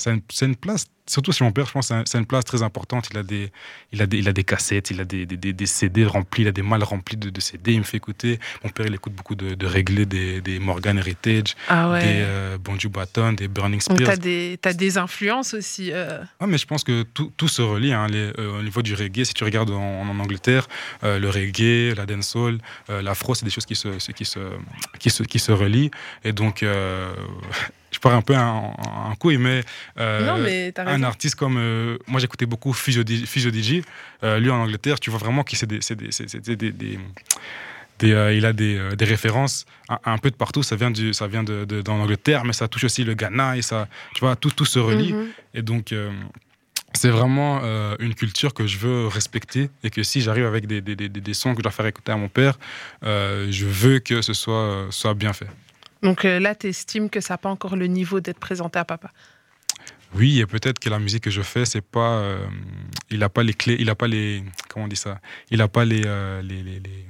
une, 0.06 0.22
c'est 0.28 0.46
une 0.46 0.56
place, 0.56 0.86
surtout 1.06 1.32
chez 1.32 1.44
mon 1.44 1.52
père, 1.52 1.66
je 1.66 1.72
pense, 1.72 1.90
un- 1.90 2.02
c'est 2.06 2.18
une 2.18 2.26
place 2.26 2.44
très 2.44 2.62
importante. 2.62 3.08
Il 3.12 3.18
a 3.18 3.22
des, 3.22 3.50
il 3.92 4.00
a 4.02 4.06
des, 4.06 4.18
il 4.18 4.28
a 4.28 4.32
des 4.32 4.44
cassettes, 4.44 4.90
il 4.90 5.00
a 5.00 5.04
des, 5.04 5.26
des, 5.26 5.52
des- 5.52 5.66
CD 5.66 6.04
remplis, 6.04 6.42
il 6.42 6.48
a 6.48 6.52
des 6.52 6.62
malles 6.62 6.82
remplis 6.84 7.16
de, 7.16 7.30
de 7.30 7.40
CD. 7.40 7.72
Il 7.72 7.80
me 7.80 7.84
fait 7.84 7.96
écouter. 7.96 8.38
Mon 8.62 8.70
père, 8.70 8.86
il 8.86 8.94
écoute 8.94 9.12
beaucoup 9.14 9.34
de, 9.34 9.54
de 9.54 9.66
réglés, 9.66 10.06
des, 10.06 10.40
des 10.40 10.58
Morgan 10.58 10.96
Heritage, 10.98 11.54
Ah 11.68 11.90
ouais. 11.90 12.00
des 12.00 12.20
euh, 12.22 12.58
Bonju 12.58 12.88
Baton, 12.88 13.32
des 13.32 13.48
Burning 13.48 13.80
Donc, 13.88 13.98
Spears. 13.98 14.08
t'as 14.10 14.16
des, 14.16 14.58
t'as 14.60 14.72
des 14.72 14.98
influences 14.98 15.54
aussi. 15.54 15.90
euh, 15.92 16.22
Ah, 16.40 16.46
mais 16.46 16.58
je 16.58 16.66
pense 16.66 16.84
que 16.84 17.02
tout, 17.02 17.32
tout 17.36 17.48
se 17.48 17.62
relie. 17.62 17.92
hein, 17.92 18.06
les- 18.08 18.32
euh, 18.38 18.58
au 18.58 18.62
niveau 18.62 18.82
du 18.82 18.94
reggae, 18.94 19.24
si 19.24 19.34
tu 19.34 19.44
regardes 19.44 19.70
en, 19.70 19.82
en 20.08 20.18
Angleterre, 20.18 20.66
euh, 21.02 21.18
le 21.18 21.28
reggae, 21.30 21.94
la 21.96 22.06
dancehall, 22.06 22.58
euh, 22.90 23.02
l'afro, 23.02 23.34
c'est 23.34 23.44
des 23.44 23.50
choses 23.50 23.66
qui 23.66 23.76
se, 23.76 23.88
qui, 24.12 24.24
se, 24.24 24.38
qui, 24.98 25.10
se, 25.10 25.22
qui 25.22 25.38
se 25.38 25.52
relient. 25.52 25.90
Et 26.24 26.32
donc, 26.32 26.62
pars 28.04 28.14
un 28.14 28.22
peu 28.22 28.36
en, 28.36 28.74
en 29.10 29.14
couille, 29.16 29.38
mais, 29.38 29.64
euh, 29.98 30.26
Non, 30.26 30.38
mais 30.38 30.70
t'as 30.72 30.84
un 30.86 31.02
artiste 31.02 31.34
comme. 31.36 31.56
euh, 31.58 31.96
moi, 32.06 32.20
j'écoutais 32.20 32.46
beaucoup 32.46 32.72
Fusio 32.72 33.02
DJ. 33.02 33.82
Euh, 34.22 34.38
lui, 34.38 34.50
en 34.50 34.56
Angleterre, 34.56 35.00
tu 35.00 35.10
vois 35.10 35.18
vraiment 35.18 35.42
que 35.42 35.56
c'est 35.56 35.66
des. 35.66 35.80
des, 35.80 36.56
des- 36.56 36.72
des- 36.72 36.98
des, 38.00 38.12
euh, 38.12 38.34
il 38.34 38.44
a 38.44 38.52
des, 38.52 38.76
euh, 38.76 38.96
des 38.96 39.04
références 39.04 39.66
un, 39.88 39.98
un 40.04 40.18
peu 40.18 40.30
de 40.30 40.36
partout. 40.36 40.62
Ça 40.64 40.74
vient, 40.76 40.90
du, 40.90 41.14
ça 41.14 41.26
vient 41.28 41.44
de, 41.44 41.64
de- 41.64 41.80
d'en 41.80 41.98
Angleterre, 42.00 42.44
mais 42.44 42.52
ça 42.52 42.66
touche 42.68 42.84
aussi 42.84 43.04
le 43.04 43.14
Ghana 43.14 43.56
et 43.56 43.62
ça, 43.62 43.86
tu 44.14 44.20
vois, 44.20 44.34
tout, 44.36 44.50
tout 44.50 44.64
se 44.66 44.78
relie. 44.80 45.12
Mhm. 45.14 45.26
Et 45.54 45.62
donc, 45.62 45.92
euh, 45.92 46.10
c'est 46.92 47.10
vraiment 47.10 47.60
une 48.00 48.14
culture 48.14 48.52
que 48.54 48.66
je 48.66 48.78
veux 48.78 49.06
respecter 49.08 49.70
et 49.82 49.90
que 49.90 50.02
si 50.02 50.20
j'arrive 50.20 50.44
avec 50.46 50.66
des, 50.66 50.80
des, 50.80 50.94
des, 50.96 51.08
des 51.08 51.34
sons 51.34 51.52
que 51.52 51.58
je 51.58 51.62
dois 51.62 51.72
faire 51.72 51.86
écouter 51.86 52.12
à 52.12 52.16
mon 52.16 52.28
père, 52.28 52.56
je 53.02 53.64
veux 53.66 53.98
que 54.00 54.22
ce 54.22 54.32
soit, 54.32 54.86
soit 54.90 55.14
bien 55.14 55.32
fait. 55.32 55.48
Donc 56.04 56.24
euh, 56.24 56.38
là, 56.38 56.54
tu 56.54 56.68
estimes 56.68 57.10
que 57.10 57.20
ça 57.20 57.34
n'a 57.34 57.38
pas 57.38 57.48
encore 57.48 57.74
le 57.76 57.86
niveau 57.86 58.20
d'être 58.20 58.38
présenté 58.38 58.78
à 58.78 58.84
papa? 58.84 59.10
Oui, 60.14 60.38
et 60.38 60.46
peut-être 60.46 60.78
que 60.78 60.88
la 60.88 61.00
musique 61.00 61.24
que 61.24 61.30
je 61.30 61.42
fais, 61.42 61.64
c'est 61.64 61.80
pas, 61.80 62.18
euh, 62.18 62.46
il 63.10 63.22
a 63.24 63.28
pas 63.28 63.42
les 63.42 63.54
clés, 63.54 63.76
il 63.80 63.90
a 63.90 63.96
pas 63.96 64.06
les, 64.06 64.44
comment 64.68 64.84
on 64.84 64.88
dit 64.88 64.94
ça, 64.96 65.20
il 65.50 65.60
a 65.60 65.66
pas 65.66 65.84
les, 65.84 66.02
euh, 66.06 66.40
les, 66.42 66.62
les, 66.62 66.78
les, 66.78 67.06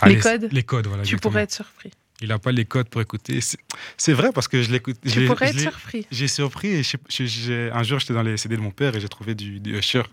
Ah, 0.00 0.08
Les 0.08 0.18
codes? 0.18 0.48
les 0.50 0.62
codes, 0.62 0.86
voilà. 0.86 1.02
tu 1.02 1.08
exactement. 1.10 1.32
pourrais 1.32 1.42
être 1.42 1.52
surpris. 1.52 1.90
Il 2.22 2.30
a 2.30 2.38
pas 2.38 2.52
les 2.52 2.64
codes 2.64 2.88
pour 2.88 3.00
écouter. 3.00 3.40
C'est- 3.40 4.12
vrai 4.12 4.30
parce 4.32 4.46
que 4.46 4.62
je 4.62 4.70
l'écoute. 4.70 4.96
Tu 5.04 5.26
pourrais 5.26 5.48
je 5.52 5.58
être 5.58 5.60
surpris. 5.72 6.06
J'ai 6.12 6.28
surpris. 6.28 6.68
Et 6.68 7.70
un 7.72 7.82
jour, 7.82 7.98
j'étais 7.98 8.14
dans 8.14 8.22
les 8.22 8.36
CD 8.36 8.56
de 8.56 8.60
mon 8.60 8.70
père 8.70 8.94
et 8.94 9.00
j'ai 9.00 9.08
trouvé 9.08 9.34
du, 9.34 9.58
du 9.58 9.76
Usher. 9.76 10.04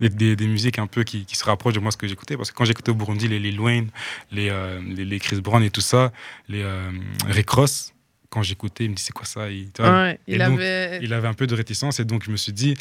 Des, 0.00 0.08
des- 0.08 0.36
des 0.36 0.46
musiques 0.46 0.78
un 0.78 0.86
peu 0.86 1.02
qui, 1.02 1.24
qui 1.24 1.34
se 1.36 1.44
rapprochent 1.44 1.74
de 1.74 1.80
moi 1.80 1.90
ce 1.90 1.96
que 1.96 2.06
j'écoutais. 2.06 2.36
Parce 2.36 2.50
que 2.52 2.56
quand 2.56 2.64
j'écoutais 2.64 2.90
au 2.90 2.94
Burundi, 2.94 3.26
les 3.28 3.38
Lil 3.40 3.58
Wayne, 3.60 3.90
les, 4.30 4.48
euh, 4.50 4.80
les, 4.86 5.04
les 5.04 5.18
Chris 5.18 5.40
Brown 5.40 5.62
et 5.62 5.70
tout 5.70 5.80
ça, 5.80 6.12
les 6.48 6.62
euh, 6.62 6.90
Rick 7.26 7.50
Ross, 7.50 7.92
quand 8.30 8.42
j'écoutais, 8.42 8.84
il 8.84 8.90
me 8.90 8.94
dit 8.94 9.02
c'est 9.02 9.12
quoi 9.12 9.24
ça? 9.26 9.50
Il, 9.50 9.70
Ouais, 9.80 10.18
il 10.28 10.38
donc, 10.38 10.58
avait. 10.58 11.00
il 11.02 11.12
avait 11.12 11.26
un 11.28 11.34
peu 11.34 11.46
de 11.48 11.54
réticence 11.54 11.98
et 11.98 12.04
donc 12.04 12.22
je 12.24 12.30
me 12.30 12.36
suis 12.36 12.52
dit 12.52 12.74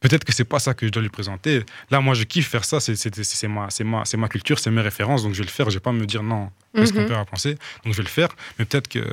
peut-être 0.00 0.24
que 0.24 0.32
c'est 0.32 0.44
pas 0.44 0.58
ça 0.58 0.74
que 0.74 0.86
je 0.86 0.92
dois 0.92 1.02
lui 1.02 1.08
présenter. 1.08 1.64
Là, 1.90 2.00
moi, 2.00 2.14
je 2.14 2.24
kiffe 2.24 2.48
faire 2.48 2.64
ça. 2.64 2.80
C'est 2.80 3.48
ma, 3.48 3.68
ma, 3.84 4.02
ma 4.16 4.28
culture, 4.28 4.58
c'est 4.58 4.70
mes 4.70 4.80
références. 4.82 5.22
Donc 5.22 5.32
je 5.34 5.38
vais 5.38 5.44
le 5.44 5.50
faire. 5.50 5.70
Je 5.70 5.76
vais 5.76 5.80
pas 5.80 5.92
me 5.92 6.06
dire 6.06 6.22
non. 6.22 6.50
Qu'est-ce 6.74 6.92
qu'on 6.92 7.00
Mhm. 7.00 7.08
peut 7.08 7.16
à 7.16 7.24
penser? 7.24 7.54
Donc 7.84 7.92
je 7.94 7.96
vais 7.98 8.02
le 8.04 8.08
faire. 8.08 8.28
Mais 8.58 8.64
peut-être 8.64 8.88
que 8.88 9.04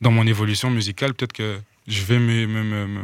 dans 0.00 0.10
mon 0.10 0.26
évolution 0.26 0.70
musicale, 0.70 1.14
peut-être 1.14 1.32
que 1.32 1.58
je 1.90 2.04
vais 2.04 2.18
me, 2.18 2.46
me, 2.46 2.62
me, 2.62 2.86
me, 2.86 3.02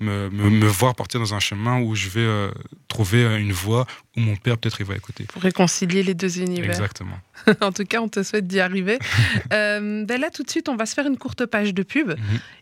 me, 0.00 0.28
me- 0.30 0.30
me- 0.30 0.50
me 0.50 0.66
voir 0.66 0.94
partir 0.94 1.20
dans 1.20 1.34
un 1.34 1.38
chemin 1.40 1.80
où 1.80 1.94
je 1.94 2.08
vais 2.08 2.20
euh, 2.20 2.50
trouver 2.88 3.22
euh, 3.24 3.36
une 3.38 3.52
voie 3.52 3.86
où 4.16 4.20
mon 4.20 4.34
père 4.36 4.56
peut-être 4.58 4.80
il 4.80 4.86
va 4.86 4.96
écouter. 4.96 5.24
Pour 5.24 5.42
réconcilier 5.42 6.02
les 6.02 6.14
deux 6.14 6.40
univers. 6.40 6.70
Exactement. 6.70 7.18
en 7.60 7.70
tout 7.72 7.84
cas, 7.84 8.00
on 8.00 8.08
te 8.08 8.22
souhaite 8.22 8.46
d'y 8.46 8.60
arriver. 8.60 8.98
Euh, 9.52 10.04
ben 10.04 10.20
là, 10.20 10.30
tout 10.30 10.42
de 10.42 10.50
suite, 10.50 10.68
on 10.68 10.76
va 10.76 10.86
se 10.86 10.94
faire 10.94 11.06
une 11.06 11.16
courte 11.18 11.46
page 11.46 11.72
de 11.72 11.82
pub. 11.82 12.08
Mhm. 12.08 12.16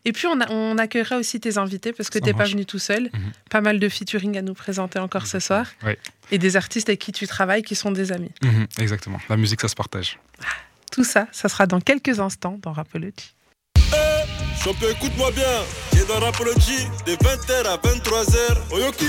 Et 0.05 0.13
puis, 0.13 0.27
on, 0.27 0.39
a- 0.41 0.51
on 0.51 0.77
accueillera 0.77 1.17
aussi 1.17 1.41
tes 1.41 1.57
invités 1.57 1.93
parce 1.93 2.11
que 2.11 2.19
tu 2.19 2.25
n'es 2.27 2.35
pas 2.35 2.45
venu 2.45 2.67
tout 2.67 2.79
seul. 2.79 3.05
Mhm. 3.05 3.33
Pas 3.51 3.61
mal 3.63 3.79
de 3.79 3.89
featuring 3.89 4.37
à 4.37 4.43
nous 4.43 4.55
présenter 4.55 4.99
encore 4.99 5.27
ce 5.27 5.39
soir. 5.39 5.67
Ouais. 5.85 5.99
Et 6.31 6.39
des 6.39 6.57
artistes 6.57 6.89
avec 6.89 7.01
qui 7.01 7.13
tu 7.13 7.27
travailles 7.27 7.63
qui 7.63 7.75
sont 7.75 7.91
des 7.91 8.13
amis. 8.13 8.33
Mhm, 8.43 8.67
exactement. 8.79 9.19
La 9.31 9.37
musique, 9.37 9.61
ça 9.61 9.69
se 9.69 9.75
partage. 9.75 10.19
Tout 10.93 11.05
ça, 11.05 11.27
ça 11.33 11.49
sera 11.49 11.67
dans 11.67 11.81
quelques 11.81 12.21
instants 12.21 12.59
dans 12.63 12.73
Rapology. 12.73 13.35
Champion, 14.65 14.89
écoute-moi 14.89 15.31
bien. 15.33 15.45
J'ai 15.93 16.07
dans 16.07 16.19
Rapology 16.21 16.89
de 17.05 17.13
20h 17.13 17.67
à 17.67 17.77
23h. 17.77 18.73
Oyoki. 18.73 19.09